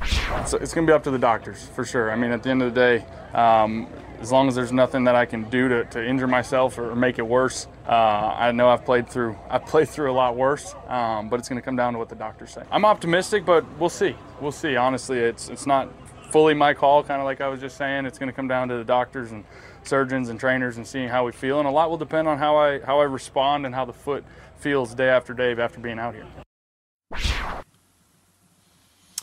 It's, 0.00 0.52
it's 0.52 0.74
going 0.74 0.86
to 0.86 0.90
be 0.90 0.94
up 0.94 1.02
to 1.04 1.10
the 1.10 1.18
doctors 1.18 1.66
for 1.74 1.84
sure. 1.84 2.10
I 2.10 2.16
mean, 2.16 2.30
at 2.30 2.42
the 2.42 2.50
end 2.50 2.62
of 2.62 2.74
the 2.74 2.80
day, 2.80 3.04
um, 3.34 3.88
as 4.20 4.32
long 4.32 4.48
as 4.48 4.54
there's 4.54 4.72
nothing 4.72 5.04
that 5.04 5.14
I 5.14 5.26
can 5.26 5.48
do 5.48 5.68
to, 5.68 5.84
to 5.86 6.04
injure 6.04 6.26
myself 6.26 6.78
or 6.78 6.94
make 6.94 7.18
it 7.18 7.26
worse, 7.26 7.66
uh, 7.86 7.92
I 7.92 8.52
know 8.52 8.68
I've 8.68 8.84
played 8.84 9.08
through 9.08 9.36
I've 9.50 9.66
played 9.66 9.88
through 9.88 10.10
a 10.10 10.12
lot 10.12 10.36
worse, 10.36 10.74
um, 10.88 11.28
but 11.28 11.38
it's 11.38 11.48
going 11.48 11.60
to 11.60 11.64
come 11.64 11.76
down 11.76 11.92
to 11.92 11.98
what 11.98 12.08
the 12.08 12.14
doctors 12.14 12.50
say. 12.50 12.62
I'm 12.70 12.84
optimistic, 12.84 13.44
but 13.44 13.64
we'll 13.78 13.88
see. 13.88 14.16
We'll 14.40 14.52
see. 14.52 14.76
Honestly, 14.76 15.18
it's 15.18 15.48
it's 15.48 15.66
not 15.66 15.88
fully 16.30 16.54
my 16.54 16.74
call. 16.74 17.02
Kind 17.02 17.20
of 17.20 17.24
like 17.24 17.40
I 17.40 17.48
was 17.48 17.60
just 17.60 17.76
saying, 17.76 18.06
it's 18.06 18.18
going 18.18 18.28
to 18.28 18.34
come 18.34 18.48
down 18.48 18.68
to 18.68 18.76
the 18.76 18.84
doctors 18.84 19.32
and 19.32 19.44
surgeons 19.82 20.28
and 20.28 20.38
trainers 20.38 20.76
and 20.76 20.86
seeing 20.86 21.08
how 21.08 21.24
we 21.24 21.32
feel, 21.32 21.58
and 21.58 21.68
a 21.68 21.70
lot 21.70 21.90
will 21.90 21.96
depend 21.96 22.28
on 22.28 22.38
how 22.38 22.56
I 22.56 22.80
how 22.80 23.00
I 23.00 23.04
respond 23.04 23.66
and 23.66 23.74
how 23.74 23.84
the 23.84 23.92
foot 23.92 24.24
feels 24.58 24.94
day 24.94 25.08
after 25.08 25.34
day 25.34 25.52
after 25.52 25.80
being 25.80 25.98
out 25.98 26.14
here. 26.14 26.26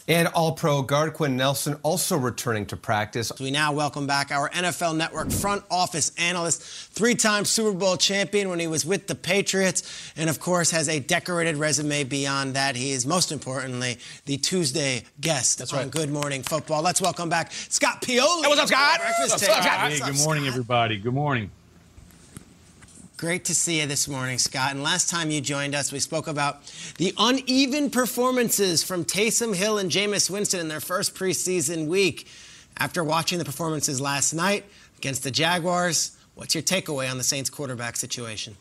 And 0.07 0.27
All 0.29 0.51
Pro 0.51 0.83
guard 0.83 1.13
Quenton 1.13 1.37
Nelson 1.37 1.77
also 1.81 2.15
returning 2.15 2.67
to 2.67 2.77
practice. 2.77 3.31
We 3.39 3.49
now 3.49 3.73
welcome 3.73 4.05
back 4.05 4.31
our 4.31 4.49
NFL 4.51 4.95
Network 4.95 5.31
front 5.31 5.63
office 5.71 6.11
analyst, 6.19 6.61
three 6.61 7.15
time 7.15 7.43
Super 7.43 7.75
Bowl 7.75 7.97
champion 7.97 8.49
when 8.49 8.59
he 8.59 8.67
was 8.67 8.85
with 8.85 9.07
the 9.07 9.15
Patriots, 9.15 10.11
and 10.15 10.29
of 10.29 10.39
course 10.39 10.69
has 10.69 10.89
a 10.89 10.99
decorated 10.99 11.57
resume 11.57 12.03
beyond 12.03 12.53
that. 12.53 12.75
He 12.75 12.91
is 12.91 13.07
most 13.07 13.31
importantly 13.31 13.97
the 14.25 14.37
Tuesday 14.37 15.05
guest 15.21 15.57
That's 15.57 15.73
on 15.73 15.79
right. 15.79 15.91
Good 15.91 16.11
Morning 16.11 16.43
Football. 16.43 16.83
Let's 16.83 17.01
welcome 17.01 17.29
back 17.29 17.51
Scott 17.51 18.03
Pioli. 18.03 18.43
Hey, 18.43 18.47
what's 18.47 18.61
up, 18.61 18.67
Scott? 18.67 18.99
Breakfast 18.99 19.31
What's 19.31 19.49
up, 19.49 19.63
Scott? 19.63 19.91
Hey, 19.91 19.99
good 19.99 20.23
morning, 20.23 20.45
everybody. 20.45 20.97
Good 20.97 21.15
morning. 21.15 21.49
Great 23.17 23.45
to 23.45 23.55
see 23.55 23.79
you 23.79 23.87
this 23.87 24.09
morning, 24.09 24.37
Scott. 24.37 24.71
And 24.71 24.83
last 24.83 25.09
time 25.09 25.31
you 25.31 25.39
joined 25.39 25.73
us, 25.73 25.89
we 25.89 25.99
spoke 25.99 26.27
about 26.27 26.61
the 26.97 27.13
uneven 27.17 27.89
performances 27.89 28.83
from 28.83 29.05
Taysom 29.05 29.55
Hill 29.55 29.77
and 29.77 29.89
Jameis 29.89 30.29
Winston 30.29 30.59
in 30.59 30.67
their 30.67 30.81
first 30.81 31.15
preseason 31.15 31.87
week. 31.87 32.27
After 32.77 33.05
watching 33.05 33.39
the 33.39 33.45
performances 33.45 34.01
last 34.01 34.33
night 34.33 34.65
against 34.97 35.23
the 35.23 35.31
Jaguars, 35.31 36.17
what's 36.33 36.55
your 36.55 36.61
takeaway 36.61 37.09
on 37.09 37.17
the 37.17 37.23
Saints 37.23 37.49
quarterback 37.49 37.95
situation? 37.95 38.57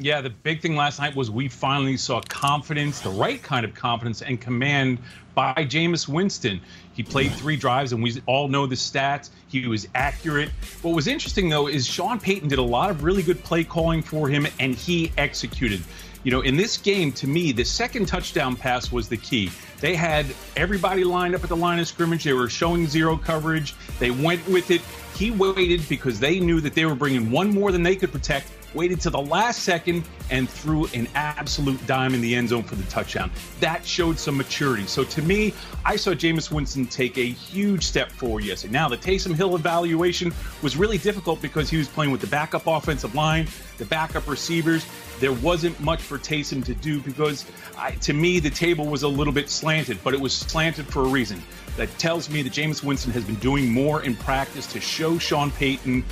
Yeah, 0.00 0.20
the 0.20 0.30
big 0.30 0.62
thing 0.62 0.76
last 0.76 1.00
night 1.00 1.16
was 1.16 1.28
we 1.28 1.48
finally 1.48 1.96
saw 1.96 2.20
confidence, 2.20 3.00
the 3.00 3.10
right 3.10 3.42
kind 3.42 3.64
of 3.64 3.74
confidence 3.74 4.22
and 4.22 4.40
command 4.40 4.98
by 5.34 5.54
Jameis 5.54 6.06
Winston. 6.06 6.60
He 6.94 7.02
played 7.02 7.32
three 7.32 7.56
drives, 7.56 7.92
and 7.92 8.00
we 8.00 8.22
all 8.26 8.46
know 8.46 8.64
the 8.64 8.76
stats. 8.76 9.30
He 9.48 9.66
was 9.66 9.88
accurate. 9.96 10.50
What 10.82 10.94
was 10.94 11.08
interesting, 11.08 11.48
though, 11.48 11.66
is 11.66 11.84
Sean 11.84 12.20
Payton 12.20 12.48
did 12.48 12.60
a 12.60 12.62
lot 12.62 12.90
of 12.90 13.02
really 13.02 13.24
good 13.24 13.42
play 13.42 13.64
calling 13.64 14.00
for 14.00 14.28
him, 14.28 14.46
and 14.60 14.72
he 14.72 15.10
executed. 15.18 15.82
You 16.22 16.30
know, 16.30 16.42
in 16.42 16.56
this 16.56 16.76
game, 16.76 17.10
to 17.12 17.26
me, 17.26 17.50
the 17.50 17.64
second 17.64 18.06
touchdown 18.06 18.54
pass 18.54 18.92
was 18.92 19.08
the 19.08 19.16
key. 19.16 19.50
They 19.80 19.96
had 19.96 20.26
everybody 20.56 21.02
lined 21.02 21.34
up 21.34 21.42
at 21.42 21.48
the 21.48 21.56
line 21.56 21.80
of 21.80 21.88
scrimmage. 21.88 22.22
They 22.22 22.32
were 22.32 22.48
showing 22.48 22.86
zero 22.86 23.16
coverage. 23.16 23.74
They 23.98 24.12
went 24.12 24.46
with 24.46 24.70
it. 24.70 24.80
He 25.16 25.32
waited 25.32 25.88
because 25.88 26.20
they 26.20 26.38
knew 26.38 26.60
that 26.60 26.74
they 26.74 26.86
were 26.86 26.94
bringing 26.94 27.32
one 27.32 27.50
more 27.50 27.72
than 27.72 27.82
they 27.82 27.96
could 27.96 28.12
protect 28.12 28.48
waited 28.74 29.00
to 29.00 29.10
the 29.10 29.20
last 29.20 29.62
second 29.62 30.04
and 30.30 30.48
threw 30.48 30.86
an 30.94 31.08
absolute 31.14 31.84
dime 31.86 32.14
in 32.14 32.20
the 32.20 32.34
end 32.34 32.50
zone 32.50 32.62
for 32.62 32.74
the 32.74 32.82
touchdown. 32.84 33.30
That 33.60 33.86
showed 33.86 34.18
some 34.18 34.36
maturity. 34.36 34.86
So 34.86 35.04
to 35.04 35.22
me, 35.22 35.54
I 35.84 35.96
saw 35.96 36.10
Jameis 36.10 36.50
Winston 36.50 36.86
take 36.86 37.16
a 37.16 37.24
huge 37.24 37.84
step 37.84 38.10
forward 38.12 38.44
yesterday. 38.44 38.72
Now, 38.72 38.88
the 38.88 38.96
Taysom 38.96 39.34
Hill 39.34 39.54
evaluation 39.54 40.32
was 40.62 40.76
really 40.76 40.98
difficult 40.98 41.40
because 41.40 41.70
he 41.70 41.76
was 41.76 41.88
playing 41.88 42.12
with 42.12 42.20
the 42.20 42.26
backup 42.26 42.66
offensive 42.66 43.14
line, 43.14 43.46
the 43.78 43.86
backup 43.86 44.28
receivers. 44.28 44.86
There 45.18 45.32
wasn't 45.32 45.78
much 45.80 46.02
for 46.02 46.18
Taysom 46.18 46.64
to 46.66 46.74
do 46.74 47.00
because, 47.00 47.44
I, 47.76 47.92
to 47.92 48.12
me, 48.12 48.38
the 48.38 48.50
table 48.50 48.86
was 48.86 49.02
a 49.02 49.08
little 49.08 49.32
bit 49.32 49.48
slanted, 49.50 49.98
but 50.04 50.14
it 50.14 50.20
was 50.20 50.32
slanted 50.32 50.86
for 50.86 51.02
a 51.02 51.08
reason. 51.08 51.42
That 51.76 51.88
tells 51.98 52.28
me 52.28 52.42
that 52.42 52.52
Jameis 52.52 52.82
Winston 52.82 53.12
has 53.12 53.24
been 53.24 53.36
doing 53.36 53.70
more 53.70 54.02
in 54.02 54.16
practice 54.16 54.66
to 54.72 54.80
show 54.80 55.16
Sean 55.16 55.50
Payton 55.52 56.04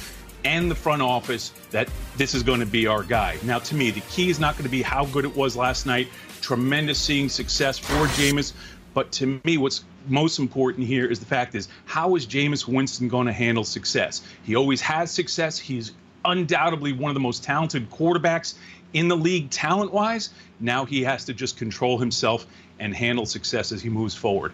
and 0.46 0.70
the 0.70 0.74
front 0.74 1.02
office 1.02 1.52
that 1.72 1.88
this 2.16 2.32
is 2.32 2.44
going 2.44 2.60
to 2.60 2.66
be 2.66 2.86
our 2.86 3.02
guy. 3.02 3.36
Now, 3.42 3.58
to 3.58 3.74
me, 3.74 3.90
the 3.90 4.00
key 4.02 4.30
is 4.30 4.38
not 4.38 4.54
going 4.54 4.64
to 4.64 4.70
be 4.70 4.80
how 4.80 5.04
good 5.06 5.24
it 5.24 5.36
was 5.36 5.56
last 5.56 5.86
night. 5.86 6.08
Tremendous 6.40 6.98
seeing 6.98 7.28
success 7.28 7.78
for 7.78 8.06
Jameis. 8.14 8.52
But 8.94 9.10
to 9.12 9.40
me, 9.44 9.58
what's 9.58 9.84
most 10.06 10.38
important 10.38 10.86
here 10.86 11.04
is 11.04 11.18
the 11.18 11.26
fact 11.26 11.56
is 11.56 11.68
how 11.84 12.14
is 12.14 12.26
Jameis 12.26 12.68
Winston 12.68 13.08
going 13.08 13.26
to 13.26 13.32
handle 13.32 13.64
success? 13.64 14.22
He 14.44 14.54
always 14.54 14.80
has 14.80 15.10
success. 15.10 15.58
He's 15.58 15.92
undoubtedly 16.24 16.92
one 16.92 17.10
of 17.10 17.14
the 17.14 17.20
most 17.20 17.42
talented 17.42 17.90
quarterbacks 17.90 18.54
in 18.92 19.08
the 19.08 19.16
league, 19.16 19.50
talent 19.50 19.92
wise. 19.92 20.30
Now 20.60 20.84
he 20.84 21.02
has 21.02 21.24
to 21.24 21.34
just 21.34 21.56
control 21.56 21.98
himself 21.98 22.46
and 22.78 22.94
handle 22.94 23.26
success 23.26 23.72
as 23.72 23.82
he 23.82 23.88
moves 23.88 24.14
forward. 24.14 24.52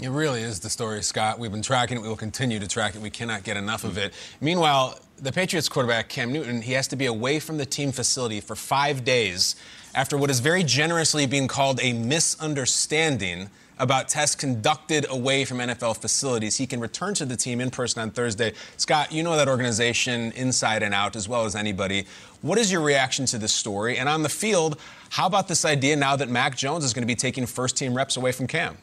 It 0.00 0.08
really 0.08 0.42
is 0.42 0.58
the 0.58 0.70
story, 0.70 1.02
Scott. 1.02 1.38
We've 1.38 1.52
been 1.52 1.62
tracking 1.62 1.96
it. 1.96 2.00
We 2.00 2.08
will 2.08 2.16
continue 2.16 2.58
to 2.58 2.66
track 2.66 2.96
it. 2.96 3.00
We 3.00 3.10
cannot 3.10 3.44
get 3.44 3.56
enough 3.56 3.84
of 3.84 3.96
it. 3.96 4.12
Meanwhile, 4.40 4.98
the 5.18 5.30
Patriots 5.30 5.68
quarterback, 5.68 6.08
Cam 6.08 6.32
Newton, 6.32 6.62
he 6.62 6.72
has 6.72 6.88
to 6.88 6.96
be 6.96 7.06
away 7.06 7.38
from 7.38 7.58
the 7.58 7.66
team 7.66 7.92
facility 7.92 8.40
for 8.40 8.56
five 8.56 9.04
days 9.04 9.54
after 9.94 10.16
what 10.16 10.30
is 10.30 10.40
very 10.40 10.64
generously 10.64 11.26
being 11.26 11.46
called 11.46 11.78
a 11.80 11.92
misunderstanding 11.92 13.50
about 13.78 14.08
tests 14.08 14.34
conducted 14.34 15.06
away 15.08 15.44
from 15.44 15.58
NFL 15.58 15.96
facilities. 15.98 16.56
He 16.56 16.66
can 16.66 16.80
return 16.80 17.14
to 17.14 17.24
the 17.24 17.36
team 17.36 17.60
in 17.60 17.70
person 17.70 18.02
on 18.02 18.10
Thursday. 18.10 18.52
Scott, 18.76 19.12
you 19.12 19.22
know 19.22 19.36
that 19.36 19.48
organization 19.48 20.32
inside 20.32 20.82
and 20.82 20.92
out 20.92 21.14
as 21.14 21.28
well 21.28 21.44
as 21.44 21.54
anybody. 21.54 22.06
What 22.42 22.58
is 22.58 22.70
your 22.70 22.82
reaction 22.82 23.26
to 23.26 23.38
this 23.38 23.52
story? 23.52 23.98
And 23.98 24.08
on 24.08 24.22
the 24.22 24.28
field, 24.28 24.80
how 25.10 25.26
about 25.26 25.46
this 25.46 25.64
idea 25.64 25.94
now 25.96 26.16
that 26.16 26.28
Mac 26.28 26.56
Jones 26.56 26.84
is 26.84 26.92
going 26.92 27.02
to 27.02 27.06
be 27.06 27.16
taking 27.16 27.46
first 27.46 27.76
team 27.76 27.94
reps 27.94 28.16
away 28.16 28.32
from 28.32 28.46
Cam? 28.48 28.76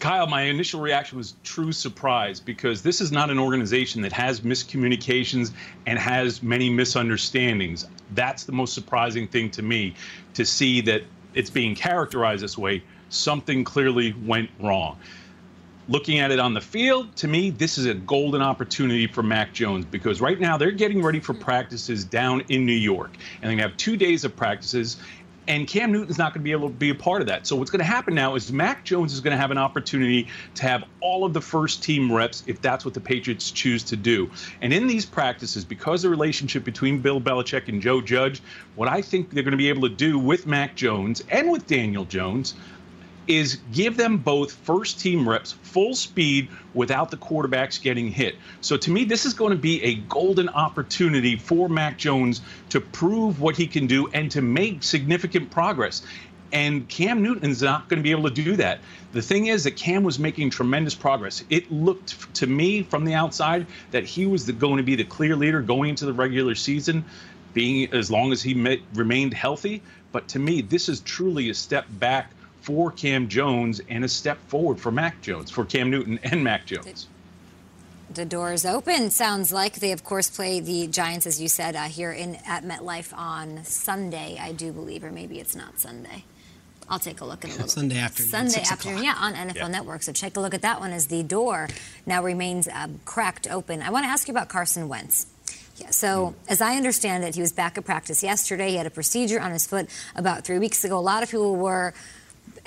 Kyle, 0.00 0.26
my 0.26 0.42
initial 0.42 0.80
reaction 0.80 1.18
was 1.18 1.34
true 1.44 1.72
surprise 1.72 2.40
because 2.40 2.82
this 2.82 3.02
is 3.02 3.12
not 3.12 3.28
an 3.28 3.38
organization 3.38 4.00
that 4.00 4.12
has 4.12 4.40
miscommunications 4.40 5.52
and 5.86 5.98
has 5.98 6.42
many 6.42 6.70
misunderstandings. 6.70 7.86
That's 8.14 8.44
the 8.44 8.52
most 8.52 8.72
surprising 8.72 9.28
thing 9.28 9.50
to 9.50 9.62
me 9.62 9.94
to 10.32 10.46
see 10.46 10.80
that 10.82 11.02
it's 11.34 11.50
being 11.50 11.74
characterized 11.74 12.42
this 12.42 12.56
way. 12.56 12.82
Something 13.10 13.62
clearly 13.62 14.14
went 14.24 14.48
wrong. 14.58 14.98
Looking 15.88 16.18
at 16.20 16.30
it 16.30 16.38
on 16.38 16.54
the 16.54 16.60
field, 16.60 17.14
to 17.16 17.28
me, 17.28 17.50
this 17.50 17.76
is 17.76 17.84
a 17.84 17.94
golden 17.94 18.40
opportunity 18.40 19.06
for 19.06 19.22
Mac 19.22 19.52
Jones 19.52 19.84
because 19.84 20.20
right 20.20 20.40
now 20.40 20.56
they're 20.56 20.70
getting 20.70 21.02
ready 21.02 21.20
for 21.20 21.34
practices 21.34 22.04
down 22.04 22.42
in 22.48 22.64
New 22.64 22.72
York. 22.72 23.16
And 23.42 23.50
they 23.50 23.62
have 23.62 23.76
two 23.76 23.96
days 23.96 24.24
of 24.24 24.34
practices, 24.34 24.96
and 25.50 25.66
Cam 25.66 25.90
Newton's 25.90 26.16
not 26.16 26.32
going 26.32 26.42
to 26.42 26.44
be 26.44 26.52
able 26.52 26.68
to 26.68 26.74
be 26.74 26.90
a 26.90 26.94
part 26.94 27.22
of 27.22 27.26
that. 27.26 27.44
So 27.44 27.56
what's 27.56 27.72
going 27.72 27.80
to 27.80 27.84
happen 27.84 28.14
now 28.14 28.36
is 28.36 28.52
Mac 28.52 28.84
Jones 28.84 29.12
is 29.12 29.20
going 29.20 29.32
to 29.32 29.36
have 29.36 29.50
an 29.50 29.58
opportunity 29.58 30.28
to 30.54 30.62
have 30.62 30.84
all 31.00 31.24
of 31.24 31.32
the 31.32 31.40
first 31.40 31.82
team 31.82 32.12
reps 32.12 32.44
if 32.46 32.62
that's 32.62 32.84
what 32.84 32.94
the 32.94 33.00
Patriots 33.00 33.50
choose 33.50 33.82
to 33.82 33.96
do. 33.96 34.30
And 34.62 34.72
in 34.72 34.86
these 34.86 35.04
practices, 35.04 35.64
because 35.64 36.02
the 36.02 36.08
relationship 36.08 36.62
between 36.62 37.00
Bill 37.00 37.20
Belichick 37.20 37.66
and 37.66 37.82
Joe 37.82 38.00
Judge, 38.00 38.40
what 38.76 38.88
I 38.88 39.02
think 39.02 39.30
they're 39.30 39.42
going 39.42 39.50
to 39.50 39.58
be 39.58 39.70
able 39.70 39.88
to 39.88 39.94
do 39.94 40.20
with 40.20 40.46
Mac 40.46 40.76
Jones 40.76 41.24
and 41.30 41.50
with 41.50 41.66
Daniel 41.66 42.04
Jones 42.04 42.54
is 43.30 43.58
give 43.72 43.96
them 43.96 44.16
both 44.16 44.50
first 44.50 44.98
team 44.98 45.28
reps 45.28 45.52
full 45.62 45.94
speed 45.94 46.48
without 46.74 47.12
the 47.12 47.16
quarterbacks 47.16 47.80
getting 47.80 48.10
hit. 48.10 48.34
So 48.60 48.76
to 48.78 48.90
me, 48.90 49.04
this 49.04 49.24
is 49.24 49.34
going 49.34 49.52
to 49.52 49.58
be 49.58 49.80
a 49.84 49.94
golden 50.08 50.48
opportunity 50.48 51.36
for 51.36 51.68
Mac 51.68 51.96
Jones 51.96 52.40
to 52.70 52.80
prove 52.80 53.40
what 53.40 53.56
he 53.56 53.68
can 53.68 53.86
do 53.86 54.08
and 54.08 54.32
to 54.32 54.42
make 54.42 54.82
significant 54.82 55.48
progress. 55.48 56.02
And 56.52 56.88
Cam 56.88 57.22
Newton 57.22 57.48
is 57.48 57.62
not 57.62 57.88
going 57.88 57.98
to 57.98 58.02
be 58.02 58.10
able 58.10 58.28
to 58.28 58.34
do 58.34 58.56
that. 58.56 58.80
The 59.12 59.22
thing 59.22 59.46
is 59.46 59.62
that 59.62 59.76
Cam 59.76 60.02
was 60.02 60.18
making 60.18 60.50
tremendous 60.50 60.96
progress. 60.96 61.44
It 61.50 61.70
looked 61.70 62.34
to 62.34 62.48
me 62.48 62.82
from 62.82 63.04
the 63.04 63.14
outside 63.14 63.64
that 63.92 64.04
he 64.04 64.26
was 64.26 64.44
the, 64.44 64.52
going 64.52 64.78
to 64.78 64.82
be 64.82 64.96
the 64.96 65.04
clear 65.04 65.36
leader 65.36 65.62
going 65.62 65.90
into 65.90 66.04
the 66.04 66.12
regular 66.12 66.56
season, 66.56 67.04
being 67.54 67.92
as 67.94 68.10
long 68.10 68.32
as 68.32 68.42
he 68.42 68.54
may, 68.54 68.82
remained 68.94 69.34
healthy. 69.34 69.82
But 70.10 70.26
to 70.28 70.40
me, 70.40 70.62
this 70.62 70.88
is 70.88 70.98
truly 71.02 71.50
a 71.50 71.54
step 71.54 71.86
back 71.88 72.32
for 72.60 72.90
Cam 72.90 73.28
Jones 73.28 73.80
and 73.88 74.04
a 74.04 74.08
step 74.08 74.38
forward 74.48 74.78
for 74.78 74.90
Mac 74.90 75.20
Jones, 75.22 75.50
for 75.50 75.64
Cam 75.64 75.90
Newton 75.90 76.18
and 76.22 76.44
Mac 76.44 76.66
Jones. 76.66 77.08
The 78.12 78.24
door 78.24 78.52
is 78.52 78.66
open. 78.66 79.10
Sounds 79.10 79.52
like 79.52 79.76
they, 79.76 79.92
of 79.92 80.02
course, 80.02 80.28
play 80.28 80.58
the 80.58 80.88
Giants, 80.88 81.26
as 81.26 81.40
you 81.40 81.46
said, 81.48 81.76
uh, 81.76 81.84
here 81.84 82.10
in 82.10 82.36
at 82.44 82.64
MetLife 82.64 83.16
on 83.16 83.64
Sunday, 83.64 84.36
I 84.40 84.52
do 84.52 84.72
believe, 84.72 85.04
or 85.04 85.12
maybe 85.12 85.38
it's 85.38 85.54
not 85.54 85.78
Sunday. 85.78 86.24
I'll 86.88 86.98
take 86.98 87.20
a 87.20 87.24
look 87.24 87.44
in 87.44 87.50
a 87.50 87.52
little. 87.54 87.68
Sunday 87.68 87.98
afternoon. 87.98 88.30
Sunday 88.30 88.62
afternoon, 88.68 89.04
yeah, 89.04 89.14
on 89.16 89.34
NFL 89.34 89.70
Network. 89.70 90.02
So 90.02 90.12
take 90.12 90.36
a 90.36 90.40
look 90.40 90.54
at 90.54 90.62
that 90.62 90.80
one 90.80 90.90
as 90.90 91.06
the 91.06 91.22
door 91.22 91.68
now 92.04 92.22
remains 92.22 92.68
um, 92.72 93.00
cracked 93.04 93.48
open. 93.48 93.80
I 93.80 93.90
want 93.90 94.04
to 94.04 94.08
ask 94.08 94.26
you 94.26 94.32
about 94.34 94.48
Carson 94.48 94.88
Wentz. 94.88 95.26
Yeah, 95.76 95.90
so 95.90 96.34
as 96.48 96.60
I 96.60 96.76
understand 96.76 97.24
it, 97.24 97.36
he 97.36 97.40
was 97.40 97.52
back 97.52 97.78
at 97.78 97.84
practice 97.84 98.22
yesterday. 98.22 98.70
He 98.70 98.76
had 98.76 98.86
a 98.86 98.90
procedure 98.90 99.40
on 99.40 99.52
his 99.52 99.66
foot 99.66 99.88
about 100.14 100.44
three 100.44 100.58
weeks 100.58 100.84
ago. 100.84 100.98
A 100.98 101.00
lot 101.00 101.22
of 101.22 101.30
people 101.30 101.56
were 101.56 101.94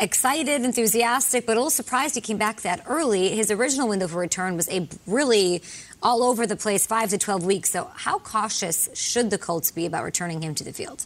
excited, 0.04 0.64
enthusiastic, 0.64 1.46
but 1.46 1.54
a 1.54 1.60
little 1.60 1.70
surprised 1.70 2.14
he 2.14 2.22
came 2.22 2.38
back 2.38 2.62
that 2.62 2.84
early. 2.88 3.30
His 3.30 3.50
original 3.50 3.88
window 3.88 4.08
for 4.08 4.20
return 4.20 4.58
was 4.58 4.70
a 4.70 4.88
really 5.08 5.64
all 6.04 6.24
over 6.24 6.46
the 6.46 6.58
place, 6.58 6.86
five 6.86 7.10
to 7.10 7.18
12 7.18 7.46
weeks. 7.46 7.72
So 7.72 7.90
how 7.96 8.20
cautious 8.20 8.90
should 8.94 9.30
the 9.30 9.38
Colts 9.38 9.72
be 9.72 9.86
about 9.86 10.04
returning 10.04 10.42
him 10.42 10.54
to 10.56 10.64
the 10.64 10.74
field? 10.74 11.06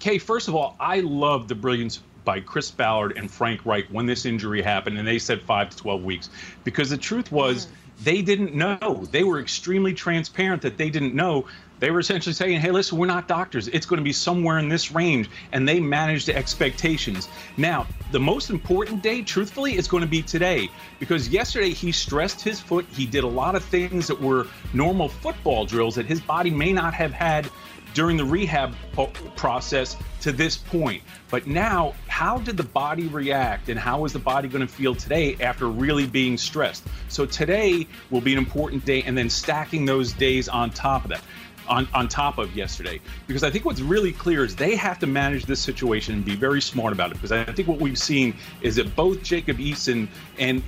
Kay, 0.00 0.18
first 0.18 0.48
of 0.48 0.56
all, 0.56 0.76
I 0.80 1.00
love 1.00 1.46
the 1.46 1.54
brilliance 1.54 2.00
by 2.24 2.40
Chris 2.40 2.70
Ballard 2.70 3.16
and 3.16 3.30
Frank 3.30 3.64
Reich 3.64 3.86
when 3.86 4.06
this 4.06 4.26
injury 4.26 4.60
happened, 4.60 4.98
and 4.98 5.06
they 5.06 5.18
said 5.18 5.40
five 5.42 5.70
to 5.70 5.76
12 5.76 6.02
weeks. 6.02 6.30
Because 6.64 6.90
the 6.90 6.98
truth 6.98 7.30
was, 7.30 7.66
mm. 7.66 7.70
they 8.02 8.22
didn't 8.22 8.54
know. 8.54 9.06
They 9.10 9.22
were 9.22 9.40
extremely 9.40 9.94
transparent 9.94 10.62
that 10.62 10.76
they 10.76 10.90
didn't 10.90 11.14
know. 11.14 11.46
They 11.80 11.90
were 11.90 12.00
essentially 12.00 12.34
saying, 12.34 12.60
hey, 12.60 12.70
listen, 12.70 12.98
we're 12.98 13.06
not 13.06 13.26
doctors. 13.26 13.66
It's 13.68 13.86
going 13.86 13.98
to 13.98 14.04
be 14.04 14.12
somewhere 14.12 14.58
in 14.58 14.68
this 14.68 14.92
range. 14.92 15.28
And 15.52 15.66
they 15.66 15.80
managed 15.80 16.28
the 16.28 16.36
expectations. 16.36 17.28
Now, 17.56 17.86
the 18.12 18.20
most 18.20 18.50
important 18.50 19.02
day, 19.02 19.22
truthfully, 19.22 19.76
is 19.76 19.88
going 19.88 20.02
to 20.02 20.08
be 20.08 20.22
today. 20.22 20.68
Because 20.98 21.28
yesterday 21.30 21.70
he 21.70 21.90
stressed 21.90 22.42
his 22.42 22.60
foot. 22.60 22.86
He 22.92 23.06
did 23.06 23.24
a 23.24 23.28
lot 23.28 23.54
of 23.54 23.64
things 23.64 24.06
that 24.06 24.20
were 24.20 24.46
normal 24.74 25.08
football 25.08 25.64
drills 25.64 25.94
that 25.94 26.06
his 26.06 26.20
body 26.20 26.50
may 26.50 26.72
not 26.72 26.92
have 26.92 27.12
had 27.12 27.50
during 27.94 28.16
the 28.16 28.24
rehab 28.24 28.74
po- 28.92 29.10
process 29.36 29.96
to 30.20 30.32
this 30.32 30.56
point. 30.56 31.02
But 31.30 31.46
now, 31.46 31.94
how 32.08 32.38
did 32.38 32.56
the 32.56 32.62
body 32.62 33.06
react 33.08 33.68
and 33.68 33.78
how 33.78 34.04
is 34.04 34.12
the 34.12 34.18
body 34.18 34.48
going 34.48 34.66
to 34.66 34.72
feel 34.72 34.94
today 34.94 35.36
after 35.40 35.68
really 35.68 36.06
being 36.06 36.36
stressed? 36.36 36.84
So 37.08 37.26
today 37.26 37.86
will 38.10 38.20
be 38.20 38.32
an 38.32 38.38
important 38.38 38.84
day 38.84 39.02
and 39.02 39.16
then 39.16 39.30
stacking 39.30 39.86
those 39.86 40.12
days 40.12 40.48
on 40.48 40.70
top 40.70 41.04
of 41.04 41.10
that. 41.10 41.22
On, 41.68 41.86
on 41.94 42.08
top 42.08 42.38
of 42.38 42.56
yesterday 42.56 43.00
because 43.28 43.44
I 43.44 43.50
think 43.50 43.64
what's 43.64 43.80
really 43.80 44.12
clear 44.12 44.44
is 44.44 44.56
they 44.56 44.74
have 44.74 44.98
to 45.00 45.06
manage 45.06 45.44
this 45.44 45.60
situation 45.60 46.14
and 46.14 46.24
be 46.24 46.34
very 46.34 46.60
smart 46.60 46.92
about 46.92 47.10
it 47.10 47.14
because 47.14 47.30
I 47.30 47.44
think 47.44 47.68
what 47.68 47.80
we've 47.80 47.98
seen 47.98 48.34
is 48.60 48.74
that 48.76 48.96
both 48.96 49.22
Jacob 49.22 49.58
Eason 49.58 50.08
and 50.38 50.62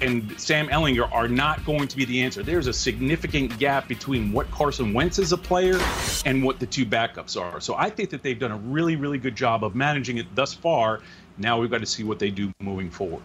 and 0.00 0.40
Sam 0.40 0.68
Ehlinger 0.68 1.10
are 1.12 1.28
not 1.28 1.64
going 1.64 1.86
to 1.86 1.96
be 1.96 2.04
the 2.04 2.22
answer. 2.22 2.42
There's 2.42 2.66
a 2.66 2.72
significant 2.72 3.58
gap 3.58 3.86
between 3.86 4.32
what 4.32 4.50
Carson 4.50 4.92
Wentz 4.92 5.18
is 5.18 5.32
a 5.32 5.38
player 5.38 5.78
and 6.26 6.42
what 6.42 6.58
the 6.58 6.66
two 6.66 6.84
backups 6.84 7.40
are. 7.40 7.60
So 7.60 7.76
I 7.76 7.90
think 7.90 8.10
that 8.10 8.22
they've 8.22 8.38
done 8.38 8.52
a 8.52 8.58
really 8.58 8.96
really 8.96 9.18
good 9.18 9.36
job 9.36 9.62
of 9.62 9.74
managing 9.74 10.18
it 10.18 10.26
thus 10.34 10.52
far. 10.52 11.00
Now 11.38 11.60
we've 11.60 11.70
got 11.70 11.80
to 11.80 11.86
see 11.86 12.02
what 12.02 12.18
they 12.18 12.30
do 12.30 12.52
moving 12.60 12.90
forward. 12.90 13.22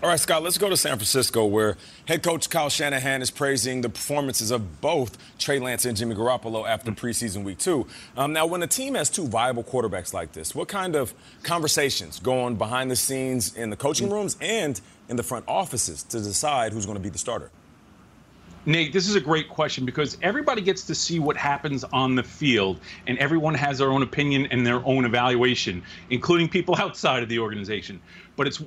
All 0.00 0.08
right, 0.08 0.20
Scott, 0.20 0.44
let's 0.44 0.58
go 0.58 0.70
to 0.70 0.76
San 0.76 0.96
Francisco, 0.96 1.44
where 1.44 1.76
head 2.06 2.22
coach 2.22 2.48
Kyle 2.48 2.70
Shanahan 2.70 3.20
is 3.20 3.32
praising 3.32 3.80
the 3.80 3.88
performances 3.88 4.52
of 4.52 4.80
both 4.80 5.18
Trey 5.40 5.58
Lance 5.58 5.86
and 5.86 5.96
Jimmy 5.96 6.14
Garoppolo 6.14 6.68
after 6.68 6.92
preseason 6.92 7.42
week 7.42 7.58
two. 7.58 7.84
Um, 8.16 8.32
now, 8.32 8.46
when 8.46 8.62
a 8.62 8.68
team 8.68 8.94
has 8.94 9.10
two 9.10 9.26
viable 9.26 9.64
quarterbacks 9.64 10.14
like 10.14 10.30
this, 10.30 10.54
what 10.54 10.68
kind 10.68 10.94
of 10.94 11.12
conversations 11.42 12.20
go 12.20 12.42
on 12.42 12.54
behind 12.54 12.92
the 12.92 12.96
scenes 12.96 13.56
in 13.56 13.70
the 13.70 13.76
coaching 13.76 14.08
rooms 14.08 14.36
and 14.40 14.80
in 15.08 15.16
the 15.16 15.24
front 15.24 15.44
offices 15.48 16.04
to 16.04 16.20
decide 16.20 16.72
who's 16.72 16.86
going 16.86 16.96
to 16.96 17.02
be 17.02 17.08
the 17.08 17.18
starter? 17.18 17.50
Nate, 18.66 18.92
this 18.92 19.08
is 19.08 19.14
a 19.14 19.20
great 19.20 19.48
question 19.48 19.86
because 19.86 20.18
everybody 20.20 20.60
gets 20.60 20.82
to 20.84 20.94
see 20.94 21.18
what 21.18 21.36
happens 21.36 21.84
on 21.84 22.14
the 22.14 22.22
field, 22.22 22.80
and 23.06 23.16
everyone 23.18 23.54
has 23.54 23.78
their 23.78 23.90
own 23.90 24.02
opinion 24.02 24.46
and 24.50 24.66
their 24.66 24.84
own 24.86 25.04
evaluation, 25.04 25.82
including 26.10 26.48
people 26.48 26.76
outside 26.78 27.22
of 27.22 27.28
the 27.28 27.38
organization. 27.38 28.00
But 28.36 28.46
it's 28.46 28.62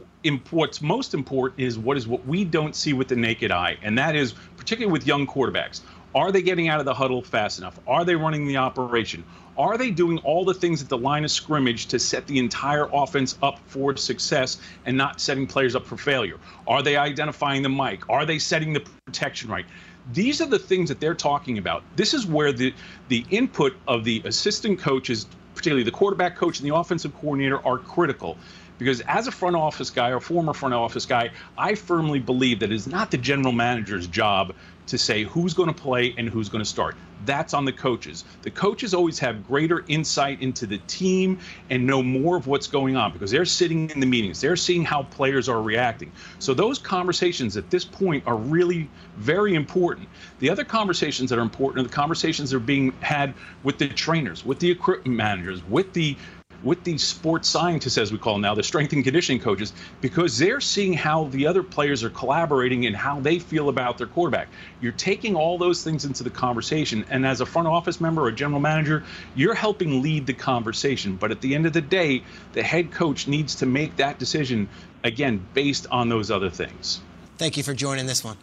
what's 0.49 0.81
most 0.81 1.13
important 1.13 1.59
is 1.59 1.77
what 1.77 1.97
is 1.97 2.07
what 2.07 2.25
we 2.25 2.43
don't 2.43 2.75
see 2.75 2.93
with 2.93 3.09
the 3.09 3.15
naked 3.15 3.51
eye, 3.51 3.77
and 3.83 3.97
that 3.97 4.15
is 4.15 4.33
particularly 4.57 4.91
with 4.91 5.05
young 5.05 5.27
quarterbacks. 5.27 5.81
Are 6.13 6.31
they 6.31 6.41
getting 6.41 6.67
out 6.67 6.79
of 6.79 6.85
the 6.85 6.93
huddle 6.93 7.21
fast 7.21 7.59
enough? 7.59 7.79
Are 7.87 8.03
they 8.03 8.15
running 8.15 8.45
the 8.45 8.57
operation? 8.57 9.23
Are 9.57 9.77
they 9.77 9.91
doing 9.91 10.17
all 10.19 10.43
the 10.43 10.53
things 10.53 10.81
at 10.81 10.89
the 10.89 10.97
line 10.97 11.23
of 11.23 11.31
scrimmage 11.31 11.85
to 11.87 11.99
set 11.99 12.27
the 12.27 12.37
entire 12.37 12.89
offense 12.91 13.37
up 13.41 13.59
for 13.67 13.95
success 13.95 14.59
and 14.85 14.97
not 14.97 15.21
setting 15.21 15.47
players 15.47 15.75
up 15.75 15.85
for 15.85 15.95
failure? 15.95 16.37
Are 16.67 16.81
they 16.81 16.97
identifying 16.97 17.61
the 17.61 17.69
mic? 17.69 18.09
Are 18.09 18.25
they 18.25 18.39
setting 18.39 18.73
the 18.73 18.83
protection 19.05 19.49
right? 19.49 19.65
These 20.13 20.41
are 20.41 20.47
the 20.47 20.59
things 20.59 20.89
that 20.89 20.99
they're 20.99 21.13
talking 21.13 21.57
about. 21.57 21.83
This 21.95 22.13
is 22.13 22.25
where 22.25 22.51
the 22.51 22.73
the 23.07 23.25
input 23.29 23.75
of 23.87 24.03
the 24.03 24.21
assistant 24.25 24.79
coaches, 24.79 25.27
particularly 25.53 25.83
the 25.83 25.91
quarterback 25.91 26.35
coach 26.35 26.59
and 26.59 26.69
the 26.69 26.75
offensive 26.75 27.13
coordinator, 27.19 27.65
are 27.65 27.77
critical. 27.77 28.37
Because 28.79 29.01
as 29.01 29.27
a 29.27 29.31
front 29.31 29.55
office 29.55 29.91
guy 29.91 30.09
or 30.09 30.19
former 30.19 30.53
front 30.53 30.73
office 30.73 31.05
guy, 31.05 31.29
I 31.55 31.75
firmly 31.75 32.17
believe 32.17 32.59
that 32.61 32.71
it 32.71 32.75
is 32.75 32.87
not 32.87 33.11
the 33.11 33.17
general 33.17 33.53
manager's 33.53 34.07
job 34.07 34.55
to 34.87 34.97
say 34.97 35.23
who's 35.23 35.53
going 35.53 35.73
to 35.73 35.81
play 35.81 36.13
and 36.17 36.29
who's 36.29 36.49
going 36.49 36.63
to 36.63 36.69
start. 36.69 36.95
That's 37.25 37.53
on 37.53 37.65
the 37.65 37.71
coaches. 37.71 38.23
The 38.41 38.49
coaches 38.49 38.93
always 38.93 39.19
have 39.19 39.45
greater 39.47 39.85
insight 39.87 40.41
into 40.41 40.65
the 40.65 40.79
team 40.87 41.39
and 41.69 41.85
know 41.85 42.01
more 42.01 42.35
of 42.35 42.47
what's 42.47 42.67
going 42.67 42.95
on 42.95 43.13
because 43.13 43.29
they're 43.29 43.45
sitting 43.45 43.89
in 43.91 43.99
the 43.99 44.05
meetings. 44.05 44.41
They're 44.41 44.55
seeing 44.55 44.83
how 44.83 45.03
players 45.03 45.47
are 45.47 45.61
reacting. 45.61 46.11
So 46.39 46.53
those 46.53 46.79
conversations 46.79 47.57
at 47.57 47.69
this 47.69 47.85
point 47.85 48.25
are 48.25 48.37
really 48.37 48.89
very 49.17 49.53
important. 49.53 50.09
The 50.39 50.49
other 50.49 50.63
conversations 50.63 51.29
that 51.29 51.37
are 51.37 51.43
important 51.43 51.85
are 51.85 51.87
the 51.87 51.93
conversations 51.93 52.49
that 52.49 52.57
are 52.57 52.59
being 52.59 52.91
had 53.01 53.35
with 53.63 53.77
the 53.77 53.87
trainers, 53.89 54.43
with 54.43 54.59
the 54.59 54.71
equipment 54.71 55.15
managers, 55.15 55.63
with 55.69 55.93
the 55.93 56.17
with 56.63 56.83
these 56.83 57.03
sports 57.03 57.47
scientists, 57.47 57.97
as 57.97 58.11
we 58.11 58.17
call 58.17 58.33
them 58.33 58.41
now, 58.41 58.55
the 58.55 58.63
strength 58.63 58.93
and 58.93 59.03
conditioning 59.03 59.41
coaches, 59.41 59.73
because 59.99 60.37
they're 60.37 60.61
seeing 60.61 60.93
how 60.93 61.25
the 61.25 61.47
other 61.47 61.63
players 61.63 62.03
are 62.03 62.09
collaborating 62.09 62.85
and 62.85 62.95
how 62.95 63.19
they 63.19 63.39
feel 63.39 63.69
about 63.69 63.97
their 63.97 64.07
quarterback. 64.07 64.47
You're 64.81 64.91
taking 64.91 65.35
all 65.35 65.57
those 65.57 65.83
things 65.83 66.05
into 66.05 66.23
the 66.23 66.29
conversation. 66.29 67.05
And 67.09 67.25
as 67.25 67.41
a 67.41 67.45
front 67.45 67.67
office 67.67 67.99
member 67.99 68.23
or 68.23 68.27
a 68.27 68.33
general 68.33 68.59
manager, 68.59 69.03
you're 69.35 69.53
helping 69.53 70.01
lead 70.01 70.25
the 70.25 70.33
conversation. 70.33 71.15
But 71.15 71.31
at 71.31 71.41
the 71.41 71.55
end 71.55 71.65
of 71.65 71.73
the 71.73 71.81
day, 71.81 72.23
the 72.53 72.63
head 72.63 72.91
coach 72.91 73.27
needs 73.27 73.55
to 73.55 73.65
make 73.65 73.95
that 73.97 74.19
decision, 74.19 74.69
again, 75.03 75.45
based 75.53 75.87
on 75.89 76.09
those 76.09 76.31
other 76.31 76.49
things. 76.49 77.01
Thank 77.37 77.57
you 77.57 77.63
for 77.63 77.73
joining 77.73 78.05
this 78.05 78.23
one. 78.23 78.37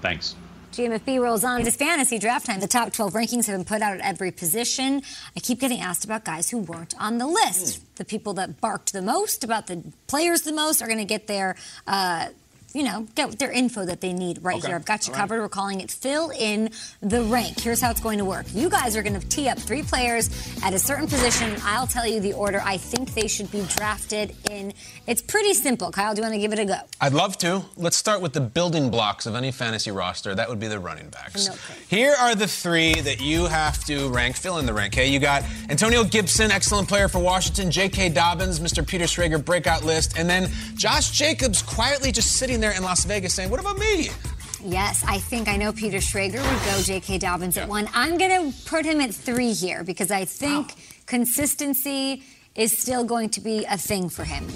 Thanks. 0.00 0.34
GMFB 0.72 1.20
rolls 1.20 1.42
on. 1.42 1.60
It 1.60 1.66
is 1.66 1.74
fantasy 1.74 2.18
draft 2.18 2.46
time. 2.46 2.60
The 2.60 2.68
top 2.68 2.92
12 2.92 3.12
rankings 3.12 3.46
have 3.46 3.56
been 3.56 3.64
put 3.64 3.82
out 3.82 3.94
at 3.94 4.00
every 4.00 4.30
position. 4.30 5.02
I 5.36 5.40
keep 5.40 5.58
getting 5.60 5.80
asked 5.80 6.04
about 6.04 6.24
guys 6.24 6.50
who 6.50 6.58
weren't 6.58 6.94
on 6.98 7.18
the 7.18 7.26
list. 7.26 7.96
The 7.96 8.04
people 8.04 8.34
that 8.34 8.60
barked 8.60 8.92
the 8.92 9.02
most 9.02 9.42
about 9.42 9.66
the 9.66 9.82
players 10.06 10.42
the 10.42 10.52
most 10.52 10.80
are 10.80 10.86
going 10.86 10.98
to 10.98 11.04
get 11.04 11.26
their. 11.26 11.56
Uh, 11.86 12.28
you 12.72 12.82
know, 12.82 13.06
get 13.14 13.38
their 13.38 13.50
info 13.50 13.84
that 13.84 14.00
they 14.00 14.12
need 14.12 14.38
right 14.42 14.56
Okay. 14.58 14.68
here. 14.68 14.76
I've 14.76 14.84
got 14.84 15.06
you 15.06 15.12
All 15.12 15.18
right. 15.18 15.22
covered. 15.22 15.40
We're 15.40 15.48
calling 15.48 15.80
it 15.80 15.90
fill 15.90 16.30
in 16.30 16.70
the 17.00 17.22
rank. 17.24 17.58
Here's 17.60 17.80
how 17.80 17.90
it's 17.90 18.00
going 18.00 18.18
to 18.18 18.24
work. 18.24 18.46
You 18.54 18.68
guys 18.70 18.96
are 18.96 19.02
going 19.02 19.18
to 19.20 19.26
tee 19.28 19.48
up 19.48 19.58
three 19.58 19.82
players 19.82 20.30
at 20.62 20.72
a 20.72 20.78
certain 20.78 21.06
position. 21.06 21.56
I'll 21.64 21.86
tell 21.86 22.06
you 22.06 22.20
the 22.20 22.32
order 22.32 22.60
I 22.64 22.76
think 22.76 23.14
they 23.14 23.26
should 23.28 23.50
be 23.50 23.62
drafted 23.76 24.34
in. 24.50 24.72
It's 25.06 25.22
pretty 25.22 25.54
simple. 25.54 25.90
Kyle, 25.90 26.14
do 26.14 26.20
you 26.20 26.22
want 26.22 26.34
to 26.34 26.40
give 26.40 26.52
it 26.52 26.58
a 26.58 26.64
go? 26.64 26.76
I'd 27.00 27.12
love 27.12 27.36
to. 27.38 27.62
Let's 27.76 27.96
start 27.96 28.20
with 28.20 28.32
the 28.32 28.40
building 28.40 28.90
blocks 28.90 29.26
of 29.26 29.34
any 29.34 29.50
fantasy 29.50 29.90
roster. 29.90 30.34
That 30.34 30.48
would 30.48 30.60
be 30.60 30.68
the 30.68 30.78
running 30.78 31.08
backs. 31.08 31.48
No, 31.48 31.54
Here 31.88 32.14
are 32.18 32.34
the 32.34 32.46
three 32.46 32.94
that 33.00 33.20
you 33.20 33.46
have 33.46 33.84
to 33.86 34.08
rank, 34.10 34.36
fill 34.36 34.58
in 34.58 34.66
the 34.66 34.72
rank. 34.72 34.94
Okay, 34.94 35.08
you 35.08 35.18
got 35.18 35.44
Antonio 35.68 36.04
Gibson, 36.04 36.50
excellent 36.50 36.88
player 36.88 37.08
for 37.08 37.18
Washington, 37.20 37.70
J.K. 37.70 38.10
Dobbins, 38.10 38.58
Mr. 38.60 38.86
Peter 38.86 39.04
Schrager 39.04 39.42
breakout 39.44 39.84
list, 39.84 40.18
and 40.18 40.28
then 40.28 40.50
Josh 40.76 41.10
Jacobs 41.10 41.62
quietly 41.62 42.10
just 42.12 42.32
sitting 42.36 42.59
there 42.60 42.72
in 42.72 42.82
Las 42.82 43.04
Vegas 43.04 43.34
saying, 43.34 43.50
"What 43.50 43.60
about 43.60 43.78
me?" 43.78 44.10
Yes, 44.62 45.02
I 45.06 45.18
think 45.18 45.48
I 45.48 45.56
know 45.56 45.72
Peter 45.72 45.98
Schrager 45.98 46.34
would 46.34 46.64
go 46.70 46.82
J.K. 46.82 47.18
Dobbins 47.18 47.56
at 47.56 47.66
one. 47.66 47.88
I'm 47.94 48.18
going 48.18 48.52
to 48.52 48.68
put 48.68 48.84
him 48.84 49.00
at 49.00 49.14
three 49.14 49.54
here 49.54 49.82
because 49.82 50.10
I 50.10 50.26
think 50.26 50.74
consistency 51.06 52.22
is 52.60 52.76
still 52.76 53.04
going 53.04 53.30
to 53.30 53.40
be 53.40 53.64
a 53.64 53.78
thing 53.78 54.10
for 54.10 54.22
him. 54.22 54.46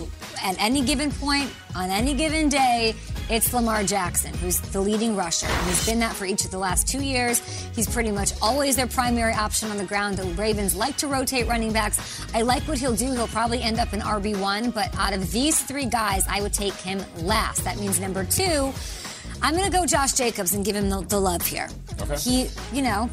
At 0.42 0.60
any 0.60 0.82
given 0.84 1.10
point, 1.10 1.50
on 1.74 1.88
any 1.88 2.12
given 2.12 2.50
day, 2.50 2.94
it's 3.30 3.50
Lamar 3.54 3.82
Jackson, 3.82 4.34
who's 4.34 4.60
the 4.60 4.80
leading 4.82 5.16
rusher. 5.16 5.46
He's 5.64 5.86
been 5.86 6.00
that 6.00 6.12
for 6.12 6.26
each 6.26 6.44
of 6.44 6.50
the 6.50 6.58
last 6.58 6.86
two 6.86 7.02
years. 7.02 7.40
He's 7.74 7.88
pretty 7.88 8.10
much 8.10 8.32
always 8.42 8.76
their 8.76 8.86
primary 8.86 9.32
option 9.32 9.70
on 9.70 9.78
the 9.78 9.86
ground. 9.86 10.18
The 10.18 10.24
Ravens 10.34 10.76
like 10.76 10.98
to 10.98 11.06
rotate 11.06 11.48
running 11.48 11.72
backs. 11.72 12.22
I 12.34 12.42
like 12.42 12.62
what 12.64 12.78
he'll 12.78 12.94
do. 12.94 13.10
He'll 13.10 13.26
probably 13.26 13.62
end 13.62 13.80
up 13.80 13.94
in 13.94 14.00
RB1, 14.00 14.74
but 14.74 14.94
out 14.98 15.14
of 15.14 15.32
these 15.32 15.62
three 15.62 15.86
guys, 15.86 16.26
I 16.28 16.42
would 16.42 16.52
take 16.52 16.74
him 16.74 17.02
last. 17.22 17.64
That 17.64 17.78
means 17.78 17.98
number 18.00 18.22
two. 18.24 18.70
I'm 19.40 19.54
going 19.54 19.64
to 19.64 19.72
go 19.74 19.86
Josh 19.86 20.12
Jacobs 20.12 20.52
and 20.52 20.62
give 20.62 20.76
him 20.76 20.90
the, 20.90 21.00
the 21.00 21.18
love 21.18 21.46
here. 21.46 21.70
Okay. 22.02 22.16
He, 22.16 22.50
you 22.70 22.82
know, 22.82 23.08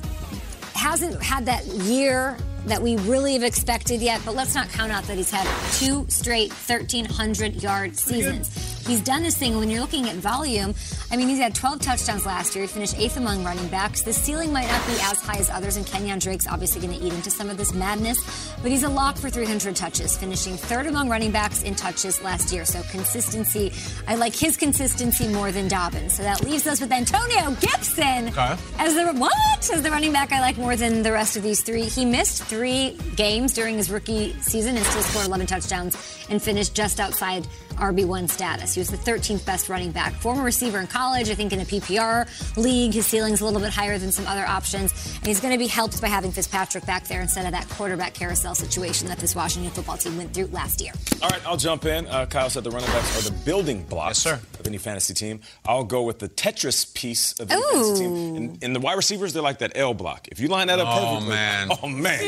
hasn't 0.76 1.24
had 1.24 1.46
that 1.46 1.66
year 1.66 2.38
that 2.66 2.82
we 2.82 2.98
really 2.98 3.34
have 3.34 3.44
expected 3.44 4.02
yet, 4.02 4.22
but 4.26 4.36
let's 4.36 4.56
not 4.56 4.70
count 4.70 4.92
out 4.92 5.04
that 5.06 5.18
he's 5.18 5.32
had 5.32 5.48
two 5.74 6.06
straight 6.10 6.50
1,300 6.50 7.62
yard 7.62 7.98
seasons. 7.98 8.71
He's 8.86 9.02
done 9.02 9.24
this 9.24 9.38
thing 9.38 9.58
when 9.58 9.70
you're 9.70 9.82
looking 9.82 10.10
at 10.10 10.16
volume. 10.16 10.74
I 11.12 11.18
mean, 11.18 11.28
he's 11.28 11.40
had 11.40 11.54
12 11.54 11.80
touchdowns 11.80 12.26
last 12.26 12.56
year. 12.56 12.66
He 12.66 12.68
finished 12.68 12.98
eighth 12.98 13.18
among 13.18 13.44
running 13.44 13.68
backs. 13.68 14.02
The 14.02 14.14
ceiling 14.14 14.52
might 14.52 14.68
not 14.68 14.86
be 14.88 14.94
as 14.94 15.22
high 15.22 15.38
as 15.38 15.50
others, 15.50 15.78
and 15.78 15.86
Kenyon 15.86 16.20
Drake's 16.20 16.48
obviously 16.48 16.82
going 16.86 16.98
to 16.98 17.06
eat 17.06 17.14
into 17.14 17.30
some 17.30 17.50
of 17.50 17.58
this 17.58 17.74
madness, 17.74 18.20
but 18.62 18.72
he's 18.72 18.84
a 18.84 18.90
lock 18.90 19.18
for 19.18 19.30
300 19.30 19.76
touches, 19.76 20.18
finishing 20.18 20.56
third 20.56 20.88
among 20.88 21.10
running 21.10 21.32
backs 21.32 21.64
in 21.64 21.76
touches 21.76 22.22
last 22.22 22.52
year. 22.52 22.66
So 22.66 22.82
consistency, 22.90 23.72
I 24.08 24.16
like 24.16 24.36
his 24.36 24.58
consistency 24.58 25.28
more 25.28 25.52
than 25.52 25.68
Dobbins. 25.68 26.14
So 26.14 26.24
that 26.24 26.44
leaves 26.44 26.66
us 26.68 26.82
with 26.82 26.92
Antonio 26.92 27.52
Gibson. 27.60 28.30
Okay. 28.30 28.56
As 28.80 28.96
the 28.96 29.14
what? 29.14 29.34
As 29.72 29.82
the 29.82 29.92
running 29.92 30.12
back, 30.12 30.32
I 30.32 30.42
like 30.42 30.58
more 30.58 30.76
than 30.76 31.04
the 31.04 31.12
rest 31.12 31.38
of 31.38 31.44
these 31.44 31.62
three. 31.62 31.84
He 31.84 32.04
missed 32.06 32.44
three 32.44 32.98
games 33.16 33.54
during 33.54 33.78
his 33.78 33.92
rookie 33.92 34.34
season 34.42 34.76
and 34.76 34.86
still 34.86 35.04
scored 35.04 35.28
11 35.28 35.48
touchdowns 35.48 35.96
and 36.30 36.42
finished 36.42 36.74
just 36.74 37.00
outside 37.00 37.48
RB1 37.82 38.30
status. 38.30 38.74
He 38.76 38.80
was 38.80 38.90
the 38.90 38.98
13th 38.98 39.46
best 39.46 39.68
running 39.68 39.92
back. 39.92 40.14
Former 40.14 40.44
receiver 40.44 40.80
in 40.80 40.88
college, 40.88 41.30
I 41.30 41.36
think 41.36 41.52
in 41.52 41.60
a 41.60 41.66
PPR 41.66 42.28
league. 42.58 42.94
His 42.94 43.06
ceiling's 43.08 43.42
a 43.42 43.46
little 43.46 43.60
bit 43.60 43.72
higher 43.74 43.98
than 43.98 44.12
some 44.12 44.28
other 44.28 44.46
options. 44.46 44.92
And 45.18 45.28
he's 45.28 45.40
going 45.40 45.54
to 45.54 45.58
be 45.58 45.68
helped 45.68 46.00
by 46.02 46.08
having 46.08 46.32
Fitzpatrick 46.32 46.86
back 46.86 47.08
there 47.08 47.22
instead 47.22 47.46
of 47.46 47.52
that 47.52 47.68
quarterback 47.70 48.14
carousel 48.14 48.56
situation 48.56 49.08
that 49.08 49.18
this 49.18 49.36
Washington 49.36 49.72
football 49.72 49.98
team 49.98 50.18
went 50.18 50.34
through 50.34 50.48
last 50.48 50.82
year. 50.82 50.94
All 51.22 51.30
right, 51.30 51.42
I'll 51.46 51.58
jump 51.58 51.86
in. 51.86 52.06
Uh, 52.08 52.26
Kyle 52.28 52.50
said 52.50 52.64
the 52.64 52.72
running 52.72 52.90
backs 52.90 53.28
are 53.28 53.30
the 53.30 53.36
building 53.44 53.84
blocks 53.84 54.26
of 54.26 54.42
any 54.66 54.78
fantasy 54.78 55.14
team. 55.14 55.42
I'll 55.66 55.84
go 55.84 56.04
with 56.04 56.20
the 56.20 56.30
Tetris 56.30 56.94
piece 56.94 57.40
of 57.40 57.52
any 57.52 57.62
fantasy 57.62 58.04
team. 58.04 58.36
And, 58.36 58.64
and 58.64 58.76
the 58.76 58.80
wide 58.80 58.98
receivers, 58.98 59.34
they're 59.34 59.42
like 59.42 59.60
that 59.60 59.72
L 59.76 59.94
block. 59.96 60.28
If 60.32 60.40
you 60.40 60.48
line 60.48 60.68
that 60.68 60.80
up 60.80 60.88
Oh, 60.92 61.16
perfectly, 61.16 61.30
man. 61.30 61.70
oh 61.82 61.88
man, 61.88 62.20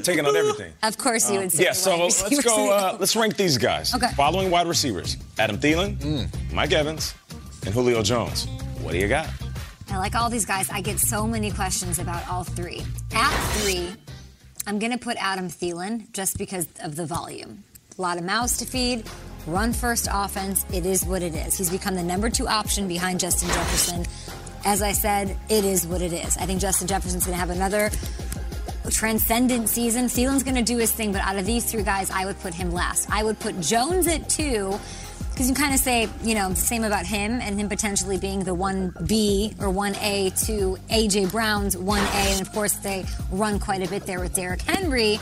taking 0.02 0.26
out 0.26 0.36
everything. 0.36 0.72
Of 0.82 0.98
course, 0.98 1.30
you 1.30 1.38
would 1.40 1.52
say 1.52 1.64
Yeah, 1.64 1.70
the 1.70 1.74
so 1.76 1.96
let's 1.98 2.44
go. 2.44 2.70
Uh, 2.70 2.96
let's 3.00 3.16
rank 3.16 3.36
these 3.36 3.56
guys. 3.58 3.69
Okay. 3.94 4.08
Following 4.16 4.50
wide 4.50 4.66
receivers: 4.66 5.16
Adam 5.38 5.58
Thielen, 5.58 6.00
Hmm. 6.02 6.54
Mike 6.54 6.72
Evans, 6.72 7.14
and 7.64 7.74
Julio 7.74 8.02
Jones. 8.02 8.46
What 8.82 8.92
do 8.92 8.98
you 8.98 9.08
got? 9.08 9.28
I 9.90 9.96
like 9.98 10.14
all 10.14 10.30
these 10.30 10.46
guys. 10.46 10.70
I 10.70 10.80
get 10.80 10.98
so 11.00 11.26
many 11.26 11.50
questions 11.50 11.98
about 11.98 12.28
all 12.28 12.44
three. 12.44 12.82
At 13.12 13.30
three, 13.58 13.88
I'm 14.66 14.78
going 14.78 14.92
to 14.92 14.98
put 14.98 15.16
Adam 15.18 15.48
Thielen 15.48 16.10
just 16.12 16.38
because 16.38 16.66
of 16.82 16.94
the 16.96 17.04
volume. 17.06 17.64
A 17.98 18.02
lot 18.02 18.16
of 18.16 18.24
mouths 18.24 18.56
to 18.58 18.64
feed, 18.66 19.04
run 19.46 19.72
first 19.72 20.06
offense. 20.10 20.64
It 20.72 20.86
is 20.86 21.04
what 21.04 21.22
it 21.22 21.34
is. 21.34 21.58
He's 21.58 21.70
become 21.70 21.94
the 21.96 22.02
number 22.04 22.30
two 22.30 22.46
option 22.46 22.86
behind 22.88 23.18
Justin 23.20 23.48
Jefferson. 23.48 24.06
As 24.64 24.80
I 24.80 24.92
said, 24.92 25.36
it 25.48 25.64
is 25.64 25.86
what 25.86 26.02
it 26.02 26.12
is. 26.12 26.36
I 26.36 26.46
think 26.46 26.60
Justin 26.60 26.86
Jefferson's 26.86 27.24
going 27.26 27.34
to 27.34 27.40
have 27.40 27.50
another 27.50 27.90
transcendent 28.90 29.68
season. 29.68 30.06
Thielen's 30.06 30.42
going 30.42 30.56
to 30.56 30.62
do 30.62 30.78
his 30.78 30.92
thing, 30.92 31.12
but 31.12 31.22
out 31.22 31.36
of 31.36 31.46
these 31.46 31.64
three 31.70 31.82
guys, 31.82 32.10
I 32.10 32.24
would 32.24 32.38
put 32.40 32.54
him 32.54 32.72
last. 32.72 33.10
I 33.10 33.24
would 33.24 33.38
put 33.38 33.60
Jones 33.60 34.06
at 34.06 34.28
two 34.28 34.78
because 35.30 35.48
you 35.48 35.54
kind 35.54 35.72
of 35.72 35.80
say, 35.80 36.06
you 36.22 36.34
know, 36.34 36.50
the 36.50 36.56
same 36.56 36.84
about 36.84 37.06
him 37.06 37.40
and 37.40 37.58
him 37.58 37.68
potentially 37.68 38.18
being 38.18 38.44
the 38.44 38.54
1B 38.54 39.58
or 39.58 39.72
1A 39.72 40.46
to 40.46 40.76
A.J. 40.90 41.26
Brown's 41.26 41.76
1A. 41.76 42.32
And 42.32 42.40
of 42.42 42.52
course, 42.52 42.74
they 42.74 43.06
run 43.30 43.58
quite 43.58 43.82
a 43.82 43.88
bit 43.88 44.04
there 44.04 44.20
with 44.20 44.34
Derrick 44.34 44.60
Henry. 44.62 45.18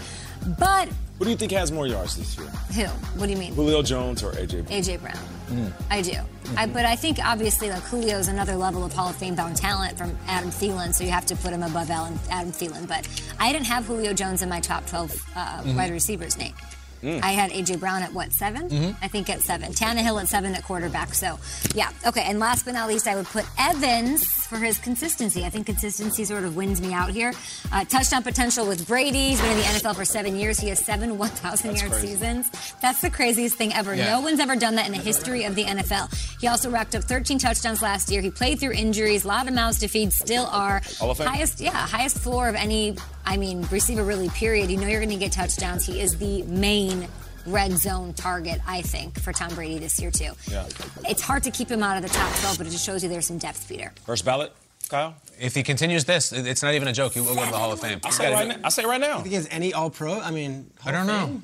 But 0.58 0.88
Who 1.18 1.24
do 1.24 1.30
you 1.32 1.36
think 1.36 1.50
has 1.52 1.72
more 1.72 1.86
yards 1.88 2.16
this 2.16 2.36
year? 2.38 2.46
who? 2.74 2.84
What 3.18 3.26
do 3.26 3.32
you 3.32 3.38
mean? 3.38 3.52
Julio 3.54 3.82
Jones 3.82 4.22
or 4.22 4.30
AJ? 4.32 4.66
Brown? 4.66 4.78
A.J. 4.78 4.96
Brown. 4.98 5.74
I 5.90 6.00
do. 6.02 6.12
I, 6.56 6.66
but 6.66 6.84
I 6.84 6.94
think 6.94 7.18
obviously 7.24 7.70
like 7.70 7.82
Julio 7.82 8.18
is 8.18 8.28
another 8.28 8.54
level 8.54 8.84
of 8.84 8.92
Hall 8.92 9.08
of 9.10 9.16
Fame 9.16 9.34
bound 9.34 9.56
talent 9.56 9.98
from 9.98 10.16
Adam 10.28 10.50
Thielen, 10.50 10.94
so 10.94 11.02
you 11.04 11.10
have 11.10 11.26
to 11.26 11.36
put 11.36 11.52
him 11.52 11.62
above 11.64 11.90
Alan, 11.90 12.18
Adam 12.30 12.52
Thielen. 12.52 12.86
But 12.86 13.08
I 13.40 13.52
didn't 13.52 13.66
have 13.66 13.84
Julio 13.86 14.12
Jones 14.12 14.42
in 14.42 14.48
my 14.48 14.60
top 14.60 14.86
12 14.86 15.10
uh, 15.34 15.62
Mhm. 15.62 15.74
wide 15.76 15.90
receivers, 15.90 16.36
Nate. 16.38 16.54
Mm. 17.02 17.22
I 17.22 17.30
had 17.30 17.50
AJ 17.52 17.76
Brown 17.80 18.02
at 18.02 18.12
what 18.12 18.32
7 18.32 18.68
Mhm. 18.68 18.96
I 19.00 19.08
think 19.08 19.30
at 19.30 19.40
seven. 19.40 19.72
Tannehill 19.72 20.20
at 20.20 20.28
seven 20.28 20.54
at 20.54 20.64
quarterback. 20.64 21.14
So 21.14 21.38
yeah, 21.74 21.90
okay. 22.06 22.22
And 22.26 22.38
last 22.40 22.64
but 22.64 22.74
not 22.74 22.88
least, 22.88 23.06
I 23.08 23.14
would 23.16 23.26
put 23.26 23.44
Evans 23.58 24.37
for 24.48 24.56
his 24.56 24.78
consistency. 24.78 25.44
I 25.44 25.50
think 25.50 25.66
consistency 25.66 26.24
sort 26.24 26.44
of 26.44 26.56
wins 26.56 26.80
me 26.80 26.92
out 26.94 27.10
here. 27.10 27.32
Uh, 27.70 27.84
touchdown 27.84 28.22
potential 28.22 28.66
with 28.66 28.86
Brady. 28.88 29.28
He's 29.28 29.40
been 29.40 29.50
in 29.52 29.58
the 29.58 29.62
NFL 29.64 29.94
for 29.96 30.04
seven 30.04 30.36
years. 30.36 30.58
He 30.58 30.68
has 30.70 30.78
seven 30.78 31.18
1,000 31.18 31.76
yard 31.76 31.90
crazy. 31.92 32.06
seasons. 32.08 32.50
That's 32.80 33.00
the 33.00 33.10
craziest 33.10 33.56
thing 33.56 33.72
ever. 33.74 33.94
Yeah. 33.94 34.12
No 34.12 34.20
one's 34.22 34.40
ever 34.40 34.56
done 34.56 34.76
that 34.76 34.86
in 34.86 34.92
the 34.92 34.98
history 34.98 35.44
of 35.44 35.54
the 35.54 35.64
NFL. 35.64 36.12
He 36.40 36.46
also 36.48 36.70
racked 36.70 36.94
up 36.94 37.04
13 37.04 37.38
touchdowns 37.38 37.82
last 37.82 38.10
year. 38.10 38.22
He 38.22 38.30
played 38.30 38.58
through 38.58 38.72
injuries. 38.72 39.24
A 39.24 39.28
lot 39.28 39.48
of 39.48 39.54
mouths 39.54 39.78
to 39.80 39.88
feed. 39.88 40.12
Still 40.12 40.46
are 40.46 40.80
highest. 40.98 41.60
Yeah, 41.60 41.70
highest 41.72 42.18
floor 42.18 42.48
of 42.48 42.54
any. 42.54 42.96
I 43.26 43.36
mean, 43.36 43.66
receiver 43.70 44.02
really. 44.04 44.28
Period. 44.30 44.70
You 44.70 44.78
know 44.78 44.86
you're 44.86 45.00
going 45.00 45.10
to 45.10 45.16
get 45.16 45.32
touchdowns. 45.32 45.84
He 45.84 46.00
is 46.00 46.16
the 46.16 46.42
main 46.44 47.06
red 47.48 47.72
zone 47.78 48.14
target, 48.14 48.60
I 48.66 48.82
think, 48.82 49.18
for 49.20 49.32
Tom 49.32 49.54
Brady 49.54 49.78
this 49.78 50.00
year 50.00 50.10
too. 50.10 50.32
Yeah. 50.50 50.66
It's 51.08 51.22
hard 51.22 51.42
to 51.44 51.50
keep 51.50 51.68
him 51.70 51.82
out 51.82 51.96
of 51.96 52.02
the 52.02 52.08
top 52.08 52.32
12, 52.40 52.58
but 52.58 52.66
it 52.66 52.70
just 52.70 52.84
shows 52.84 53.02
you 53.02 53.08
there's 53.08 53.26
some 53.26 53.38
depth, 53.38 53.68
Peter. 53.68 53.92
First 54.06 54.24
ballot, 54.24 54.52
Kyle. 54.88 55.14
If 55.40 55.54
he 55.54 55.62
continues 55.62 56.04
this, 56.04 56.32
it's 56.32 56.62
not 56.62 56.74
even 56.74 56.88
a 56.88 56.92
joke. 56.92 57.12
He 57.12 57.20
will 57.20 57.34
go 57.34 57.44
to 57.44 57.50
the 57.50 57.56
Hall 57.56 57.72
of 57.72 57.80
Fame. 57.80 58.00
I 58.04 58.10
say 58.10 58.32
right 58.32 58.48
now. 58.48 58.56
I 58.64 58.68
say 58.70 58.82
it 58.82 58.86
right 58.86 59.00
now. 59.00 59.16
You 59.18 59.22
think 59.22 59.28
he 59.28 59.34
has 59.34 59.48
any 59.50 59.72
All 59.72 59.90
Pro? 59.90 60.18
I 60.20 60.30
mean, 60.30 60.70
I 60.84 60.90
don't 60.92 61.06
know. 61.06 61.40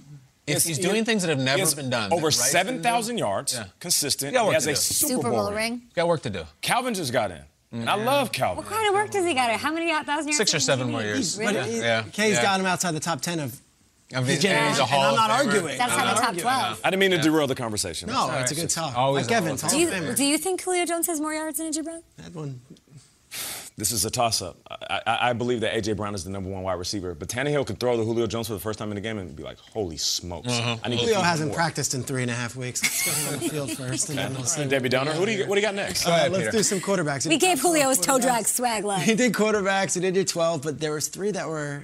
If 0.46 0.54
Yes, 0.56 0.64
he's 0.64 0.76
he- 0.76 0.82
doing 0.82 1.04
things 1.06 1.22
that 1.22 1.30
have 1.30 1.38
never 1.38 1.74
been 1.74 1.88
done. 1.88 2.12
Over 2.12 2.22
that 2.30 2.36
Rice 2.38 2.50
seven 2.50 2.74
didn't 2.74 2.82
do, 2.82 2.88
thousand 2.90 3.16
yards, 3.18 3.54
Yeah. 3.54 3.64
consistent. 3.80 4.36
He 4.36 4.38
He 4.42 4.52
has 4.52 4.66
a. 4.66 4.76
Super, 4.76 5.08
Super 5.14 5.30
Bowl 5.30 5.50
ring. 5.52 5.82
Got 5.94 6.06
work 6.08 6.20
to 6.22 6.30
do. 6.30 6.44
Calvin 6.60 6.92
just 6.92 7.12
got 7.14 7.30
in, 7.30 7.38
mm, 7.38 7.80
and 7.80 7.88
I 7.88 7.94
love 7.94 8.30
Calvin. 8.30 8.58
What 8.62 8.66
kind 8.70 8.86
of 8.86 8.92
work 8.92 9.10
does 9.10 9.24
he 9.24 9.32
got? 9.32 9.50
How 9.58 9.72
many 9.72 9.90
thousand 9.90 10.08
yards? 10.28 10.36
Six 10.36 10.52
or 10.54 10.60
seven 10.60 10.90
more 10.92 11.00
years. 11.00 11.38
Really? 11.38 11.54
But 11.54 11.64
he- 11.66 11.78
Yeah. 11.78 12.02
Kay's 12.12 12.34
Yeah. 12.34 12.42
got 12.42 12.60
him 12.60 12.66
outside 12.66 12.92
the 12.92 13.00
top 13.00 13.22
10 13.22 13.40
of 13.40 13.58
Of 14.12 14.26
his 14.26 14.34
his- 14.36 14.42
generation. 14.44 14.68
he's 14.70 14.78
a 14.78 14.84
Hall 14.84 15.00
and 15.10 15.18
I'm 15.18 15.24
of 15.24 15.28
not 15.28 15.30
Famer. 15.30 15.46
arguing. 15.54 15.78
That's 15.78 15.92
I'm 15.92 15.98
how 15.98 16.04
not 16.04 16.14
the 16.16 16.20
top 16.20 16.28
arguing. 16.28 16.42
12. 16.42 16.80
I 16.84 16.90
didn't 16.90 17.00
mean 17.00 17.10
to 17.12 17.18
derail 17.18 17.46
the 17.46 17.54
conversation. 17.54 18.08
No, 18.10 18.30
it's 18.38 18.50
a 18.52 18.54
good 18.54 18.70
talk. 18.70 18.96
Always 18.96 19.26
like 19.26 19.30
a 19.32 19.34
Hall 19.40 19.44
Evans, 19.54 19.62
Do 19.72 19.78
you, 19.78 20.14
do 20.14 20.24
you 20.24 20.38
think 20.38 20.62
Julio 20.62 20.84
Jones 20.84 21.06
has 21.06 21.20
more 21.20 21.32
yards 21.32 21.58
than 21.58 21.72
AJ 21.72 21.84
Brown? 21.84 22.02
That 22.18 22.34
one. 22.34 22.60
This 23.76 23.90
is 23.90 24.04
a 24.04 24.10
toss-up. 24.10 24.56
I, 24.70 25.00
I, 25.04 25.30
I 25.30 25.32
believe 25.32 25.62
that 25.62 25.74
AJ 25.74 25.96
Brown 25.96 26.14
is 26.14 26.22
the 26.22 26.30
number 26.30 26.48
one 26.48 26.62
wide 26.62 26.74
receiver, 26.78 27.12
but 27.12 27.26
Tannehill 27.28 27.66
could 27.66 27.80
throw 27.80 27.96
to 27.96 28.04
Julio 28.04 28.28
Jones 28.28 28.46
for 28.46 28.52
the 28.52 28.60
first 28.60 28.78
time 28.78 28.90
in 28.92 28.94
the 28.94 29.00
game 29.00 29.18
and 29.18 29.34
be 29.34 29.42
like, 29.42 29.58
"Holy 29.58 29.96
smokes!" 29.96 30.46
Uh-huh. 30.46 30.76
I 30.84 30.88
need 30.90 31.00
Julio 31.00 31.18
hasn't 31.20 31.48
more. 31.48 31.56
practiced 31.56 31.92
in 31.94 32.04
three 32.04 32.22
and 32.22 32.30
a 32.30 32.34
half 32.34 32.54
weeks. 32.54 32.80
Let's 32.84 33.04
go 33.04 33.10
him 33.12 33.34
on 33.34 33.40
the 33.42 33.48
field 33.48 33.70
first, 33.72 34.10
and 34.10 34.18
then 34.18 34.32
we'll 34.34 34.44
see. 34.44 34.60
right, 34.60 34.70
Debbie 34.70 34.90
Downer, 34.90 35.18
what 35.18 35.24
do 35.26 35.32
you 35.32 35.46
what 35.48 35.56
do 35.56 35.60
you 35.60 35.66
got 35.66 35.74
next? 35.74 36.06
Uh, 36.06 36.28
let's 36.30 36.54
do 36.54 36.62
some 36.62 36.78
quarterbacks. 36.78 37.26
We 37.28 37.36
gave 37.36 37.60
Julio 37.60 37.88
his 37.88 37.98
toe 37.98 38.20
drag 38.20 38.46
swag 38.46 38.84
line. 38.84 39.00
He 39.00 39.16
did 39.16 39.32
quarterbacks. 39.32 39.94
He 39.94 40.00
did 40.00 40.14
your 40.14 40.24
12, 40.24 40.62
but 40.62 40.78
there 40.78 40.92
was 40.92 41.08
three 41.08 41.32
that 41.32 41.48
were 41.48 41.82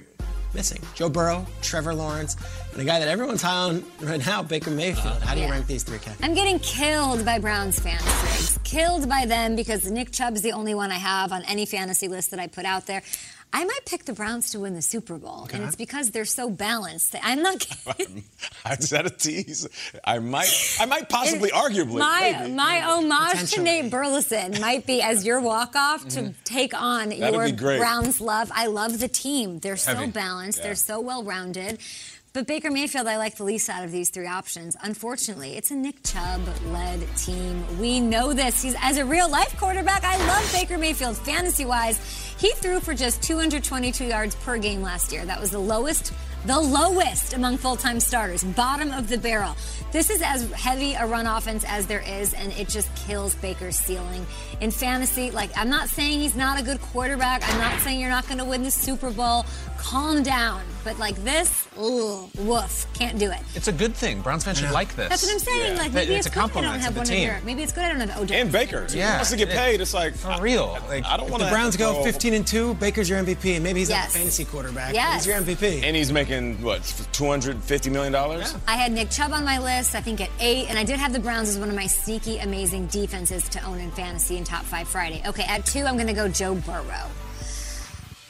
missing. 0.53 0.81
Joe 0.95 1.09
Burrow, 1.09 1.45
Trevor 1.61 1.93
Lawrence, 1.93 2.35
and 2.73 2.81
a 2.81 2.85
guy 2.85 2.99
that 2.99 3.07
everyone's 3.07 3.41
high 3.41 3.53
on 3.69 3.83
right 4.01 4.25
now, 4.25 4.43
Baker 4.43 4.71
Mayfield. 4.71 5.21
How 5.21 5.33
do 5.33 5.39
you 5.41 5.45
Yeah. 5.47 5.51
rank 5.51 5.67
these 5.67 5.83
three, 5.83 5.99
Ken? 5.99 6.15
I'm 6.21 6.33
getting 6.33 6.59
killed 6.59 7.25
by 7.25 7.39
Browns 7.39 7.79
fans. 7.79 8.03
Riggs. 8.23 8.59
Killed 8.63 9.07
by 9.09 9.25
them 9.25 9.55
because 9.55 9.89
Nick 9.89 10.11
Chubb's 10.11 10.41
the 10.41 10.51
only 10.51 10.73
one 10.73 10.91
I 10.91 10.97
have 10.97 11.31
on 11.31 11.43
any 11.45 11.65
fantasy 11.65 12.07
list 12.07 12.31
that 12.31 12.39
I 12.39 12.47
put 12.47 12.65
out 12.65 12.85
there. 12.85 13.01
I 13.53 13.65
might 13.65 13.85
pick 13.85 14.05
the 14.05 14.13
Browns 14.13 14.51
to 14.51 14.59
win 14.59 14.75
the 14.75 14.81
Super 14.81 15.17
Bowl, 15.17 15.47
and 15.51 15.63
it's 15.63 15.75
because 15.75 16.11
they're 16.11 16.23
so 16.23 16.49
balanced. 16.49 17.15
I'm 17.21 17.41
not 17.43 17.59
kidding. 17.97 18.23
Is 18.79 18.91
that 18.91 19.05
a 19.05 19.09
tease? 19.09 19.67
I 20.05 20.19
might, 20.19 20.77
I 20.79 20.85
might 20.85 21.09
possibly, 21.09 21.49
arguably. 21.49 21.99
My 21.99 22.37
maybe. 22.39 22.53
my 22.53 22.81
homage 22.81 23.51
to 23.51 23.61
Nate 23.61 23.91
Burleson 23.91 24.61
might 24.61 24.85
be 24.85 25.01
as 25.01 25.25
your 25.25 25.41
walk 25.41 25.75
off 25.75 26.07
to 26.09 26.21
mm-hmm. 26.21 26.31
take 26.45 26.73
on 26.73 27.09
That'd 27.09 27.59
your. 27.59 27.77
Browns 27.77 28.21
love. 28.21 28.51
I 28.53 28.67
love 28.67 28.99
the 28.99 29.09
team. 29.09 29.59
They're 29.59 29.75
so 29.75 30.07
balanced. 30.07 30.59
Yeah. 30.59 30.63
They're 30.65 30.75
so 30.75 31.01
well 31.01 31.23
rounded. 31.23 31.79
But 32.33 32.47
Baker 32.47 32.71
Mayfield, 32.71 33.07
I 33.07 33.17
like 33.17 33.35
the 33.35 33.43
least 33.43 33.69
out 33.69 33.83
of 33.83 33.91
these 33.91 34.09
three 34.09 34.25
options. 34.25 34.77
Unfortunately, 34.81 35.57
it's 35.57 35.69
a 35.71 35.75
Nick 35.75 36.01
Chubb 36.03 36.41
led 36.67 37.05
team. 37.17 37.65
We 37.77 37.99
know 37.99 38.31
this. 38.31 38.61
He's 38.61 38.75
as 38.79 38.95
a 38.95 39.03
real 39.03 39.29
life 39.29 39.53
quarterback. 39.59 40.05
I 40.05 40.15
love 40.27 40.49
Baker 40.53 40.77
Mayfield 40.77 41.17
fantasy 41.17 41.65
wise. 41.65 41.99
He 42.39 42.51
threw 42.51 42.79
for 42.79 42.93
just 42.93 43.21
222 43.21 44.05
yards 44.05 44.35
per 44.35 44.57
game 44.57 44.81
last 44.81 45.11
year. 45.11 45.25
That 45.25 45.41
was 45.41 45.51
the 45.51 45.59
lowest 45.59 46.13
the 46.45 46.59
lowest 46.59 47.33
among 47.33 47.57
full 47.57 47.75
time 47.75 47.99
starters, 47.99 48.43
bottom 48.43 48.91
of 48.91 49.07
the 49.09 49.17
barrel. 49.17 49.55
This 49.91 50.09
is 50.09 50.21
as 50.23 50.49
heavy 50.51 50.93
a 50.93 51.05
run 51.05 51.27
offense 51.27 51.63
as 51.67 51.85
there 51.85 52.01
is, 52.01 52.33
and 52.33 52.51
it 52.53 52.67
just 52.67 52.93
kills 52.95 53.35
Baker's 53.35 53.77
ceiling. 53.77 54.25
In 54.59 54.71
fantasy, 54.71 55.29
like, 55.29 55.51
I'm 55.55 55.69
not 55.69 55.89
saying 55.89 56.19
he's 56.19 56.35
not 56.35 56.59
a 56.59 56.63
good 56.63 56.81
quarterback. 56.81 57.47
I'm 57.47 57.59
not 57.59 57.79
saying 57.81 57.99
you're 57.99 58.09
not 58.09 58.25
going 58.25 58.39
to 58.39 58.45
win 58.45 58.63
the 58.63 58.71
Super 58.71 59.11
Bowl. 59.11 59.45
Calm 59.81 60.23
down. 60.23 60.63
But 60.83 60.97
like 60.97 61.15
this, 61.23 61.67
ooh, 61.79 62.27
woof, 62.39 62.87
can't 62.93 63.19
do 63.19 63.29
it. 63.29 63.37
It's 63.53 63.67
a 63.67 63.71
good 63.71 63.93
thing. 63.95 64.21
Browns 64.21 64.43
fans 64.43 64.59
should 64.59 64.71
like 64.71 64.95
this. 64.95 65.09
That's 65.09 65.23
what 65.23 65.33
I'm 65.33 65.39
saying. 65.39 65.77
Like 65.77 65.91
maybe 65.91 66.13
it's, 66.15 66.25
it's, 66.25 66.35
a 66.35 66.37
good 66.37 66.39
I 66.39 66.41
compliment 66.41 66.73
don't 66.73 66.79
to 66.79 66.85
have 66.85 66.93
the 66.95 66.99
one 67.01 67.07
team. 67.07 67.29
of 67.29 67.35
your. 67.35 67.45
Maybe 67.45 67.61
it's 67.63 67.71
good 67.71 67.83
I 67.83 67.89
don't 67.89 67.99
have 68.07 68.09
OJ. 68.27 68.31
And 68.31 68.51
Baker. 68.51 68.87
He 68.89 68.97
Yeah. 68.99 69.15
wants 69.15 69.29
to 69.31 69.37
get 69.37 69.49
paid. 69.49 69.79
It's 69.81 69.93
like 69.93 70.15
For 70.15 70.35
real. 70.41 70.77
Like, 70.87 71.05
I 71.05 71.17
don't 71.17 71.29
want 71.29 71.41
to. 71.41 71.45
If 71.47 71.51
the 71.51 71.55
Browns 71.55 71.77
go 71.77 72.03
15 72.03 72.33
and 72.33 72.47
2, 72.47 72.73
Baker's 72.75 73.09
your 73.09 73.19
MVP, 73.19 73.55
and 73.55 73.63
maybe 73.63 73.79
he's 73.81 73.89
Yes. 73.89 74.15
a 74.15 74.17
fantasy 74.19 74.45
quarterback. 74.45 74.93
Yes. 74.95 75.25
He's 75.25 75.27
your 75.27 75.37
MVP. 75.41 75.83
And 75.83 75.95
he's 75.95 76.11
making 76.11 76.61
what, 76.63 76.81
two 77.11 77.25
hundred 77.27 77.61
fifty 77.63 77.89
million 77.89 78.11
dollars? 78.13 78.55
I 78.67 78.75
had 78.77 78.91
Nick 78.91 79.09
Chubb 79.11 79.33
on 79.33 79.43
my 79.45 79.59
list, 79.59 79.93
I 79.93 80.01
think 80.01 80.19
at 80.21 80.29
eight, 80.39 80.67
and 80.69 80.79
I 80.79 80.83
did 80.83 80.99
have 80.99 81.13
the 81.13 81.19
Browns 81.19 81.49
as 81.49 81.59
one 81.59 81.69
of 81.69 81.75
my 81.75 81.87
sneaky, 81.87 82.39
amazing 82.39 82.87
defenses 82.87 83.47
to 83.49 83.61
own 83.63 83.79
in 83.79 83.91
fantasy 83.91 84.37
in 84.37 84.43
Top 84.43 84.63
5 84.63 84.87
Friday. 84.87 85.21
Okay, 85.27 85.43
at 85.43 85.65
two, 85.65 85.83
I'm 85.85 85.95
going 85.95 86.07
to 86.07 86.13
go 86.13 86.27
Joe 86.27 86.55
Burrow. 86.55 87.07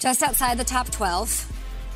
Just 0.01 0.23
outside 0.23 0.57
the 0.57 0.63
top 0.63 0.89
12. 0.89 1.45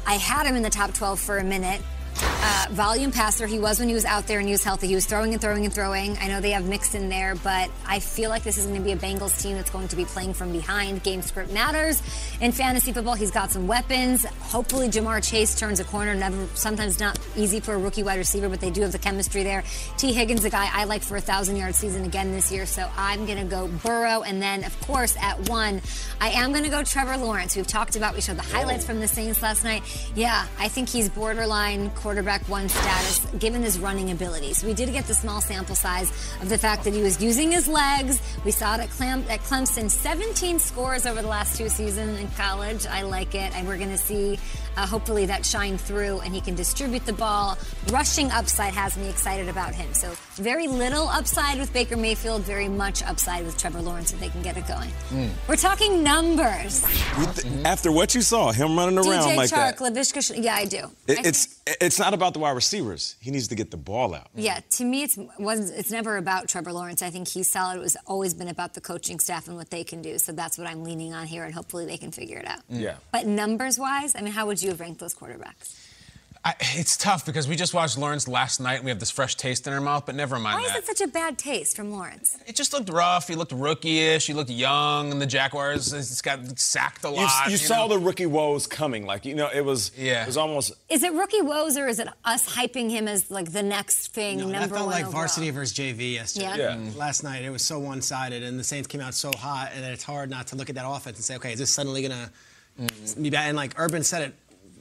I 0.05 0.13
had 0.13 0.45
him 0.45 0.55
in 0.55 0.61
the 0.61 0.69
top 0.69 0.93
12 0.93 1.19
for 1.19 1.39
a 1.39 1.43
minute. 1.43 1.81
Uh, 2.17 2.67
volume 2.71 3.11
passer, 3.11 3.47
he 3.47 3.59
was 3.59 3.79
when 3.79 3.87
he 3.87 3.93
was 3.93 4.05
out 4.05 4.27
there 4.27 4.39
and 4.39 4.47
he 4.47 4.51
was 4.51 4.63
healthy. 4.63 4.87
He 4.87 4.95
was 4.95 5.05
throwing 5.05 5.33
and 5.33 5.41
throwing 5.41 5.65
and 5.65 5.73
throwing. 5.73 6.17
I 6.19 6.27
know 6.27 6.41
they 6.41 6.51
have 6.51 6.67
mixed 6.67 6.95
in 6.95 7.09
there, 7.09 7.35
but 7.35 7.69
I 7.85 7.99
feel 7.99 8.29
like 8.29 8.43
this 8.43 8.57
is 8.57 8.65
going 8.65 8.77
to 8.77 8.83
be 8.83 8.91
a 8.91 8.97
Bengals 8.97 9.41
team 9.41 9.55
that's 9.55 9.69
going 9.69 9.87
to 9.89 9.95
be 9.95 10.05
playing 10.05 10.33
from 10.33 10.51
behind. 10.51 11.03
Game 11.03 11.21
script 11.21 11.51
matters. 11.51 12.01
In 12.41 12.51
fantasy 12.51 12.93
football, 12.93 13.15
he's 13.15 13.31
got 13.31 13.51
some 13.51 13.67
weapons. 13.67 14.25
Hopefully, 14.41 14.89
Ja'Marr 14.89 15.27
Chase 15.27 15.59
turns 15.59 15.79
a 15.79 15.83
corner. 15.83 16.13
Never, 16.13 16.47
sometimes 16.53 16.99
not 16.99 17.19
easy 17.35 17.59
for 17.59 17.73
a 17.73 17.77
rookie 17.77 18.03
wide 18.03 18.17
receiver, 18.17 18.49
but 18.49 18.59
they 18.59 18.69
do 18.69 18.81
have 18.81 18.91
the 18.91 18.99
chemistry 18.99 19.43
there. 19.43 19.63
Tee 19.97 20.13
Higgins, 20.13 20.45
a 20.45 20.49
guy 20.49 20.69
I 20.71 20.85
like 20.85 21.01
for 21.01 21.17
a 21.17 21.21
thousand 21.21 21.55
yard 21.57 21.75
season 21.75 22.05
again 22.05 22.31
this 22.31 22.51
year, 22.51 22.65
so 22.65 22.89
I'm 22.97 23.25
going 23.25 23.39
to 23.39 23.45
go 23.45 23.67
Burrow. 23.83 24.21
And 24.21 24.41
then, 24.41 24.63
of 24.63 24.79
course, 24.81 25.15
at 25.19 25.49
one, 25.49 25.81
I 26.21 26.29
am 26.29 26.51
going 26.51 26.63
to 26.63 26.69
go 26.69 26.83
Trevor 26.83 27.17
Lawrence. 27.17 27.55
We've 27.55 27.67
talked 27.67 27.95
about, 27.95 28.15
we 28.15 28.21
showed 28.21 28.37
the 28.37 28.43
highlights 28.43 28.85
from 28.85 28.99
the 28.99 29.07
Saints 29.07 29.41
last 29.41 29.63
night. 29.63 29.83
Yeah, 30.15 30.45
I 30.59 30.67
think 30.67 30.89
he's 30.89 31.09
borderline 31.09 31.89
quarterback 32.05 32.47
one 32.47 32.69
status 32.69 33.25
given 33.39 33.63
his 33.63 33.79
running 33.79 34.11
abilities. 34.11 34.63
We 34.63 34.75
did 34.75 34.91
get 34.91 35.05
the 35.05 35.15
small 35.15 35.41
sample 35.41 35.73
size 35.73 36.11
of 36.39 36.49
the 36.49 36.57
fact 36.59 36.83
that 36.83 36.93
he 36.93 37.01
was 37.01 37.19
using 37.19 37.51
his 37.51 37.67
legs. 37.67 38.21
We 38.45 38.51
saw 38.51 38.75
it 38.75 38.81
at, 38.81 38.91
Clem- 38.91 39.25
at 39.27 39.39
Clemson, 39.39 39.89
17 39.89 40.59
scores 40.59 41.07
over 41.07 41.23
the 41.23 41.27
last 41.27 41.57
two 41.57 41.67
seasons 41.67 42.19
in 42.19 42.27
college. 42.37 42.85
I 42.85 43.01
like 43.01 43.33
it, 43.33 43.55
and 43.57 43.67
we're 43.67 43.79
going 43.79 43.89
to 43.89 43.97
see 43.97 44.37
uh, 44.77 44.85
hopefully 44.85 45.25
that 45.25 45.43
shine 45.47 45.79
through, 45.79 46.19
and 46.19 46.31
he 46.31 46.41
can 46.41 46.53
distribute 46.53 47.07
the 47.07 47.13
ball. 47.13 47.57
Rushing 47.91 48.29
upside 48.29 48.75
has 48.75 48.95
me 48.97 49.09
excited 49.09 49.49
about 49.49 49.73
him. 49.73 49.91
So 49.95 50.11
very 50.35 50.67
little 50.67 51.07
upside 51.07 51.57
with 51.57 51.73
Baker 51.73 51.97
Mayfield, 51.97 52.43
very 52.43 52.69
much 52.69 53.01
upside 53.01 53.45
with 53.47 53.57
Trevor 53.57 53.81
Lawrence 53.81 54.13
if 54.13 54.19
they 54.19 54.29
can 54.29 54.43
get 54.43 54.57
it 54.57 54.67
going. 54.67 54.91
We're 55.49 55.55
talking 55.55 56.03
numbers. 56.03 56.83
You 57.17 57.25
th- 57.33 57.65
After 57.65 57.91
what 57.91 58.13
you 58.13 58.21
saw, 58.21 58.51
him 58.51 58.77
running 58.77 58.99
around 58.99 59.23
DJ 59.29 59.37
like 59.37 59.49
Chark, 59.49 59.77
that, 59.79 59.93
Laviska, 59.93 60.35
yeah, 60.43 60.53
I 60.55 60.65
do. 60.65 60.77
I 60.77 61.11
it, 61.11 61.15
think- 61.15 61.25
it's 61.25 61.47
it's 61.95 61.99
not 62.01 62.13
about 62.13 62.33
the 62.33 62.39
wide 62.39 62.51
receivers. 62.51 63.15
He 63.21 63.31
needs 63.31 63.47
to 63.47 63.55
get 63.55 63.71
the 63.71 63.77
ball 63.77 64.13
out. 64.13 64.27
Yeah, 64.35 64.59
to 64.71 64.83
me, 64.83 65.03
it's 65.03 65.17
was 65.39 65.69
it's 65.69 65.91
never 65.91 66.17
about 66.17 66.49
Trevor 66.49 66.73
Lawrence. 66.73 67.01
I 67.01 67.09
think 67.09 67.29
he's 67.29 67.49
solid. 67.49 67.77
It 67.77 67.79
was 67.79 67.95
always 68.05 68.33
been 68.33 68.49
about 68.49 68.73
the 68.73 68.81
coaching 68.81 69.17
staff 69.17 69.47
and 69.47 69.55
what 69.55 69.69
they 69.69 69.85
can 69.85 70.01
do. 70.01 70.17
So 70.19 70.33
that's 70.33 70.57
what 70.57 70.67
I'm 70.67 70.83
leaning 70.83 71.13
on 71.13 71.25
here, 71.25 71.45
and 71.45 71.53
hopefully 71.53 71.85
they 71.85 71.95
can 71.95 72.11
figure 72.11 72.37
it 72.37 72.45
out. 72.45 72.59
Yeah. 72.67 72.95
But 73.13 73.27
numbers 73.27 73.79
wise, 73.79 74.13
I 74.13 74.21
mean, 74.21 74.33
how 74.33 74.45
would 74.47 74.61
you 74.61 74.71
have 74.71 74.81
ranked 74.81 74.99
those 74.99 75.15
quarterbacks? 75.15 75.73
I, 76.47 76.53
it's 76.75 76.95
tough 76.95 77.25
because 77.25 77.47
we 77.47 77.55
just 77.55 77.73
watched 77.73 77.97
Lawrence 77.97 78.27
last 78.27 78.59
night 78.59 78.75
and 78.75 78.83
we 78.85 78.91
have 78.91 78.99
this 78.99 79.09
fresh 79.09 79.33
taste 79.33 79.65
in 79.65 79.73
our 79.73 79.81
mouth, 79.81 80.05
but 80.05 80.13
never 80.13 80.37
mind 80.37 80.61
Why 80.61 80.67
is 80.67 80.75
it 80.75 80.85
such 80.85 81.01
a 81.01 81.07
bad 81.07 81.39
taste 81.39 81.75
from 81.75 81.89
Lawrence? 81.91 82.37
It 82.45 82.55
just 82.55 82.71
looked 82.71 82.87
rough. 82.91 83.27
He 83.27 83.33
looked 83.33 83.51
rookie-ish. 83.51 84.27
He 84.27 84.33
looked 84.33 84.51
young, 84.51 85.11
and 85.11 85.19
the 85.19 85.25
Jaguars 85.25 85.89
just 85.89 86.23
got 86.23 86.59
sacked 86.59 87.03
a 87.03 87.09
You, 87.09 87.15
lot. 87.15 87.49
you 87.49 87.57
saw 87.57 87.87
know? 87.87 87.95
the 87.95 87.99
rookie 87.99 88.27
woes 88.27 88.67
coming. 88.67 89.07
Like 89.07 89.25
you 89.25 89.33
know, 89.33 89.49
it 89.51 89.65
was 89.65 89.89
Yeah. 89.97 90.21
it 90.21 90.27
was 90.27 90.37
almost 90.37 90.73
Is 90.87 91.01
it 91.01 91.13
rookie 91.13 91.41
woes 91.41 91.77
or 91.77 91.87
is 91.87 91.97
it 91.97 92.07
us 92.23 92.47
hyping 92.55 92.91
him 92.91 93.07
as 93.07 93.31
like 93.31 93.51
the 93.51 93.63
next 93.63 94.09
thing, 94.13 94.37
No, 94.37 94.45
that 94.49 94.51
number 94.59 94.75
felt 94.75 94.85
one 94.87 94.93
like 94.95 95.05
overall? 95.07 95.21
varsity 95.23 95.49
versus 95.49 95.75
JV 95.75 96.13
yesterday. 96.13 96.45
Yeah? 96.45 96.55
Yeah. 96.57 96.75
Mm. 96.75 96.95
Last 96.95 97.23
night 97.23 97.43
it 97.43 97.49
was 97.49 97.65
so 97.65 97.79
one-sided, 97.79 98.43
and 98.43 98.59
the 98.59 98.63
Saints 98.63 98.87
came 98.87 99.01
out 99.01 99.15
so 99.15 99.31
hot, 99.35 99.71
and 99.75 99.83
it's 99.83 100.03
hard 100.03 100.29
not 100.29 100.45
to 100.47 100.55
look 100.55 100.69
at 100.69 100.75
that 100.75 100.87
offense 100.87 101.17
and 101.17 101.25
say, 101.25 101.37
okay, 101.37 101.53
is 101.53 101.57
this 101.59 101.71
suddenly 101.71 102.03
gonna 102.03 102.29
be 103.19 103.31
bad? 103.31 103.47
And 103.47 103.57
like 103.57 103.73
Urban 103.79 104.03
said 104.03 104.21
it 104.29 104.35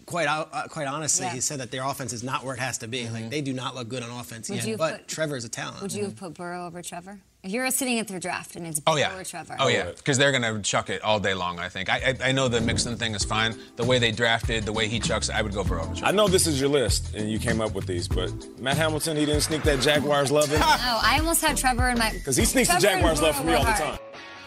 quite 0.07 0.27
uh, 0.29 0.45
quite 0.69 0.87
honestly. 0.87 1.27
Yeah. 1.27 1.33
He 1.33 1.41
said 1.41 1.61
that 1.61 1.71
their 1.71 1.85
offense 1.85 2.13
is 2.13 2.23
not 2.23 2.45
where 2.45 2.55
it 2.55 2.61
has 2.61 2.79
to 2.79 2.89
be. 2.89 3.09
Like 3.09 3.31
they 3.31 3.41
do 3.41 3.53
not 3.53 3.75
look 3.75 3.89
good 3.89 4.03
on 4.03 4.11
offense 4.11 4.49
Would 4.49 4.57
yet. 4.59 4.67
you 4.67 4.77
But 4.77 4.99
put- 4.99 5.09
Trevor's 5.09 5.45
a 5.45 5.49
talent. 5.49 5.83
Would 5.83 5.93
you 5.93 6.05
have 6.05 6.17
put 6.17 6.35
Burrow 6.35 6.67
over 6.67 6.83
Trevor? 6.83 7.19
If 7.43 7.51
you're 7.51 7.71
sitting 7.71 7.99
at 7.99 8.09
their 8.09 8.19
draft 8.21 8.57
and 8.57 8.67
it's 8.67 8.81
Oh 8.87 8.93
Burrow 8.93 9.01
yeah. 9.01 9.19
or 9.19 9.25
Trevor. 9.25 9.57
Oh 9.61 9.69
yeah, 9.69 9.91
because 9.95 10.17
they're 10.17 10.33
gonna 10.33 10.63
chuck 10.63 10.89
it 10.89 11.03
all 11.03 11.21
day 11.21 11.35
long. 11.35 11.59
I 11.59 11.69
think. 11.69 11.91
I, 11.91 12.17
I 12.23 12.29
I 12.29 12.33
know 12.33 12.49
the 12.49 12.61
Mixon 12.63 12.97
thing 12.97 13.15
is 13.15 13.23
fine. 13.25 13.55
The 13.77 13.85
way 13.85 13.99
they 13.99 14.13
drafted, 14.13 14.65
the 14.65 14.73
way 14.73 14.89
he 14.89 14.99
chucks, 14.99 15.29
I 15.29 15.43
would 15.43 15.53
go 15.53 15.63
for 15.63 15.79
over. 15.79 15.95
I 16.03 16.11
know 16.13 16.27
this 16.27 16.47
is 16.47 16.59
your 16.59 16.71
list 16.71 17.15
and 17.15 17.31
you 17.31 17.39
came 17.39 17.61
up 17.61 17.75
with 17.75 17.87
these, 17.87 18.09
but 18.09 18.33
Matt 18.59 18.79
Hamilton, 18.79 19.17
he 19.19 19.27
didn't 19.27 19.43
sneak 19.43 19.63
that 19.65 19.81
Jaguars 19.81 20.31
love 20.33 20.51
in. 20.53 20.59
No, 20.61 20.67
I 20.67 21.17
almost 21.19 21.43
had 21.43 21.57
Trevor 21.59 21.91
in 21.91 21.99
my. 21.99 22.11
Because 22.15 22.37
he 22.37 22.45
sneaks 22.47 22.69
the 22.69 22.81
Trevor 22.81 22.87
and 22.87 23.19
Jaguars 23.19 23.21
love 23.23 23.37
for 23.37 23.45
me 23.45 23.53
all 23.55 23.65
the 23.65 23.71
were 23.73 23.77
time. 23.77 23.99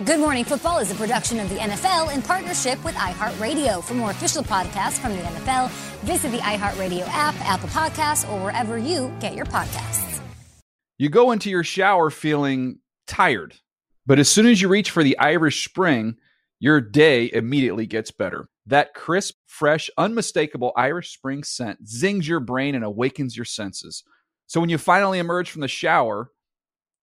Good 0.06 0.20
Morning 0.20 0.44
Football 0.44 0.78
is 0.78 0.92
a 0.92 0.96
production 0.96 1.40
of 1.40 1.50
the 1.50 1.56
NFL 1.56 2.14
in 2.14 2.22
partnership 2.22 2.84
with 2.86 2.94
iHeartRadio. 2.94 3.84
For 3.84 3.96
more 3.96 4.12
official 4.12 4.44
podcasts 4.44 5.00
from 5.00 5.14
the 5.14 5.24
NFL, 5.24 5.72
visit 6.02 6.30
the 6.30 6.38
iHeartRadio 6.38 7.08
app, 7.08 7.34
Apple 7.42 7.70
Podcasts, 7.70 8.32
or 8.32 8.40
wherever 8.44 8.78
you 8.78 9.12
get 9.20 9.34
your 9.34 9.48
podcasts. 9.48 10.22
You 11.00 11.10
go 11.10 11.32
into 11.32 11.50
your 11.50 11.64
shower 11.64 12.12
feeling 12.12 12.78
tired, 13.08 13.56
but 14.06 14.20
as 14.20 14.30
soon 14.30 14.46
as 14.46 14.62
you 14.62 14.68
reach 14.68 14.92
for 14.92 15.04
the 15.04 15.18
Irish 15.18 15.68
Spring, 15.68 16.18
your 16.60 16.80
day 16.80 17.32
immediately 17.34 17.88
gets 17.88 18.12
better. 18.12 18.50
That 18.68 18.94
crisp, 18.94 19.34
fresh, 19.48 19.90
unmistakable 19.98 20.74
Irish 20.76 21.12
Spring 21.12 21.44
scent 21.44 21.88
zings 21.88 22.28
your 22.28 22.40
brain 22.40 22.76
and 22.76 22.84
awakens 22.84 23.36
your 23.36 23.46
senses. 23.46 24.04
So 24.46 24.60
when 24.60 24.70
you 24.70 24.78
finally 24.78 25.18
emerge 25.18 25.50
from 25.50 25.62
the 25.62 25.68
shower, 25.68 26.30